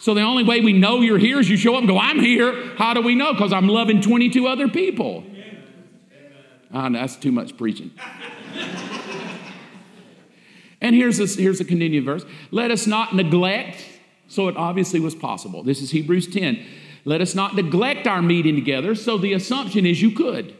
So 0.00 0.14
the 0.14 0.22
only 0.22 0.44
way 0.44 0.60
we 0.60 0.72
know 0.72 1.00
you're 1.00 1.18
here 1.18 1.40
is 1.40 1.48
you 1.48 1.56
show 1.56 1.74
up 1.74 1.80
and 1.80 1.88
go, 1.88 1.98
I'm 1.98 2.20
here. 2.20 2.74
How 2.76 2.94
do 2.94 3.02
we 3.02 3.14
know? 3.14 3.32
Because 3.32 3.52
I'm 3.52 3.68
loving 3.68 4.00
22 4.00 4.46
other 4.46 4.68
people. 4.68 5.24
Ah, 6.72 6.88
that's 6.88 7.16
too 7.16 7.32
much 7.32 7.56
preaching. 7.56 7.90
And 10.80 10.94
here's 10.94 11.18
a, 11.18 11.26
here's 11.40 11.60
a 11.60 11.64
continued 11.64 12.04
verse. 12.04 12.24
Let 12.50 12.70
us 12.70 12.86
not 12.86 13.14
neglect, 13.14 13.84
so 14.28 14.48
it 14.48 14.56
obviously 14.56 15.00
was 15.00 15.14
possible. 15.14 15.62
This 15.62 15.82
is 15.82 15.90
Hebrews 15.90 16.28
10. 16.28 16.64
Let 17.04 17.20
us 17.20 17.34
not 17.34 17.56
neglect 17.56 18.06
our 18.06 18.22
meeting 18.22 18.54
together. 18.54 18.94
So 18.94 19.18
the 19.18 19.32
assumption 19.32 19.86
is 19.86 20.00
you 20.00 20.12
could. 20.12 20.54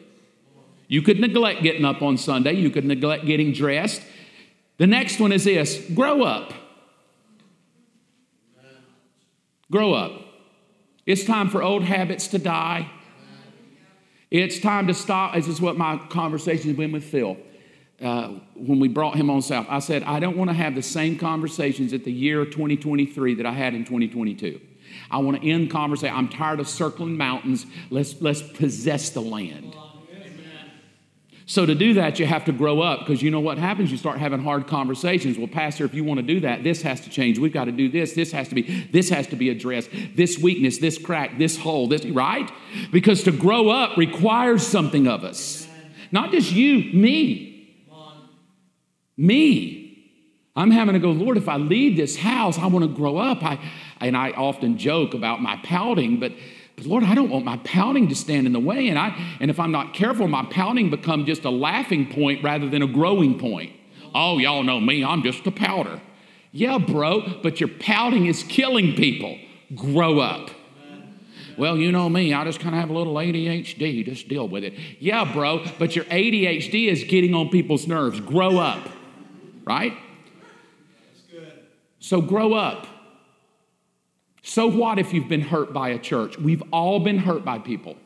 You 0.89 1.03
could 1.03 1.21
neglect 1.21 1.63
getting 1.63 1.85
up 1.85 2.03
on 2.03 2.17
Sunday, 2.17 2.55
you 2.55 2.71
could 2.71 2.85
neglect 2.85 3.27
getting 3.27 3.53
dressed. 3.53 4.03
The 4.79 4.87
next 4.87 5.21
one 5.21 5.33
is 5.33 5.45
this 5.45 5.85
grow 5.95 6.23
up. 6.23 6.55
Grow 9.71 9.93
up. 9.93 10.23
It's 11.05 11.25
time 11.25 11.51
for 11.51 11.63
old 11.63 11.85
habits 11.85 12.29
to 12.29 12.39
die. 12.39 12.91
It's 14.31 14.59
time 14.59 14.87
to 14.87 14.95
stop. 14.95 15.35
This 15.35 15.49
is 15.49 15.61
what 15.61 15.77
my 15.77 15.99
conversation 16.09 16.69
has 16.69 16.77
been 16.77 16.93
with 16.93 17.05
Phil 17.05 17.37
uh, 18.03 18.29
when 18.55 18.79
we 18.79 18.89
brought 18.89 19.17
him 19.17 19.31
on 19.31 19.43
south. 19.43 19.67
I 19.69 19.81
said, 19.81 20.03
I 20.05 20.21
don't 20.21 20.37
want 20.37 20.51
to 20.51 20.55
have 20.55 20.75
the 20.75 20.83
same 20.83 21.19
conversations 21.19 21.93
at 21.93 22.05
the 22.05 22.13
year 22.13 22.45
2023 22.45 23.35
that 23.37 23.47
I 23.47 23.53
had 23.53 23.75
in 23.75 23.85
2022. 23.85 24.61
I 25.11 25.19
want 25.19 25.41
to 25.41 25.49
end 25.49 25.71
conversation. 25.71 26.15
I'm 26.15 26.29
tired 26.29 26.61
of 26.61 26.69
circling 26.69 27.17
mountains. 27.17 27.67
Let's, 27.91 28.21
let's 28.21 28.43
possess 28.43 29.11
the 29.11 29.21
land. 29.21 29.75
So 31.49 31.65
to 31.65 31.75
do 31.75 31.95
that, 31.95 32.19
you 32.19 32.27
have 32.27 32.45
to 32.45 32.53
grow 32.53 32.83
up 32.83 33.01
because 33.01 33.23
you 33.23 33.31
know 33.31 33.41
what 33.41 33.57
happens? 33.57 33.91
You 33.91 33.97
start 33.97 34.19
having 34.19 34.43
hard 34.43 34.67
conversations. 34.67 35.39
Well, 35.39 35.49
Pastor, 35.49 35.87
if 35.87 35.95
you 35.95 36.05
want 36.05 36.19
to 36.19 36.27
do 36.27 36.41
that, 36.41 36.63
this 36.63 36.83
has 36.83 37.01
to 37.01 37.11
change. 37.11 37.39
We've 37.39 37.55
got 37.55 37.65
to 37.65 37.73
do 37.73 37.91
this. 37.91 38.13
This 38.13 38.33
has 38.33 38.51
to 38.51 38.55
be, 38.55 38.87
this 38.93 39.09
has 39.09 39.27
to 39.29 39.37
be 39.37 39.49
addressed. 39.49 39.89
This 40.15 40.39
weakness, 40.39 40.77
this 40.77 40.99
crack, 40.99 41.39
this 41.39 41.57
hole, 41.57 41.89
this, 41.89 42.05
right? 42.05 42.51
Because 42.93 43.23
to 43.23 43.33
grow 43.33 43.71
up 43.71 43.97
requires 43.97 44.65
something 44.67 45.09
of 45.09 45.25
us. 45.25 45.67
Not 46.13 46.33
just 46.33 46.53
you, 46.53 46.93
me. 46.93 47.58
Me. 49.19 49.89
I'm 50.55 50.71
having 50.71 50.95
to 50.95 51.01
go, 51.01 51.11
Lord, 51.11 51.37
if 51.37 51.49
I 51.49 51.57
leave 51.57 51.97
this 51.97 52.17
house, 52.17 52.59
I 52.59 52.67
want 52.67 52.85
to 52.85 52.89
grow 52.89 53.17
up. 53.17 53.45
I, 53.45 53.59
and 54.01 54.17
I 54.17 54.31
often 54.31 54.79
joke 54.79 55.13
about 55.13 55.43
my 55.43 55.57
pouting, 55.63 56.19
but, 56.19 56.33
but 56.77 56.87
Lord, 56.87 57.05
I 57.05 57.15
don't 57.15 57.29
want 57.29 57.45
my 57.45 57.59
pouting 57.59 58.09
to 58.09 58.15
stand 58.15 58.47
in 58.47 58.53
the 58.53 58.61
way. 58.61 58.89
And, 58.89 58.99
I, 58.99 59.37
and 59.41 59.51
if 59.51 59.61
I'm 59.61 59.73
not 59.73 59.93
careful, 59.93 60.27
my 60.27 60.45
pouting 60.51 60.91
become 60.91 61.27
just 61.27 61.45
a 61.45 61.51
laughing 61.51 62.07
point 62.13 62.43
rather 62.43 62.69
than 62.69 62.83
a 62.83 62.87
growing 62.87 63.39
point. 63.39 63.73
Oh, 64.15 64.39
y'all 64.39 64.63
know 64.63 64.81
me, 64.81 65.05
I'm 65.05 65.23
just 65.23 65.47
a 65.47 65.51
pouter. 65.51 66.01
Yeah, 66.51 66.79
bro, 66.79 67.41
but 67.43 67.61
your 67.61 67.69
pouting 67.69 68.27
is 68.27 68.43
killing 68.43 68.95
people. 68.95 69.39
Grow 69.75 70.19
up. 70.19 70.51
Well, 71.57 71.77
you 71.77 71.93
know 71.93 72.09
me, 72.09 72.33
I 72.33 72.45
just 72.45 72.59
kind 72.59 72.75
of 72.75 72.81
have 72.81 72.91
a 72.91 72.95
little 72.95 73.15
ADHD, 73.15 74.05
just 74.05 74.29
deal 74.29 74.49
with 74.49 74.65
it. 74.65 74.75
Yeah, 75.01 75.31
bro, 75.33 75.65
but 75.79 75.95
your 75.95 76.05
ADHD 76.07 76.89
is 76.89 77.05
getting 77.05 77.35
on 77.35 77.49
people's 77.49 77.87
nerves. 77.87 78.21
Grow 78.21 78.59
up 78.59 78.89
right? 79.69 79.93
So 82.01 82.21
grow 82.23 82.55
up. 82.55 82.87
So 84.43 84.67
what 84.67 84.99
if 84.99 85.13
you've 85.13 85.29
been 85.29 85.43
hurt 85.43 85.75
by 85.75 85.91
a 85.91 85.99
church? 85.99 86.39
We've 86.39 86.63
all 86.73 87.01
been 87.01 87.19
hurt 87.19 87.45
by 87.45 87.59
people. 87.59 87.97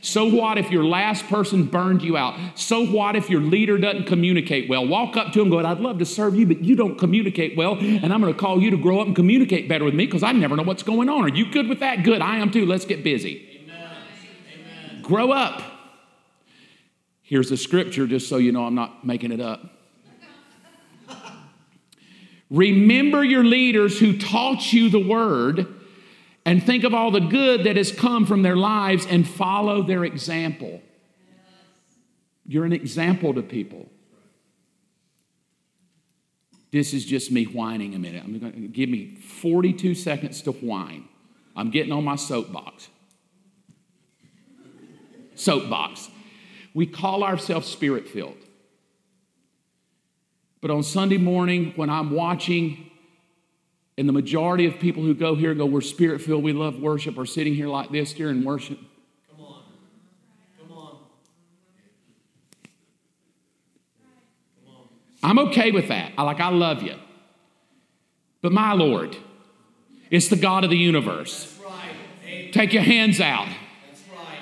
So 0.00 0.26
what 0.26 0.58
if 0.58 0.70
your 0.70 0.84
last 0.84 1.26
person 1.28 1.64
burned 1.64 2.02
you 2.02 2.16
out? 2.16 2.38
So 2.56 2.86
what 2.86 3.16
if 3.16 3.30
your 3.30 3.40
leader 3.40 3.78
doesn't 3.78 4.04
communicate 4.04 4.68
well? 4.68 4.86
Walk 4.86 5.16
up 5.16 5.32
to 5.32 5.40
him 5.40 5.48
go, 5.48 5.58
I'd 5.58 5.80
love 5.80 5.98
to 5.98 6.04
serve 6.04 6.36
you, 6.36 6.46
but 6.46 6.60
you 6.60 6.76
don't 6.76 6.98
communicate 6.98 7.56
well, 7.56 7.78
and 7.78 8.12
I'm 8.12 8.20
going 8.20 8.32
to 8.32 8.38
call 8.38 8.60
you 8.60 8.70
to 8.70 8.76
grow 8.76 9.00
up 9.00 9.06
and 9.06 9.16
communicate 9.16 9.66
better 9.68 9.84
with 9.84 9.94
me 9.94 10.04
because 10.04 10.22
I 10.22 10.32
never 10.32 10.56
know 10.56 10.62
what's 10.62 10.82
going 10.82 11.08
on. 11.08 11.24
Are 11.24 11.34
you 11.34 11.50
good 11.50 11.68
with 11.68 11.80
that? 11.80 12.04
Good, 12.04 12.20
I 12.20 12.36
am 12.36 12.50
too. 12.50 12.66
Let's 12.66 12.84
get 12.84 13.02
busy. 13.02 13.64
Amen. 13.64 13.96
Amen. 14.52 15.02
Grow 15.02 15.32
up. 15.32 15.62
Here's 17.22 17.48
the 17.48 17.56
scripture, 17.56 18.06
just 18.06 18.28
so 18.28 18.36
you 18.36 18.52
know 18.52 18.64
I'm 18.64 18.74
not 18.74 19.06
making 19.06 19.32
it 19.32 19.40
up. 19.40 19.73
Remember 22.54 23.24
your 23.24 23.42
leaders 23.42 23.98
who 23.98 24.16
taught 24.16 24.72
you 24.72 24.88
the 24.88 25.00
word 25.00 25.66
and 26.46 26.62
think 26.62 26.84
of 26.84 26.94
all 26.94 27.10
the 27.10 27.18
good 27.20 27.64
that 27.64 27.76
has 27.76 27.90
come 27.90 28.26
from 28.26 28.42
their 28.42 28.54
lives 28.54 29.06
and 29.06 29.26
follow 29.26 29.82
their 29.82 30.04
example. 30.04 30.80
You're 32.46 32.64
an 32.64 32.72
example 32.72 33.34
to 33.34 33.42
people. 33.42 33.88
This 36.70 36.94
is 36.94 37.04
just 37.04 37.32
me 37.32 37.44
whining 37.44 37.96
a 37.96 37.98
minute. 37.98 38.22
I'm 38.24 38.38
going 38.38 38.52
to 38.52 38.68
give 38.68 38.88
me 38.88 39.16
42 39.16 39.96
seconds 39.96 40.40
to 40.42 40.52
whine. 40.52 41.08
I'm 41.56 41.70
getting 41.70 41.92
on 41.92 42.04
my 42.04 42.14
soapbox. 42.14 42.88
Soapbox. 45.34 46.08
We 46.72 46.86
call 46.86 47.24
ourselves 47.24 47.66
spirit 47.66 48.08
filled. 48.08 48.43
But 50.64 50.70
on 50.70 50.82
Sunday 50.82 51.18
morning, 51.18 51.74
when 51.76 51.90
I'm 51.90 52.10
watching, 52.12 52.90
and 53.98 54.08
the 54.08 54.14
majority 54.14 54.64
of 54.64 54.78
people 54.78 55.02
who 55.02 55.12
go 55.12 55.34
here 55.34 55.54
go, 55.54 55.66
We're 55.66 55.82
spirit 55.82 56.22
filled, 56.22 56.42
we 56.42 56.54
love 56.54 56.80
worship, 56.80 57.18
are 57.18 57.26
sitting 57.26 57.54
here 57.54 57.68
like 57.68 57.90
this 57.90 58.14
during 58.14 58.42
worship. 58.42 58.78
Come 59.28 59.44
on. 59.44 59.62
Come 60.58 60.72
on. 60.72 60.96
Come 64.64 64.74
on. 64.74 64.88
I'm 65.22 65.38
okay 65.50 65.70
with 65.70 65.88
that. 65.88 66.12
I 66.16 66.22
like 66.22 66.40
I 66.40 66.48
love 66.48 66.82
you. 66.82 66.96
But 68.40 68.52
my 68.52 68.72
Lord, 68.72 69.18
it's 70.10 70.28
the 70.28 70.36
God 70.36 70.64
of 70.64 70.70
the 70.70 70.78
universe. 70.78 71.60
Right. 71.62 72.54
Take 72.54 72.72
your 72.72 72.84
hands 72.84 73.20
out. 73.20 73.48
Right. 74.10 74.38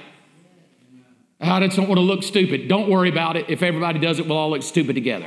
I 1.41 1.67
just 1.67 1.77
don't 1.77 1.89
want 1.89 1.99
to 1.99 2.05
look 2.05 2.23
stupid. 2.23 2.69
Don't 2.69 2.89
worry 2.89 3.09
about 3.09 3.37
it. 3.37 3.47
If 3.49 3.65
everybody 3.65 3.99
does 3.99 4.21
it, 4.21 4.29
we'll 4.29 4.39
all 4.39 4.51
look 4.51 4.63
stupid 4.63 4.95
together. 4.95 5.27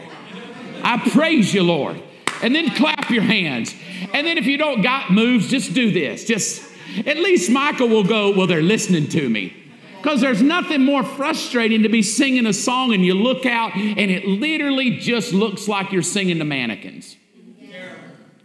I 0.86 1.09
praise 1.09 1.51
you, 1.51 1.63
Lord. 1.63 2.01
And 2.43 2.53
then 2.53 2.69
clap 2.75 3.09
your 3.09 3.23
hands. 3.23 3.73
And 4.13 4.27
then 4.27 4.38
if 4.38 4.45
you 4.45 4.57
don't 4.57 4.81
got 4.81 5.11
moves, 5.11 5.49
just 5.49 5.73
do 5.73 5.91
this. 5.91 6.25
Just 6.25 6.63
at 7.05 7.17
least 7.17 7.49
Michael 7.49 7.89
will 7.89 8.03
go, 8.03 8.31
Well, 8.31 8.45
they're 8.45 8.61
listening 8.61 9.07
to 9.09 9.27
me. 9.27 9.63
Because 9.97 10.21
there's 10.21 10.43
nothing 10.43 10.83
more 10.83 11.03
frustrating 11.03 11.81
to 11.81 11.89
be 11.89 12.03
singing 12.03 12.45
a 12.45 12.53
song 12.53 12.93
and 12.93 13.03
you 13.03 13.15
look 13.15 13.47
out 13.47 13.75
and 13.75 14.11
it 14.11 14.25
literally 14.25 14.97
just 14.97 15.33
looks 15.33 15.67
like 15.67 15.91
you're 15.91 16.03
singing 16.03 16.38
to 16.38 16.45
mannequins. 16.45 17.17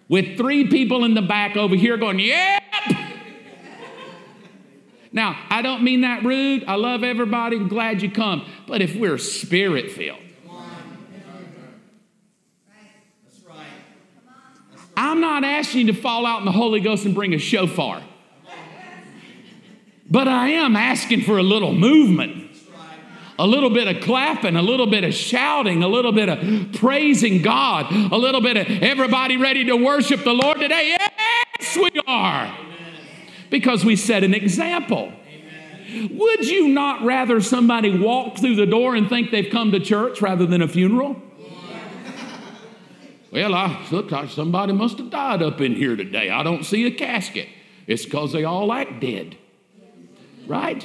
With 0.09 0.38
three 0.38 0.68
people 0.68 1.05
in 1.05 1.12
the 1.12 1.22
back 1.22 1.59
over 1.59 1.76
here 1.76 1.99
going, 1.99 2.18
Yep. 2.18 2.62
Now, 5.12 5.36
I 5.51 5.61
don't 5.61 5.82
mean 5.82 6.03
that 6.03 6.22
rude. 6.22 6.64
I 6.64 6.76
love 6.76 7.03
everybody. 7.03 7.57
I'm 7.57 7.68
glad 7.68 8.01
you 8.01 8.11
come. 8.11 8.47
But 8.66 8.80
if 8.80 8.97
we're 8.97 9.18
spirit 9.18 9.91
filled, 9.91 10.20
I'm 15.01 15.20
not 15.20 15.44
asking 15.44 15.86
you 15.86 15.92
to 15.94 16.01
fall 16.01 16.26
out 16.26 16.40
in 16.40 16.44
the 16.44 16.53
Holy 16.53 16.80
Ghost 16.80 17.07
and 17.07 17.14
bring 17.14 17.32
a 17.32 17.38
shofar. 17.38 18.03
But 20.11 20.28
I 20.28 20.48
am 20.48 20.76
asking 20.76 21.22
for 21.22 21.38
a 21.38 21.42
little 21.42 21.72
movement 21.72 22.48
a 23.38 23.46
little 23.46 23.70
bit 23.70 23.88
of 23.88 24.03
clapping, 24.03 24.55
a 24.55 24.61
little 24.61 24.86
bit 24.86 25.03
of 25.03 25.14
shouting, 25.14 25.82
a 25.82 25.88
little 25.88 26.12
bit 26.12 26.28
of 26.28 26.72
praising 26.74 27.40
God, 27.40 27.90
a 27.90 28.16
little 28.16 28.42
bit 28.42 28.59
of 28.59 28.82
everybody 28.82 29.38
ready 29.38 29.64
to 29.64 29.76
worship 29.76 30.24
the 30.24 30.34
Lord 30.34 30.61
today. 30.61 30.98
Yes, 30.98 31.74
we 31.74 31.90
are. 32.07 32.55
Because 33.48 33.82
we 33.82 33.96
set 33.96 34.24
an 34.24 34.34
example. 34.34 35.11
Would 36.11 36.46
you 36.46 36.68
not 36.68 37.03
rather 37.03 37.40
somebody 37.40 37.98
walk 37.98 38.36
through 38.36 38.57
the 38.57 38.66
door 38.66 38.94
and 38.94 39.09
think 39.09 39.30
they've 39.30 39.51
come 39.51 39.72
to 39.72 39.80
church 39.80 40.20
rather 40.20 40.44
than 40.44 40.61
a 40.61 40.68
funeral? 40.68 41.16
Well, 43.33 43.55
I 43.55 43.87
look 43.93 44.11
like 44.11 44.31
somebody 44.31 44.72
must 44.72 44.99
have 44.99 45.11
died 45.11 45.43
up 45.43 45.61
in 45.61 45.74
here 45.74 45.95
today. 45.95 46.31
I 46.31 46.43
don't 46.43 46.64
see 46.64 46.87
a 46.87 46.91
casket. 46.91 47.49
It's 47.87 48.05
because 48.05 48.33
they 48.33 48.45
all 48.45 48.72
act 48.72 49.01
dead. 49.01 49.37
Right? 50.47 50.85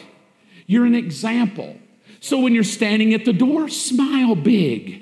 You're 0.67 0.85
an 0.85 0.95
example. 0.95 1.77
So 2.19 2.39
when 2.39 2.53
you're 2.53 2.63
standing 2.63 3.13
at 3.13 3.25
the 3.25 3.33
door, 3.33 3.67
smile 3.69 4.35
big. 4.35 5.01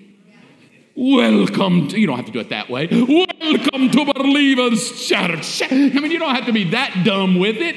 Welcome 0.95 1.87
to, 1.89 1.99
you 1.99 2.07
don't 2.07 2.17
have 2.17 2.27
to 2.27 2.31
do 2.31 2.39
it 2.39 2.49
that 2.49 2.69
way. 2.69 2.87
Welcome 2.87 3.89
to 3.89 4.13
Believers 4.13 5.07
Church. 5.07 5.63
I 5.63 5.75
mean, 5.75 6.11
you 6.11 6.19
don't 6.19 6.35
have 6.35 6.45
to 6.45 6.53
be 6.53 6.69
that 6.71 7.03
dumb 7.03 7.39
with 7.39 7.57
it. 7.57 7.75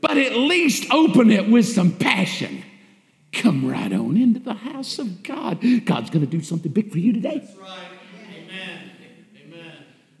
But 0.00 0.16
at 0.16 0.34
least 0.34 0.90
open 0.92 1.30
it 1.30 1.48
with 1.48 1.66
some 1.66 1.92
passion. 1.92 2.62
Come 3.40 3.66
right 3.66 3.90
on 3.90 4.18
into 4.18 4.38
the 4.38 4.52
house 4.52 4.98
of 4.98 5.22
God. 5.22 5.62
God's 5.86 6.10
going 6.10 6.20
to 6.20 6.30
do 6.30 6.42
something 6.42 6.70
big 6.70 6.92
for 6.92 6.98
you 6.98 7.14
today. 7.14 7.38
That's 7.38 7.56
right. 7.56 7.88
Amen. 8.36 8.90
Amen. 9.46 9.72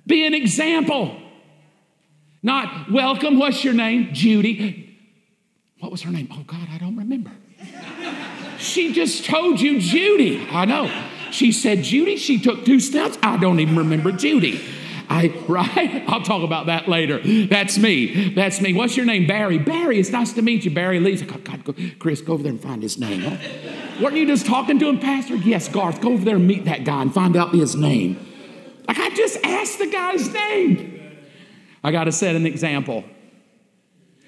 Be 0.06 0.26
an 0.26 0.32
example. 0.32 1.20
Not 2.42 2.90
welcome, 2.90 3.38
what's 3.38 3.62
your 3.62 3.74
name? 3.74 4.14
Judy. 4.14 4.98
What 5.80 5.92
was 5.92 6.00
her 6.00 6.10
name? 6.10 6.28
Oh, 6.32 6.44
God, 6.46 6.66
I 6.72 6.78
don't 6.78 6.96
remember. 6.96 7.30
she 8.58 8.94
just 8.94 9.26
told 9.26 9.60
you 9.60 9.80
Judy. 9.80 10.46
I 10.50 10.64
know. 10.64 10.90
She 11.30 11.52
said 11.52 11.82
Judy. 11.84 12.16
She 12.16 12.40
took 12.40 12.64
two 12.64 12.80
steps. 12.80 13.18
I 13.22 13.36
don't 13.36 13.60
even 13.60 13.76
remember 13.76 14.12
Judy. 14.12 14.62
I, 15.10 15.34
right? 15.48 16.04
I'll 16.06 16.22
talk 16.22 16.44
about 16.44 16.66
that 16.66 16.86
later. 16.86 17.18
That's 17.48 17.76
me. 17.76 18.32
That's 18.32 18.60
me. 18.60 18.72
What's 18.72 18.96
your 18.96 19.04
name? 19.04 19.26
Barry. 19.26 19.58
Barry, 19.58 19.98
it's 19.98 20.10
nice 20.10 20.32
to 20.34 20.42
meet 20.42 20.64
you. 20.64 20.70
Barry 20.70 21.00
Lisa. 21.00 21.24
God, 21.24 21.42
God, 21.42 21.64
go, 21.64 21.74
Chris, 21.98 22.20
go 22.20 22.34
over 22.34 22.44
there 22.44 22.52
and 22.52 22.60
find 22.60 22.80
his 22.80 22.96
name. 22.96 23.22
Huh? 23.22 23.36
Weren't 24.00 24.14
you 24.14 24.24
just 24.24 24.46
talking 24.46 24.78
to 24.78 24.88
him, 24.88 25.00
Pastor? 25.00 25.34
Yes, 25.34 25.68
Garth, 25.68 26.00
go 26.00 26.12
over 26.12 26.24
there 26.24 26.36
and 26.36 26.46
meet 26.46 26.64
that 26.66 26.84
guy 26.84 27.02
and 27.02 27.12
find 27.12 27.36
out 27.36 27.52
his 27.52 27.74
name. 27.74 28.24
Like, 28.86 28.98
I 29.00 29.10
just 29.10 29.44
asked 29.44 29.80
the 29.80 29.90
guy's 29.90 30.32
name. 30.32 31.18
I 31.82 31.90
got 31.90 32.04
to 32.04 32.12
set 32.12 32.36
an 32.36 32.46
example. 32.46 33.04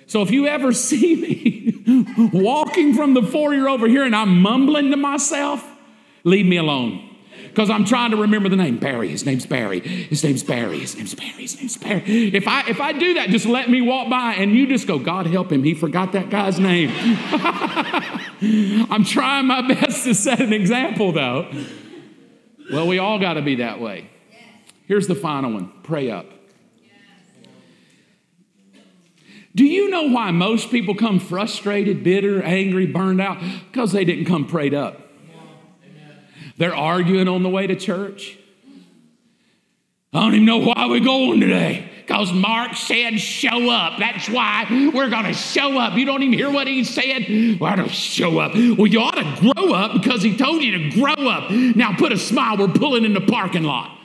So 0.06 0.22
if 0.22 0.32
you 0.32 0.48
ever 0.48 0.72
see 0.72 1.14
me 1.14 2.28
walking 2.32 2.94
from 2.94 3.14
the 3.14 3.22
foyer 3.22 3.68
over 3.68 3.86
here 3.86 4.02
and 4.02 4.16
I'm 4.16 4.42
mumbling 4.42 4.90
to 4.90 4.96
myself, 4.96 5.64
leave 6.24 6.44
me 6.44 6.56
alone. 6.56 7.08
Because 7.52 7.68
I'm 7.68 7.84
trying 7.84 8.12
to 8.12 8.16
remember 8.16 8.48
the 8.48 8.56
name. 8.56 8.78
Barry, 8.78 9.08
his 9.08 9.26
name's 9.26 9.44
Barry. 9.44 9.80
His 9.80 10.24
name's 10.24 10.42
Barry. 10.42 10.78
His 10.78 10.96
name's 10.96 11.14
Barry. 11.14 11.42
His 11.42 11.58
name's 11.58 11.76
Barry. 11.76 12.34
If 12.34 12.48
I 12.48 12.66
if 12.66 12.80
I 12.80 12.92
do 12.92 13.14
that, 13.14 13.28
just 13.28 13.44
let 13.44 13.68
me 13.68 13.82
walk 13.82 14.08
by 14.08 14.34
and 14.34 14.54
you 14.54 14.66
just 14.66 14.86
go, 14.86 14.98
God 14.98 15.26
help 15.26 15.52
him. 15.52 15.62
He 15.62 15.74
forgot 15.74 16.12
that 16.12 16.30
guy's 16.30 16.58
name. 16.58 16.90
I'm 18.90 19.04
trying 19.04 19.46
my 19.46 19.68
best 19.68 20.04
to 20.04 20.14
set 20.14 20.40
an 20.40 20.54
example 20.54 21.12
though. 21.12 21.52
Well, 22.72 22.86
we 22.86 22.98
all 22.98 23.18
got 23.18 23.34
to 23.34 23.42
be 23.42 23.56
that 23.56 23.80
way. 23.80 24.08
Here's 24.86 25.06
the 25.06 25.14
final 25.14 25.52
one 25.52 25.72
pray 25.82 26.10
up. 26.10 26.26
Do 29.54 29.66
you 29.66 29.90
know 29.90 30.04
why 30.04 30.30
most 30.30 30.70
people 30.70 30.94
come 30.94 31.20
frustrated, 31.20 32.02
bitter, 32.02 32.42
angry, 32.42 32.86
burned 32.86 33.20
out? 33.20 33.36
Because 33.70 33.92
they 33.92 34.06
didn't 34.06 34.24
come 34.24 34.46
prayed 34.46 34.72
up. 34.72 35.02
They're 36.56 36.74
arguing 36.74 37.28
on 37.28 37.42
the 37.42 37.48
way 37.48 37.66
to 37.66 37.76
church. 37.76 38.38
I 40.12 40.20
don't 40.20 40.34
even 40.34 40.44
know 40.44 40.58
why 40.58 40.86
we're 40.88 41.00
going 41.00 41.40
today. 41.40 41.88
Because 42.06 42.32
Mark 42.32 42.74
said, 42.74 43.18
show 43.18 43.70
up. 43.70 43.98
That's 43.98 44.28
why 44.28 44.66
we're 44.92 45.08
going 45.08 45.24
to 45.24 45.32
show 45.32 45.78
up. 45.78 45.94
You 45.94 46.04
don't 46.04 46.22
even 46.22 46.38
hear 46.38 46.50
what 46.50 46.66
he 46.66 46.84
said? 46.84 47.58
Why 47.58 47.76
don't 47.76 47.90
show 47.90 48.38
up? 48.38 48.54
Well, 48.54 48.86
you 48.86 49.00
ought 49.00 49.14
to 49.14 49.36
grow 49.40 49.72
up 49.72 49.94
because 49.94 50.22
he 50.22 50.36
told 50.36 50.62
you 50.62 50.90
to 50.90 51.00
grow 51.00 51.28
up. 51.28 51.50
Now 51.50 51.96
put 51.96 52.12
a 52.12 52.18
smile. 52.18 52.58
We're 52.58 52.68
pulling 52.68 53.04
in 53.04 53.14
the 53.14 53.22
parking 53.22 53.62
lot. 53.62 53.96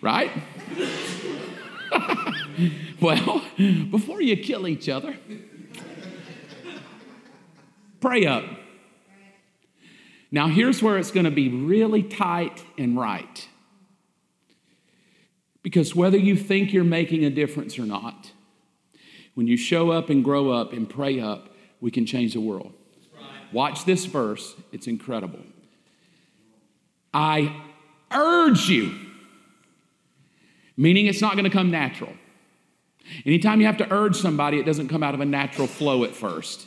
Right? 0.00 0.30
well, 3.00 3.44
before 3.90 4.22
you 4.22 4.36
kill 4.36 4.66
each 4.66 4.88
other, 4.88 5.16
pray 8.00 8.24
up. 8.24 8.44
Now, 10.34 10.48
here's 10.48 10.82
where 10.82 10.96
it's 10.96 11.10
going 11.10 11.26
to 11.26 11.30
be 11.30 11.50
really 11.50 12.02
tight 12.02 12.64
and 12.78 12.98
right. 12.98 13.46
Because 15.62 15.94
whether 15.94 16.16
you 16.16 16.36
think 16.36 16.72
you're 16.72 16.84
making 16.84 17.24
a 17.24 17.30
difference 17.30 17.78
or 17.78 17.84
not, 17.84 18.32
when 19.34 19.46
you 19.46 19.58
show 19.58 19.90
up 19.90 20.08
and 20.08 20.24
grow 20.24 20.50
up 20.50 20.72
and 20.72 20.88
pray 20.88 21.20
up, 21.20 21.50
we 21.82 21.90
can 21.90 22.06
change 22.06 22.32
the 22.32 22.40
world. 22.40 22.72
Watch 23.52 23.84
this 23.84 24.06
verse, 24.06 24.54
it's 24.72 24.86
incredible. 24.86 25.40
I 27.12 27.54
urge 28.10 28.70
you, 28.70 28.94
meaning 30.78 31.06
it's 31.06 31.20
not 31.20 31.32
going 31.32 31.44
to 31.44 31.50
come 31.50 31.70
natural. 31.70 32.14
Anytime 33.26 33.60
you 33.60 33.66
have 33.66 33.76
to 33.78 33.92
urge 33.92 34.16
somebody, 34.16 34.58
it 34.58 34.64
doesn't 34.64 34.88
come 34.88 35.02
out 35.02 35.12
of 35.12 35.20
a 35.20 35.26
natural 35.26 35.66
flow 35.66 36.04
at 36.04 36.14
first. 36.14 36.66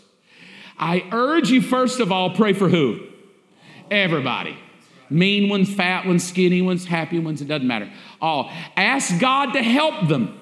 I 0.78 1.04
urge 1.12 1.50
you, 1.50 1.62
first 1.62 2.00
of 2.00 2.12
all, 2.12 2.36
pray 2.36 2.54
for 2.54 2.70
who? 2.70 3.08
Everybody. 3.92 4.58
Mean 5.10 5.50
ones, 5.50 5.74
fat 5.74 6.06
ones, 6.06 6.28
skinny 6.28 6.62
ones, 6.62 6.86
happy 6.86 7.20
ones, 7.20 7.42
it 7.42 7.48
doesn't 7.48 7.68
matter. 7.68 7.92
All. 8.22 8.52
Ask 8.76 9.20
God 9.20 9.54
to 9.54 9.62
help 9.62 10.08
them. 10.08 10.40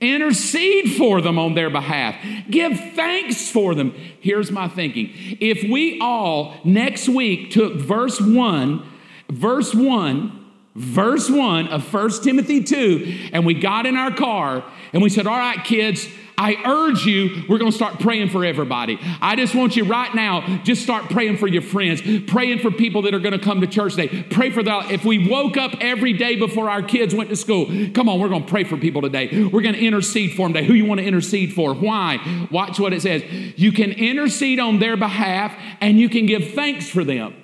Intercede 0.00 0.96
for 0.96 1.20
them 1.20 1.38
on 1.38 1.54
their 1.54 1.70
behalf. 1.70 2.16
Give 2.50 2.76
thanks 2.94 3.48
for 3.48 3.74
them. 3.74 3.92
Here's 4.20 4.50
my 4.50 4.66
thinking. 4.66 5.10
If 5.40 5.62
we 5.62 6.00
all 6.00 6.56
next 6.64 7.08
week 7.08 7.52
took 7.52 7.74
verse 7.74 8.20
1, 8.20 8.84
verse 9.30 9.72
1, 9.72 10.44
verse 10.74 11.30
1 11.30 11.68
of 11.68 11.94
1 11.94 12.10
Timothy 12.22 12.64
2, 12.64 13.30
and 13.32 13.46
we 13.46 13.54
got 13.54 13.86
in 13.86 13.96
our 13.96 14.10
car 14.10 14.64
and 14.92 15.02
we 15.02 15.08
said, 15.08 15.28
All 15.28 15.38
right, 15.38 15.62
kids, 15.62 16.08
I 16.42 16.56
urge 16.64 17.06
you, 17.06 17.44
we're 17.48 17.58
going 17.58 17.70
to 17.70 17.76
start 17.76 18.00
praying 18.00 18.30
for 18.30 18.44
everybody. 18.44 18.98
I 19.20 19.36
just 19.36 19.54
want 19.54 19.76
you 19.76 19.84
right 19.84 20.12
now, 20.12 20.60
just 20.64 20.82
start 20.82 21.04
praying 21.04 21.36
for 21.36 21.46
your 21.46 21.62
friends, 21.62 22.02
praying 22.26 22.58
for 22.58 22.72
people 22.72 23.02
that 23.02 23.14
are 23.14 23.20
going 23.20 23.38
to 23.38 23.38
come 23.38 23.60
to 23.60 23.66
church 23.68 23.94
today. 23.94 24.24
Pray 24.28 24.50
for 24.50 24.60
that. 24.64 24.90
If 24.90 25.04
we 25.04 25.28
woke 25.28 25.56
up 25.56 25.76
every 25.80 26.12
day 26.14 26.34
before 26.34 26.68
our 26.68 26.82
kids 26.82 27.14
went 27.14 27.30
to 27.30 27.36
school, 27.36 27.66
come 27.94 28.08
on, 28.08 28.18
we're 28.18 28.28
going 28.28 28.42
to 28.42 28.50
pray 28.50 28.64
for 28.64 28.76
people 28.76 29.02
today. 29.02 29.44
We're 29.52 29.62
going 29.62 29.76
to 29.76 29.80
intercede 29.80 30.32
for 30.32 30.46
them 30.46 30.54
today. 30.54 30.66
Who 30.66 30.74
you 30.74 30.84
want 30.84 30.98
to 30.98 31.06
intercede 31.06 31.52
for? 31.52 31.74
Why? 31.74 32.48
Watch 32.50 32.80
what 32.80 32.92
it 32.92 33.02
says. 33.02 33.22
You 33.56 33.70
can 33.70 33.92
intercede 33.92 34.58
on 34.58 34.80
their 34.80 34.96
behalf 34.96 35.56
and 35.80 36.00
you 36.00 36.08
can 36.08 36.26
give 36.26 36.54
thanks 36.54 36.88
for 36.88 37.04
them. 37.04 37.36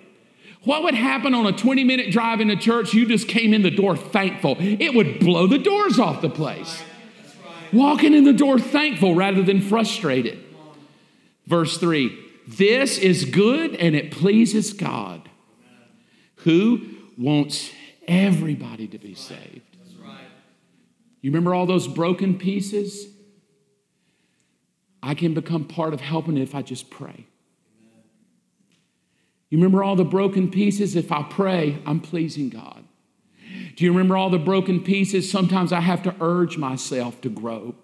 What 0.64 0.82
would 0.82 0.94
happen 0.94 1.34
on 1.34 1.46
a 1.46 1.52
20 1.52 1.84
minute 1.84 2.10
drive 2.10 2.40
into 2.40 2.56
church? 2.56 2.94
You 2.94 3.06
just 3.06 3.28
came 3.28 3.54
in 3.54 3.62
the 3.62 3.70
door 3.70 3.96
thankful. 3.96 4.56
It 4.58 4.92
would 4.92 5.20
blow 5.20 5.46
the 5.46 5.58
doors 5.58 6.00
off 6.00 6.20
the 6.20 6.30
place. 6.30 6.82
Walking 7.72 8.14
in 8.14 8.24
the 8.24 8.32
door 8.32 8.58
thankful 8.58 9.14
rather 9.14 9.42
than 9.42 9.60
frustrated. 9.60 10.38
Verse 11.46 11.78
3 11.78 12.16
This 12.46 12.98
is 12.98 13.24
good 13.24 13.74
and 13.74 13.94
it 13.94 14.10
pleases 14.10 14.72
God, 14.72 15.28
who 16.36 16.86
wants 17.16 17.70
everybody 18.06 18.86
to 18.88 18.98
be 18.98 19.14
saved. 19.14 19.62
You 21.20 21.30
remember 21.30 21.54
all 21.54 21.66
those 21.66 21.88
broken 21.88 22.38
pieces? 22.38 23.06
I 25.02 25.14
can 25.14 25.34
become 25.34 25.64
part 25.64 25.94
of 25.94 26.00
helping 26.00 26.36
if 26.36 26.54
I 26.54 26.62
just 26.62 26.90
pray. 26.90 27.26
You 29.50 29.58
remember 29.58 29.82
all 29.82 29.96
the 29.96 30.04
broken 30.04 30.50
pieces? 30.50 30.94
If 30.94 31.10
I 31.10 31.22
pray, 31.22 31.80
I'm 31.86 32.00
pleasing 32.00 32.50
God. 32.50 32.84
Do 33.78 33.84
you 33.84 33.92
remember 33.92 34.16
all 34.16 34.28
the 34.28 34.40
broken 34.40 34.80
pieces? 34.80 35.30
Sometimes 35.30 35.72
I 35.72 35.78
have 35.78 36.02
to 36.02 36.12
urge 36.20 36.58
myself 36.58 37.20
to 37.20 37.28
grow 37.28 37.76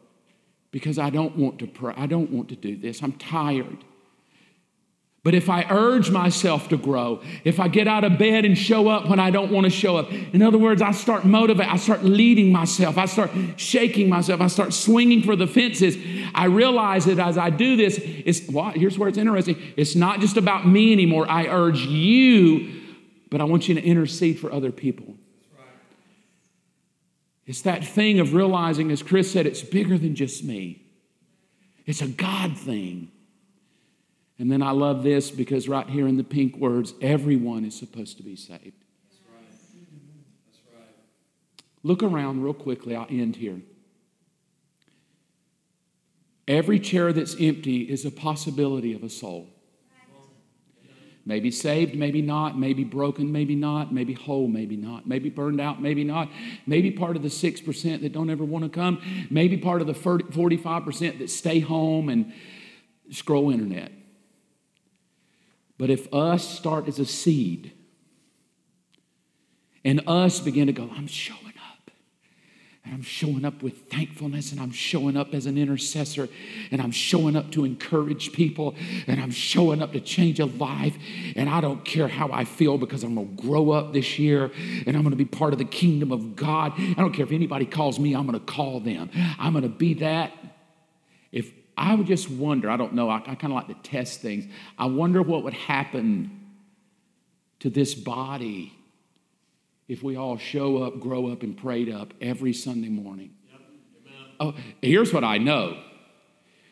because 0.72 0.98
I 0.98 1.08
don't 1.08 1.36
want 1.36 1.60
to 1.60 1.68
pray. 1.68 1.94
I 1.96 2.06
don't 2.06 2.30
want 2.30 2.48
to 2.48 2.56
do 2.56 2.76
this. 2.76 3.00
I'm 3.00 3.12
tired. 3.12 3.78
But 5.22 5.34
if 5.34 5.48
I 5.48 5.64
urge 5.70 6.10
myself 6.10 6.68
to 6.70 6.76
grow, 6.76 7.22
if 7.44 7.60
I 7.60 7.68
get 7.68 7.86
out 7.86 8.02
of 8.02 8.18
bed 8.18 8.44
and 8.44 8.58
show 8.58 8.88
up 8.88 9.08
when 9.08 9.20
I 9.20 9.30
don't 9.30 9.52
want 9.52 9.66
to 9.66 9.70
show 9.70 9.96
up, 9.96 10.10
in 10.10 10.42
other 10.42 10.58
words, 10.58 10.82
I 10.82 10.90
start 10.90 11.24
motivating, 11.24 11.70
I 11.72 11.76
start 11.76 12.02
leading 12.02 12.50
myself, 12.50 12.98
I 12.98 13.06
start 13.06 13.30
shaking 13.54 14.08
myself, 14.08 14.40
I 14.40 14.48
start 14.48 14.72
swinging 14.72 15.22
for 15.22 15.36
the 15.36 15.46
fences. 15.46 15.96
I 16.34 16.46
realize 16.46 17.04
that 17.04 17.20
as 17.20 17.38
I 17.38 17.50
do 17.50 17.76
this, 17.76 18.00
it's 18.02 18.48
well, 18.50 18.70
here's 18.70 18.98
where 18.98 19.08
it's 19.08 19.16
interesting. 19.16 19.62
It's 19.76 19.94
not 19.94 20.18
just 20.18 20.36
about 20.36 20.66
me 20.66 20.92
anymore. 20.92 21.30
I 21.30 21.46
urge 21.46 21.82
you, 21.82 22.82
but 23.30 23.40
I 23.40 23.44
want 23.44 23.68
you 23.68 23.76
to 23.76 23.80
intercede 23.80 24.40
for 24.40 24.52
other 24.52 24.72
people. 24.72 25.14
It's 27.46 27.62
that 27.62 27.84
thing 27.84 28.20
of 28.20 28.32
realizing, 28.34 28.90
as 28.90 29.02
Chris 29.02 29.30
said, 29.30 29.46
it's 29.46 29.62
bigger 29.62 29.98
than 29.98 30.14
just 30.14 30.44
me. 30.44 30.86
It's 31.86 32.00
a 32.00 32.08
God 32.08 32.56
thing. 32.56 33.10
And 34.38 34.50
then 34.50 34.62
I 34.62 34.70
love 34.70 35.02
this 35.02 35.30
because 35.30 35.68
right 35.68 35.88
here 35.88 36.08
in 36.08 36.16
the 36.16 36.24
pink 36.24 36.56
words, 36.56 36.94
everyone 37.00 37.64
is 37.64 37.74
supposed 37.78 38.16
to 38.16 38.22
be 38.22 38.34
saved. 38.34 38.62
That's 38.62 39.20
right. 39.30 39.46
That's 40.46 40.60
right. 40.74 40.88
Look 41.82 42.02
around 42.02 42.42
real 42.42 42.54
quickly. 42.54 42.96
I'll 42.96 43.06
end 43.10 43.36
here. 43.36 43.60
Every 46.48 46.80
chair 46.80 47.12
that's 47.12 47.36
empty 47.40 47.82
is 47.82 48.04
a 48.04 48.10
possibility 48.10 48.92
of 48.92 49.02
a 49.02 49.08
soul. 49.08 49.53
Maybe 51.26 51.50
saved, 51.50 51.94
maybe 51.94 52.20
not, 52.20 52.58
maybe 52.58 52.84
broken, 52.84 53.32
maybe 53.32 53.54
not, 53.54 53.92
maybe 53.94 54.12
whole, 54.12 54.46
maybe 54.46 54.76
not, 54.76 55.06
maybe 55.06 55.30
burned 55.30 55.58
out, 55.58 55.80
maybe 55.80 56.04
not, 56.04 56.30
maybe 56.66 56.90
part 56.90 57.16
of 57.16 57.22
the 57.22 57.28
6% 57.28 58.00
that 58.02 58.12
don't 58.12 58.28
ever 58.28 58.44
want 58.44 58.64
to 58.64 58.68
come, 58.68 59.00
maybe 59.30 59.56
part 59.56 59.80
of 59.80 59.86
the 59.86 59.94
45% 59.94 61.18
that 61.18 61.30
stay 61.30 61.60
home 61.60 62.10
and 62.10 62.32
scroll 63.10 63.50
internet. 63.50 63.90
But 65.78 65.88
if 65.88 66.12
us 66.12 66.46
start 66.46 66.88
as 66.88 66.98
a 66.98 67.06
seed 67.06 67.72
and 69.82 70.02
us 70.06 70.40
begin 70.40 70.66
to 70.66 70.72
go, 70.72 70.90
I'm 70.94 71.06
showing. 71.06 71.53
And 72.84 72.92
I'm 72.92 73.02
showing 73.02 73.46
up 73.46 73.62
with 73.62 73.88
thankfulness, 73.88 74.52
and 74.52 74.60
I'm 74.60 74.70
showing 74.70 75.16
up 75.16 75.32
as 75.32 75.46
an 75.46 75.56
intercessor, 75.56 76.28
and 76.70 76.82
I'm 76.82 76.90
showing 76.90 77.34
up 77.34 77.50
to 77.52 77.64
encourage 77.64 78.32
people, 78.32 78.74
and 79.06 79.18
I'm 79.18 79.30
showing 79.30 79.80
up 79.80 79.92
to 79.92 80.00
change 80.00 80.38
a 80.38 80.44
life. 80.44 80.94
And 81.34 81.48
I 81.48 81.62
don't 81.62 81.82
care 81.82 82.08
how 82.08 82.30
I 82.30 82.44
feel 82.44 82.76
because 82.76 83.02
I'm 83.02 83.14
gonna 83.14 83.26
grow 83.28 83.70
up 83.70 83.94
this 83.94 84.18
year 84.18 84.50
and 84.86 84.96
I'm 84.96 85.02
gonna 85.02 85.16
be 85.16 85.24
part 85.24 85.54
of 85.54 85.58
the 85.58 85.64
kingdom 85.64 86.12
of 86.12 86.36
God. 86.36 86.74
I 86.76 86.94
don't 86.94 87.12
care 87.12 87.24
if 87.24 87.32
anybody 87.32 87.64
calls 87.64 87.98
me, 87.98 88.14
I'm 88.14 88.26
gonna 88.26 88.38
call 88.38 88.80
them. 88.80 89.10
I'm 89.38 89.54
gonna 89.54 89.68
be 89.68 89.94
that. 89.94 90.32
If 91.32 91.52
I 91.78 91.94
would 91.94 92.06
just 92.06 92.30
wonder, 92.30 92.68
I 92.70 92.76
don't 92.76 92.92
know, 92.92 93.08
I, 93.08 93.16
I 93.16 93.34
kind 93.34 93.46
of 93.46 93.52
like 93.52 93.68
to 93.68 93.88
test 93.88 94.20
things. 94.20 94.44
I 94.78 94.86
wonder 94.86 95.22
what 95.22 95.42
would 95.42 95.54
happen 95.54 96.38
to 97.60 97.70
this 97.70 97.94
body 97.94 98.73
if 99.88 100.02
we 100.02 100.16
all 100.16 100.38
show 100.38 100.82
up, 100.82 101.00
grow 101.00 101.28
up, 101.28 101.42
and 101.42 101.56
prayed 101.56 101.92
up 101.92 102.14
every 102.20 102.52
Sunday 102.52 102.88
morning. 102.88 103.34
Yep. 103.50 103.60
Oh, 104.40 104.54
here's 104.80 105.12
what 105.12 105.24
I 105.24 105.38
know 105.38 105.78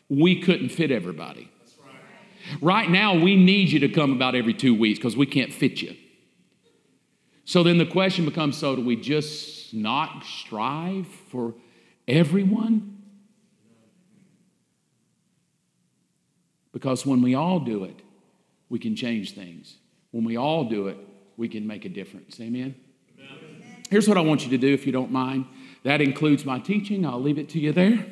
we 0.09 0.41
couldn't 0.41 0.69
fit 0.69 0.91
everybody. 0.91 1.49
Right. 1.79 2.61
right 2.61 2.89
now, 2.89 3.15
we 3.15 3.35
need 3.35 3.69
you 3.69 3.79
to 3.79 3.89
come 3.89 4.11
about 4.11 4.35
every 4.35 4.53
two 4.53 4.75
weeks 4.77 4.99
because 4.99 5.15
we 5.15 5.25
can't 5.25 5.51
fit 5.51 5.81
you. 5.81 5.95
So 7.45 7.63
then 7.63 7.77
the 7.77 7.85
question 7.85 8.25
becomes 8.25 8.57
so 8.57 8.75
do 8.75 8.85
we 8.85 8.95
just 8.95 9.73
not 9.73 10.23
strive 10.23 11.07
for 11.07 11.55
everyone? 12.07 13.01
Because 16.71 17.05
when 17.05 17.21
we 17.21 17.35
all 17.35 17.59
do 17.59 17.83
it, 17.83 18.01
we 18.69 18.79
can 18.79 18.95
change 18.95 19.35
things. 19.35 19.77
When 20.11 20.23
we 20.23 20.37
all 20.37 20.65
do 20.65 20.87
it, 20.87 20.97
we 21.37 21.47
can 21.47 21.67
make 21.67 21.85
a 21.85 21.89
difference. 21.89 22.39
Amen? 22.39 22.61
Amen? 22.61 22.75
Here's 23.93 24.07
what 24.07 24.17
I 24.17 24.21
want 24.21 24.43
you 24.43 24.49
to 24.49 24.57
do, 24.57 24.73
if 24.73 24.87
you 24.87 24.91
don't 24.91 25.11
mind. 25.11 25.45
That 25.83 26.01
includes 26.01 26.45
my 26.45 26.57
teaching. 26.57 27.05
I'll 27.05 27.21
leave 27.21 27.37
it 27.37 27.47
to 27.49 27.59
you 27.59 27.71
there. 27.71 28.03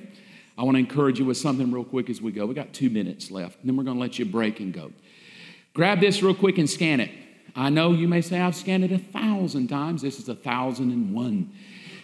I 0.55 0.61
want 0.61 0.75
to 0.75 0.79
encourage 0.79 1.17
you 1.17 1.25
with 1.25 1.37
something 1.37 1.71
real 1.71 1.83
quick 1.83 2.07
as 2.07 2.21
we 2.21 2.31
go. 2.31 2.45
We 2.45 2.53
got 2.53 2.71
two 2.71 2.91
minutes 2.91 3.31
left, 3.31 3.59
and 3.59 3.67
then 3.67 3.75
we're 3.75 3.83
going 3.83 3.97
to 3.97 4.01
let 4.01 4.19
you 4.19 4.25
break 4.25 4.59
and 4.59 4.71
go. 4.71 4.91
Grab 5.73 5.99
this 5.99 6.21
real 6.21 6.35
quick 6.35 6.59
and 6.59 6.69
scan 6.69 6.99
it. 6.99 7.09
I 7.55 7.71
know 7.71 7.93
you 7.93 8.07
may 8.07 8.21
say 8.21 8.39
I've 8.39 8.55
scanned 8.55 8.83
it 8.83 8.91
a 8.91 8.99
thousand 8.99 9.69
times. 9.69 10.03
This 10.03 10.19
is 10.19 10.29
a 10.29 10.35
thousand 10.35 10.91
and 10.91 11.15
one. 11.15 11.51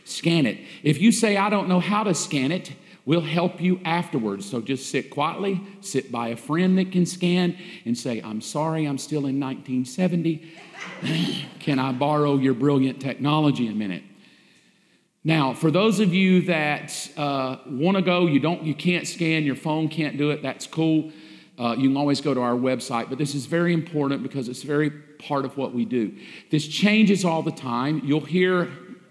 Scan 0.05 0.47
it. 0.47 0.57
If 0.81 0.99
you 0.99 1.11
say 1.11 1.37
I 1.37 1.51
don't 1.51 1.69
know 1.69 1.79
how 1.79 2.03
to 2.03 2.15
scan 2.15 2.51
it, 2.51 2.71
We'll 3.07 3.21
help 3.21 3.61
you 3.61 3.79
afterwards. 3.85 4.49
So 4.49 4.59
just 4.59 4.91
sit 4.91 5.09
quietly, 5.09 5.61
sit 5.79 6.11
by 6.11 6.27
a 6.27 6.35
friend 6.35 6.77
that 6.77 6.91
can 6.91 7.05
scan, 7.05 7.57
and 7.85 7.97
say, 7.97 8.19
I'm 8.19 8.41
sorry, 8.41 8.85
I'm 8.85 8.97
still 8.97 9.27
in 9.27 9.39
1970. 9.39 10.51
can 11.61 11.79
I 11.79 11.93
borrow 11.93 12.35
your 12.35 12.53
brilliant 12.53 12.99
technology 12.99 13.69
a 13.69 13.71
minute? 13.71 14.03
Now, 15.23 15.53
for 15.53 15.71
those 15.71 16.01
of 16.01 16.13
you 16.13 16.41
that 16.43 17.09
uh, 17.15 17.59
want 17.65 17.95
to 17.95 18.03
go, 18.03 18.27
you 18.27 18.41
don't, 18.41 18.63
you 18.63 18.75
can't 18.75 19.07
scan, 19.07 19.45
your 19.45 19.55
phone 19.55 19.87
can't 19.87 20.17
do 20.17 20.31
it. 20.31 20.43
That's 20.43 20.67
cool. 20.67 21.13
Uh, 21.57 21.75
you 21.77 21.87
can 21.87 21.95
always 21.95 22.19
go 22.19 22.33
to 22.33 22.41
our 22.41 22.55
website, 22.55 23.07
but 23.07 23.17
this 23.17 23.33
is 23.35 23.45
very 23.45 23.73
important 23.73 24.21
because 24.21 24.49
it's 24.49 24.63
very 24.63 24.89
part 24.89 25.45
of 25.45 25.55
what 25.55 25.73
we 25.73 25.85
do. 25.85 26.13
This 26.51 26.67
changes 26.67 27.23
all 27.23 27.41
the 27.41 27.51
time. 27.51 28.01
You'll 28.03 28.19
hear 28.19 28.67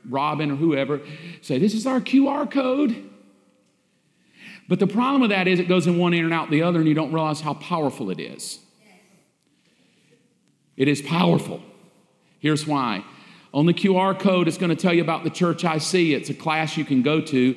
Robin 0.07 0.51
or 0.51 0.57
whoever 0.57 1.01
say, 1.41 1.59
"This 1.59 1.73
is 1.73 1.87
our 1.87 2.01
QR 2.01 2.47
code." 2.47 3.07
But 4.69 4.81
the 4.81 4.87
problem 4.87 5.21
with 5.21 5.31
that 5.31 5.47
is 5.47 5.61
it 5.61 5.69
goes 5.69 5.87
in 5.87 5.99
one 5.99 6.13
ear 6.15 6.25
and 6.25 6.35
out 6.35 6.51
the 6.51 6.63
other, 6.63 6.79
and 6.79 6.89
you 6.89 6.95
don't 6.95 7.13
realize 7.13 7.41
how 7.41 7.55
powerful 7.55 8.11
it 8.11 8.19
is. 8.19 8.59
It 10.77 10.89
is 10.89 11.01
powerful. 11.01 11.63
Here's 12.39 12.67
why. 12.67 13.05
On 13.55 13.65
the 13.65 13.73
QR 13.73 14.19
code, 14.19 14.49
it's 14.49 14.59
going 14.59 14.71
to 14.71 14.77
tell 14.77 14.93
you 14.93 15.03
about 15.03 15.25
the 15.25 15.31
church 15.31 15.65
I 15.65 15.79
see. 15.79 16.15
It's 16.15 16.29
a 16.29 16.35
class 16.35 16.77
you 16.77 16.85
can 16.85 17.03
go 17.03 17.21
to. 17.23 17.57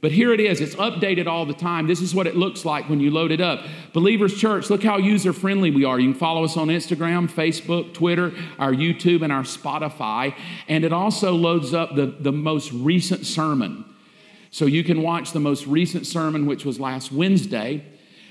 But 0.00 0.12
here 0.12 0.32
it 0.32 0.38
is. 0.38 0.60
It's 0.60 0.76
updated 0.76 1.26
all 1.26 1.44
the 1.44 1.54
time. 1.54 1.88
This 1.88 2.00
is 2.00 2.14
what 2.14 2.28
it 2.28 2.36
looks 2.36 2.64
like 2.64 2.88
when 2.88 3.00
you 3.00 3.10
load 3.10 3.32
it 3.32 3.40
up. 3.40 3.64
Believers 3.92 4.38
Church, 4.38 4.70
look 4.70 4.82
how 4.82 4.96
user 4.98 5.32
friendly 5.32 5.72
we 5.72 5.84
are. 5.84 5.98
You 5.98 6.12
can 6.12 6.18
follow 6.18 6.44
us 6.44 6.56
on 6.56 6.68
Instagram, 6.68 7.28
Facebook, 7.28 7.94
Twitter, 7.94 8.32
our 8.60 8.72
YouTube, 8.72 9.22
and 9.22 9.32
our 9.32 9.42
Spotify. 9.42 10.34
And 10.68 10.84
it 10.84 10.92
also 10.92 11.32
loads 11.32 11.74
up 11.74 11.96
the, 11.96 12.06
the 12.06 12.30
most 12.30 12.70
recent 12.72 13.26
sermon. 13.26 13.84
So 14.50 14.66
you 14.66 14.82
can 14.84 15.02
watch 15.02 15.32
the 15.32 15.40
most 15.40 15.66
recent 15.66 16.06
sermon, 16.06 16.46
which 16.46 16.64
was 16.64 16.80
last 16.80 17.12
Wednesday. 17.12 17.84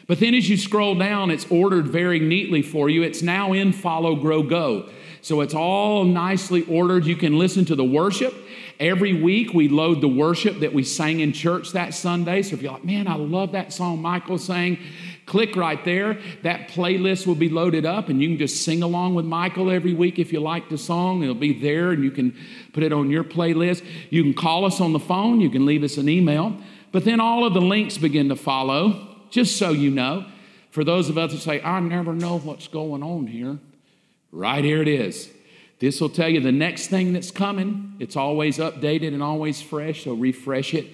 But 0.07 0.19
then 0.19 0.33
as 0.33 0.49
you 0.49 0.57
scroll 0.57 0.95
down, 0.95 1.29
it's 1.31 1.45
ordered 1.51 1.87
very 1.87 2.19
neatly 2.19 2.61
for 2.61 2.89
you. 2.89 3.03
It's 3.03 3.21
now 3.21 3.53
in 3.53 3.73
Follow, 3.73 4.15
Grow, 4.15 4.41
Go. 4.41 4.89
So 5.21 5.41
it's 5.41 5.53
all 5.53 6.05
nicely 6.05 6.63
ordered. 6.63 7.05
You 7.05 7.17
can 7.17 7.37
listen 7.37 7.65
to 7.65 7.75
the 7.75 7.83
worship. 7.83 8.33
Every 8.79 9.13
week 9.13 9.53
we 9.53 9.67
load 9.67 10.01
the 10.01 10.07
worship 10.07 10.59
that 10.59 10.71
we 10.71 10.83
sang 10.83 11.19
in 11.19 11.33
church 11.33 11.71
that 11.73 11.93
Sunday. 11.93 12.43
So 12.43 12.55
if 12.55 12.61
you're 12.61 12.71
like, 12.71 12.85
man, 12.85 13.07
I 13.07 13.15
love 13.15 13.51
that 13.51 13.73
song 13.73 14.01
Michael 14.01 14.37
sang, 14.37 14.77
Click 15.27 15.57
right 15.57 15.83
there. 15.83 16.17
That 16.43 16.69
playlist 16.69 17.27
will 17.27 17.35
be 17.35 17.49
loaded 17.49 17.85
up, 17.85 18.07
and 18.07 18.21
you 18.21 18.29
can 18.29 18.37
just 18.37 18.63
sing 18.63 18.81
along 18.81 19.13
with 19.13 19.25
Michael 19.25 19.69
every 19.69 19.93
week 19.93 20.19
if 20.19 20.31
you 20.31 20.39
like 20.39 20.69
the 20.69 20.77
song. 20.77 21.21
It'll 21.21 21.35
be 21.35 21.59
there, 21.59 21.91
and 21.91 22.01
you 22.01 22.11
can 22.11 22.33
put 22.71 22.81
it 22.81 22.93
on 22.93 23.11
your 23.11 23.25
playlist. 23.25 23.85
You 24.09 24.23
can 24.23 24.33
call 24.33 24.63
us 24.63 24.79
on 24.79 24.93
the 24.93 24.99
phone, 24.99 25.41
you 25.41 25.49
can 25.49 25.65
leave 25.65 25.83
us 25.83 25.97
an 25.97 26.07
email. 26.07 26.57
But 26.93 27.03
then 27.03 27.19
all 27.19 27.45
of 27.45 27.53
the 27.53 27.61
links 27.61 27.97
begin 27.97 28.29
to 28.29 28.37
follow, 28.37 29.17
just 29.29 29.57
so 29.57 29.71
you 29.71 29.91
know. 29.91 30.25
For 30.71 30.85
those 30.85 31.09
of 31.09 31.17
us 31.17 31.33
that 31.33 31.39
say, 31.39 31.61
I 31.61 31.81
never 31.81 32.13
know 32.13 32.39
what's 32.39 32.69
going 32.69 33.03
on 33.03 33.27
here, 33.27 33.59
right 34.31 34.63
here 34.63 34.81
it 34.81 34.87
is. 34.87 35.29
This 35.79 35.99
will 35.99 36.09
tell 36.09 36.29
you 36.29 36.39
the 36.39 36.53
next 36.53 36.87
thing 36.87 37.11
that's 37.11 37.31
coming. 37.31 37.95
It's 37.99 38.15
always 38.15 38.59
updated 38.59 39.09
and 39.09 39.21
always 39.21 39.61
fresh, 39.61 40.05
so 40.05 40.13
refresh 40.13 40.73
it. 40.73 40.87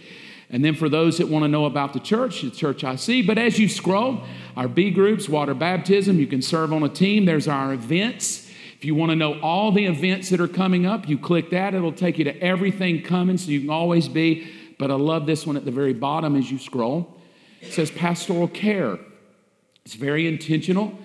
And 0.54 0.64
then 0.64 0.76
for 0.76 0.88
those 0.88 1.18
that 1.18 1.28
want 1.28 1.44
to 1.44 1.48
know 1.48 1.66
about 1.66 1.94
the 1.94 2.00
church, 2.00 2.44
the 2.44 2.52
church 2.52 2.84
I 2.84 2.96
see. 2.96 3.24
But 3.24 3.40
as 3.40 3.58
you 3.58 3.68
scroll, 3.68 4.24
our 4.56 4.68
B 4.68 4.92
groups, 4.92 5.28
water 5.28 5.56
baptism, 5.56 6.20
you 6.20 6.28
can 6.28 6.44
serve 6.44 6.72
on 6.72 6.84
a 6.84 6.90
team. 6.90 7.26
There's 7.26 7.48
our 7.48 7.74
events. 7.74 8.52
If 8.78 8.86
you 8.86 8.94
want 8.94 9.10
to 9.10 9.16
know 9.16 9.40
all 9.42 9.72
the 9.72 9.86
events 9.86 10.30
that 10.30 10.40
are 10.40 10.48
coming 10.48 10.86
up, 10.86 11.10
you 11.10 11.18
click 11.18 11.50
that. 11.50 11.74
It'll 11.74 11.92
take 11.92 12.20
you 12.20 12.24
to 12.26 12.40
everything 12.40 13.02
coming 13.02 13.40
so 13.40 13.50
you 13.50 13.62
can 13.62 13.72
always 13.72 14.08
be. 14.08 14.48
But 14.78 14.92
I 14.92 14.94
love 14.94 15.26
this 15.26 15.48
one 15.48 15.58
at 15.58 15.66
the 15.66 15.72
very 15.72 15.94
bottom 15.94 16.36
as 16.36 16.52
you 16.52 16.60
scroll. 16.60 17.20
It 17.60 17.74
says 17.74 17.90
pastoral 17.90 18.48
care. 18.48 19.00
It's 19.86 19.96
very 19.96 20.28
intentional. 20.28 21.00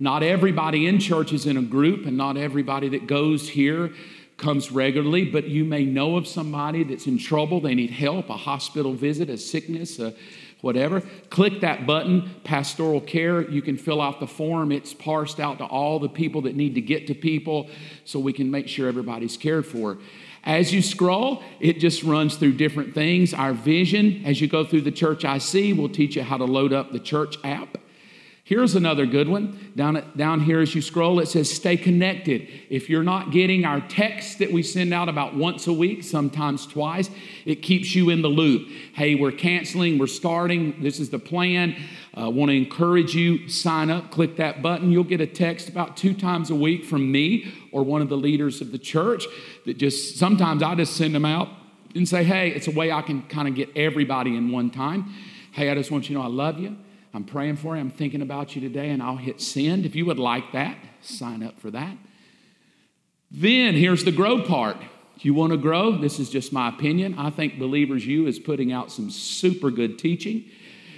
Not 0.00 0.22
everybody 0.22 0.86
in 0.86 0.98
church 0.98 1.30
is 1.34 1.44
in 1.44 1.58
a 1.58 1.62
group, 1.62 2.06
and 2.06 2.16
not 2.16 2.38
everybody 2.38 2.88
that 2.88 3.06
goes 3.06 3.50
here 3.50 3.92
comes 4.36 4.70
regularly, 4.70 5.24
but 5.24 5.48
you 5.48 5.64
may 5.64 5.84
know 5.84 6.16
of 6.16 6.26
somebody 6.26 6.82
that's 6.84 7.06
in 7.06 7.18
trouble, 7.18 7.60
they 7.60 7.74
need 7.74 7.90
help, 7.90 8.28
a 8.30 8.36
hospital 8.36 8.92
visit, 8.92 9.30
a 9.30 9.38
sickness, 9.38 9.98
a 9.98 10.14
whatever. 10.60 11.02
Click 11.28 11.60
that 11.60 11.86
button, 11.86 12.34
pastoral 12.42 13.00
care. 13.00 13.48
You 13.48 13.60
can 13.60 13.76
fill 13.76 14.00
out 14.00 14.18
the 14.18 14.26
form. 14.26 14.72
It's 14.72 14.94
parsed 14.94 15.38
out 15.38 15.58
to 15.58 15.64
all 15.64 15.98
the 15.98 16.08
people 16.08 16.40
that 16.42 16.56
need 16.56 16.74
to 16.74 16.80
get 16.80 17.06
to 17.08 17.14
people 17.14 17.68
so 18.04 18.18
we 18.18 18.32
can 18.32 18.50
make 18.50 18.66
sure 18.66 18.88
everybody's 18.88 19.36
cared 19.36 19.66
for. 19.66 19.98
As 20.42 20.72
you 20.72 20.82
scroll, 20.82 21.42
it 21.60 21.80
just 21.80 22.02
runs 22.02 22.36
through 22.36 22.54
different 22.54 22.94
things. 22.94 23.32
Our 23.32 23.52
vision, 23.52 24.22
as 24.24 24.40
you 24.40 24.48
go 24.48 24.64
through 24.64 24.82
the 24.82 24.92
church 24.92 25.24
I 25.24 25.38
see, 25.38 25.72
will 25.72 25.88
teach 25.88 26.16
you 26.16 26.22
how 26.22 26.38
to 26.38 26.44
load 26.44 26.72
up 26.72 26.92
the 26.92 26.98
church 26.98 27.36
app. 27.44 27.78
Here's 28.46 28.74
another 28.74 29.06
good 29.06 29.26
one. 29.26 29.72
Down, 29.74 30.12
down 30.18 30.40
here 30.40 30.60
as 30.60 30.74
you 30.74 30.82
scroll, 30.82 31.18
it 31.18 31.28
says 31.28 31.50
stay 31.50 31.78
connected. 31.78 32.46
If 32.68 32.90
you're 32.90 33.02
not 33.02 33.30
getting 33.30 33.64
our 33.64 33.80
text 33.80 34.38
that 34.40 34.52
we 34.52 34.62
send 34.62 34.92
out 34.92 35.08
about 35.08 35.34
once 35.34 35.66
a 35.66 35.72
week, 35.72 36.04
sometimes 36.04 36.66
twice, 36.66 37.08
it 37.46 37.62
keeps 37.62 37.94
you 37.94 38.10
in 38.10 38.20
the 38.20 38.28
loop. 38.28 38.68
Hey, 38.92 39.14
we're 39.14 39.32
canceling, 39.32 39.98
we're 39.98 40.08
starting, 40.08 40.82
this 40.82 41.00
is 41.00 41.08
the 41.08 41.18
plan. 41.18 41.74
I 42.12 42.24
uh, 42.24 42.28
want 42.28 42.50
to 42.50 42.56
encourage 42.56 43.14
you, 43.14 43.48
sign 43.48 43.88
up, 43.88 44.10
click 44.10 44.36
that 44.36 44.60
button. 44.60 44.92
You'll 44.92 45.04
get 45.04 45.22
a 45.22 45.26
text 45.26 45.70
about 45.70 45.96
two 45.96 46.12
times 46.12 46.50
a 46.50 46.54
week 46.54 46.84
from 46.84 47.10
me 47.10 47.50
or 47.72 47.82
one 47.82 48.02
of 48.02 48.10
the 48.10 48.16
leaders 48.18 48.60
of 48.60 48.72
the 48.72 48.78
church 48.78 49.26
that 49.64 49.78
just 49.78 50.18
sometimes 50.18 50.62
I 50.62 50.74
just 50.74 50.98
send 50.98 51.14
them 51.14 51.24
out 51.24 51.48
and 51.94 52.06
say, 52.06 52.22
hey, 52.22 52.50
it's 52.50 52.68
a 52.68 52.72
way 52.72 52.92
I 52.92 53.00
can 53.00 53.22
kind 53.22 53.48
of 53.48 53.54
get 53.54 53.74
everybody 53.74 54.36
in 54.36 54.52
one 54.52 54.68
time. 54.68 55.14
Hey, 55.52 55.70
I 55.70 55.74
just 55.74 55.90
want 55.90 56.10
you 56.10 56.16
to 56.16 56.20
know 56.20 56.26
I 56.26 56.28
love 56.28 56.58
you. 56.58 56.76
I'm 57.14 57.24
praying 57.24 57.56
for 57.56 57.76
you. 57.76 57.80
I'm 57.80 57.92
thinking 57.92 58.22
about 58.22 58.56
you 58.56 58.60
today, 58.60 58.90
and 58.90 59.00
I'll 59.00 59.16
hit 59.16 59.40
send. 59.40 59.86
If 59.86 59.94
you 59.94 60.04
would 60.06 60.18
like 60.18 60.50
that, 60.52 60.76
sign 61.00 61.44
up 61.44 61.60
for 61.60 61.70
that. 61.70 61.96
Then 63.30 63.74
here's 63.74 64.02
the 64.02 64.10
grow 64.10 64.42
part. 64.42 64.76
You 65.20 65.32
want 65.32 65.52
to 65.52 65.56
grow? 65.56 65.96
This 65.96 66.18
is 66.18 66.28
just 66.28 66.52
my 66.52 66.68
opinion. 66.68 67.14
I 67.16 67.30
think 67.30 67.58
Believers 67.58 68.04
U 68.04 68.26
is 68.26 68.40
putting 68.40 68.72
out 68.72 68.90
some 68.90 69.10
super 69.10 69.70
good 69.70 69.96
teaching. 69.96 70.44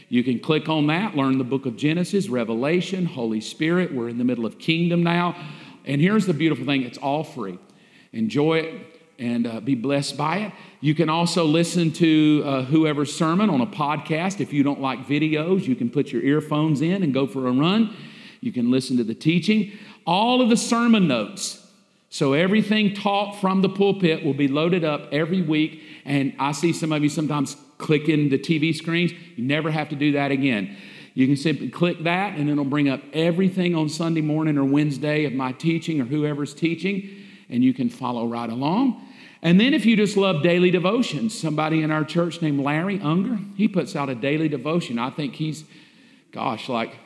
You 0.08 0.24
can 0.24 0.40
click 0.40 0.70
on 0.70 0.86
that, 0.86 1.14
learn 1.14 1.36
the 1.36 1.44
book 1.44 1.66
of 1.66 1.76
Genesis, 1.76 2.28
Revelation, 2.28 3.04
Holy 3.04 3.42
Spirit. 3.42 3.94
We're 3.94 4.08
in 4.08 4.16
the 4.16 4.24
middle 4.24 4.46
of 4.46 4.58
kingdom 4.58 5.02
now. 5.02 5.36
And 5.84 6.00
here's 6.00 6.24
the 6.24 6.34
beautiful 6.34 6.64
thing 6.64 6.82
it's 6.82 6.98
all 6.98 7.24
free. 7.24 7.58
Enjoy 8.12 8.58
it 8.58 8.95
and 9.18 9.46
uh, 9.46 9.60
be 9.60 9.74
blessed 9.74 10.16
by 10.16 10.38
it. 10.38 10.52
You 10.80 10.94
can 10.94 11.08
also 11.08 11.44
listen 11.44 11.92
to 11.92 12.42
uh, 12.44 12.62
whoever's 12.64 13.14
sermon 13.14 13.50
on 13.50 13.60
a 13.60 13.66
podcast. 13.66 14.40
If 14.40 14.52
you 14.52 14.62
don't 14.62 14.80
like 14.80 15.06
videos, 15.06 15.66
you 15.66 15.74
can 15.74 15.90
put 15.90 16.12
your 16.12 16.22
earphones 16.22 16.82
in 16.82 17.02
and 17.02 17.14
go 17.14 17.26
for 17.26 17.48
a 17.48 17.52
run. 17.52 17.94
You 18.40 18.52
can 18.52 18.70
listen 18.70 18.96
to 18.98 19.04
the 19.04 19.14
teaching. 19.14 19.72
All 20.06 20.40
of 20.40 20.50
the 20.50 20.56
sermon 20.56 21.08
notes 21.08 21.66
so 22.16 22.32
everything 22.32 22.94
taught 22.94 23.40
from 23.40 23.62
the 23.62 23.68
pulpit 23.68 24.24
will 24.24 24.34
be 24.34 24.48
loaded 24.48 24.84
up 24.84 25.08
every 25.12 25.42
week. 25.42 25.82
And 26.04 26.34
I 26.38 26.52
see 26.52 26.72
some 26.72 26.92
of 26.92 27.02
you 27.02 27.08
sometimes 27.08 27.56
clicking 27.78 28.30
the 28.30 28.38
TV 28.38 28.74
screens. 28.74 29.12
You 29.36 29.44
never 29.44 29.70
have 29.70 29.88
to 29.90 29.96
do 29.96 30.12
that 30.12 30.30
again. 30.30 30.76
You 31.14 31.26
can 31.26 31.36
simply 31.36 31.68
click 31.68 32.04
that, 32.04 32.38
and 32.38 32.48
it'll 32.48 32.64
bring 32.64 32.88
up 32.88 33.00
everything 33.12 33.74
on 33.74 33.88
Sunday 33.88 34.20
morning 34.20 34.58
or 34.58 34.64
Wednesday 34.64 35.24
of 35.24 35.32
my 35.32 35.52
teaching 35.52 36.00
or 36.00 36.04
whoever's 36.04 36.54
teaching, 36.54 37.10
and 37.48 37.64
you 37.64 37.72
can 37.72 37.88
follow 37.88 38.26
right 38.26 38.50
along. 38.50 39.05
And 39.46 39.60
then, 39.60 39.74
if 39.74 39.86
you 39.86 39.96
just 39.96 40.16
love 40.16 40.42
daily 40.42 40.72
devotions, 40.72 41.32
somebody 41.38 41.84
in 41.84 41.92
our 41.92 42.02
church 42.02 42.42
named 42.42 42.58
Larry 42.58 42.98
Unger, 43.00 43.38
he 43.56 43.68
puts 43.68 43.94
out 43.94 44.08
a 44.08 44.14
daily 44.16 44.48
devotion. 44.48 44.98
I 44.98 45.10
think 45.10 45.36
he's, 45.36 45.62
gosh, 46.32 46.68
like 46.68 46.96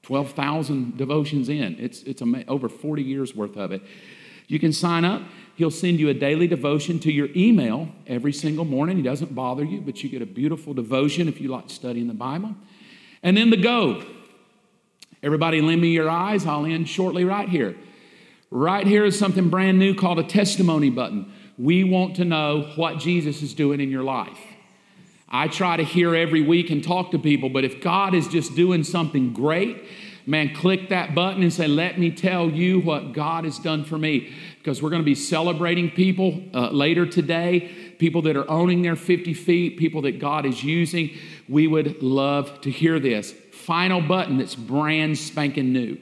12,000 0.00 0.96
devotions 0.96 1.50
in. 1.50 1.76
It's, 1.78 2.02
it's 2.04 2.22
over 2.48 2.70
40 2.70 3.02
years 3.02 3.36
worth 3.36 3.58
of 3.58 3.72
it. 3.72 3.82
You 4.46 4.58
can 4.58 4.72
sign 4.72 5.04
up. 5.04 5.20
He'll 5.56 5.70
send 5.70 6.00
you 6.00 6.08
a 6.08 6.14
daily 6.14 6.46
devotion 6.46 6.98
to 7.00 7.12
your 7.12 7.28
email 7.36 7.90
every 8.06 8.32
single 8.32 8.64
morning. 8.64 8.96
He 8.96 9.02
doesn't 9.02 9.34
bother 9.34 9.62
you, 9.62 9.82
but 9.82 10.02
you 10.02 10.08
get 10.08 10.22
a 10.22 10.26
beautiful 10.26 10.72
devotion 10.72 11.28
if 11.28 11.42
you 11.42 11.48
like 11.48 11.68
studying 11.68 12.08
the 12.08 12.14
Bible. 12.14 12.54
And 13.22 13.36
then 13.36 13.50
the 13.50 13.58
go. 13.58 14.02
Everybody, 15.22 15.60
lend 15.60 15.82
me 15.82 15.88
your 15.88 16.08
eyes. 16.08 16.46
I'll 16.46 16.64
end 16.64 16.88
shortly 16.88 17.26
right 17.26 17.50
here. 17.50 17.76
Right 18.50 18.86
here 18.86 19.04
is 19.04 19.18
something 19.18 19.50
brand 19.50 19.78
new 19.78 19.94
called 19.94 20.18
a 20.18 20.24
testimony 20.24 20.88
button. 20.88 21.34
We 21.58 21.84
want 21.84 22.16
to 22.16 22.24
know 22.24 22.72
what 22.76 22.98
Jesus 22.98 23.42
is 23.42 23.54
doing 23.54 23.80
in 23.80 23.90
your 23.90 24.02
life. 24.02 24.38
I 25.28 25.48
try 25.48 25.76
to 25.76 25.84
hear 25.84 26.14
every 26.14 26.42
week 26.42 26.70
and 26.70 26.84
talk 26.84 27.10
to 27.10 27.18
people, 27.18 27.48
but 27.48 27.64
if 27.64 27.80
God 27.80 28.14
is 28.14 28.28
just 28.28 28.54
doing 28.54 28.84
something 28.84 29.32
great, 29.32 29.84
man, 30.26 30.54
click 30.54 30.90
that 30.90 31.14
button 31.14 31.42
and 31.42 31.52
say, 31.52 31.66
Let 31.66 31.98
me 31.98 32.10
tell 32.10 32.50
you 32.50 32.80
what 32.80 33.12
God 33.12 33.44
has 33.44 33.58
done 33.58 33.84
for 33.84 33.98
me. 33.98 34.32
Because 34.58 34.82
we're 34.82 34.90
going 34.90 35.02
to 35.02 35.06
be 35.06 35.14
celebrating 35.14 35.90
people 35.90 36.42
uh, 36.52 36.70
later 36.70 37.06
today, 37.06 37.70
people 37.98 38.22
that 38.22 38.36
are 38.36 38.48
owning 38.50 38.82
their 38.82 38.96
50 38.96 39.32
feet, 39.34 39.78
people 39.78 40.02
that 40.02 40.18
God 40.18 40.44
is 40.44 40.62
using. 40.62 41.16
We 41.48 41.66
would 41.66 42.02
love 42.02 42.60
to 42.62 42.70
hear 42.70 43.00
this. 43.00 43.32
Final 43.52 44.00
button 44.00 44.38
that's 44.38 44.54
brand 44.54 45.18
spanking 45.18 45.72
new. 45.72 45.98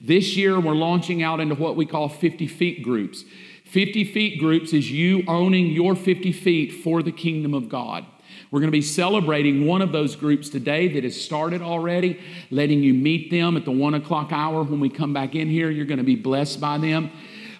This 0.00 0.36
year, 0.36 0.58
we're 0.60 0.74
launching 0.74 1.22
out 1.22 1.40
into 1.40 1.54
what 1.54 1.76
we 1.76 1.86
call 1.86 2.08
50 2.08 2.46
feet 2.46 2.82
groups. 2.82 3.24
50 3.66 4.04
feet 4.04 4.38
groups 4.38 4.72
is 4.72 4.90
you 4.90 5.24
owning 5.26 5.66
your 5.66 5.96
50 5.96 6.32
feet 6.32 6.72
for 6.72 7.02
the 7.02 7.12
kingdom 7.12 7.52
of 7.52 7.68
God. 7.68 8.06
We're 8.50 8.60
going 8.60 8.68
to 8.68 8.76
be 8.78 8.82
celebrating 8.82 9.66
one 9.66 9.82
of 9.82 9.90
those 9.90 10.14
groups 10.14 10.48
today 10.48 10.86
that 10.88 11.02
has 11.02 11.20
started 11.20 11.62
already, 11.62 12.20
letting 12.50 12.82
you 12.82 12.94
meet 12.94 13.30
them 13.30 13.56
at 13.56 13.64
the 13.64 13.72
one 13.72 13.94
o'clock 13.94 14.30
hour 14.30 14.62
when 14.62 14.78
we 14.78 14.88
come 14.88 15.12
back 15.12 15.34
in 15.34 15.48
here. 15.48 15.68
You're 15.68 15.84
going 15.84 15.98
to 15.98 16.04
be 16.04 16.14
blessed 16.14 16.60
by 16.60 16.78
them. 16.78 17.10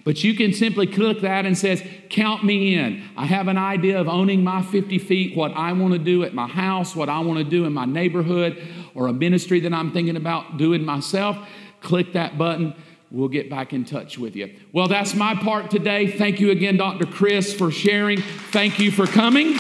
But 0.05 0.23
you 0.23 0.37
can 0.37 0.53
simply 0.53 0.87
click 0.87 1.23
that 1.23 1.45
and 1.45 1.59
says, 1.59 1.83
count 2.09 2.45
me 2.45 2.77
in. 2.77 3.03
I 3.17 3.27
have 3.27 3.49
an 3.49 3.59
idea 3.59 4.01
of 4.01 4.07
owning 4.07 4.45
my 4.45 4.63
50 4.63 5.01
feet, 5.01 5.37
what 5.37 5.53
I 5.57 5.73
want 5.73 5.95
to 5.95 5.99
do 5.99 6.23
at 6.23 6.33
my 6.33 6.47
house, 6.47 6.95
what 6.95 7.09
I 7.09 7.19
want 7.19 7.39
to 7.39 7.45
do 7.45 7.65
in 7.65 7.73
my 7.73 7.87
neighborhood, 7.87 8.63
or 8.95 9.09
a 9.09 9.13
ministry 9.13 9.59
that 9.61 9.75
I'm 9.75 9.93
thinking 9.93 10.17
about 10.17 10.57
doing 10.57 10.85
myself. 10.85 11.37
Click 11.81 12.13
that 12.13 12.39
button. 12.39 12.75
We'll 13.17 13.29
get 13.29 13.49
back 13.49 13.73
in 13.73 13.87
touch 13.87 14.19
with 14.19 14.37
you. 14.37 14.55
Well, 14.73 14.89
that's 14.89 15.15
my 15.15 15.35
part 15.35 15.71
today. 15.71 16.07
Thank 16.07 16.39
you 16.39 16.51
again, 16.51 16.77
Dr. 16.77 17.07
Chris, 17.07 17.55
for 17.55 17.71
sharing. 17.71 18.21
Thank 18.21 18.79
you 18.79 18.91
for 18.91 19.07
coming. 19.07 19.55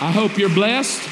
I 0.00 0.10
hope 0.10 0.36
you're 0.36 0.52
blessed. 0.52 1.08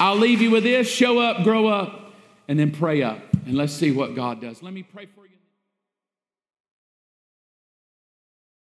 I'll 0.00 0.16
leave 0.16 0.42
you 0.42 0.50
with 0.50 0.64
this 0.64 0.90
show 0.90 1.20
up, 1.20 1.44
grow 1.44 1.68
up, 1.68 2.12
and 2.48 2.58
then 2.58 2.72
pray 2.72 3.04
up. 3.04 3.20
And 3.46 3.54
let's 3.54 3.72
see 3.72 3.92
what 3.92 4.16
God 4.16 4.40
does. 4.40 4.60
Let 4.60 4.72
me 4.72 4.82
pray 4.82 5.06
for 5.06 5.21
you. 5.21 5.21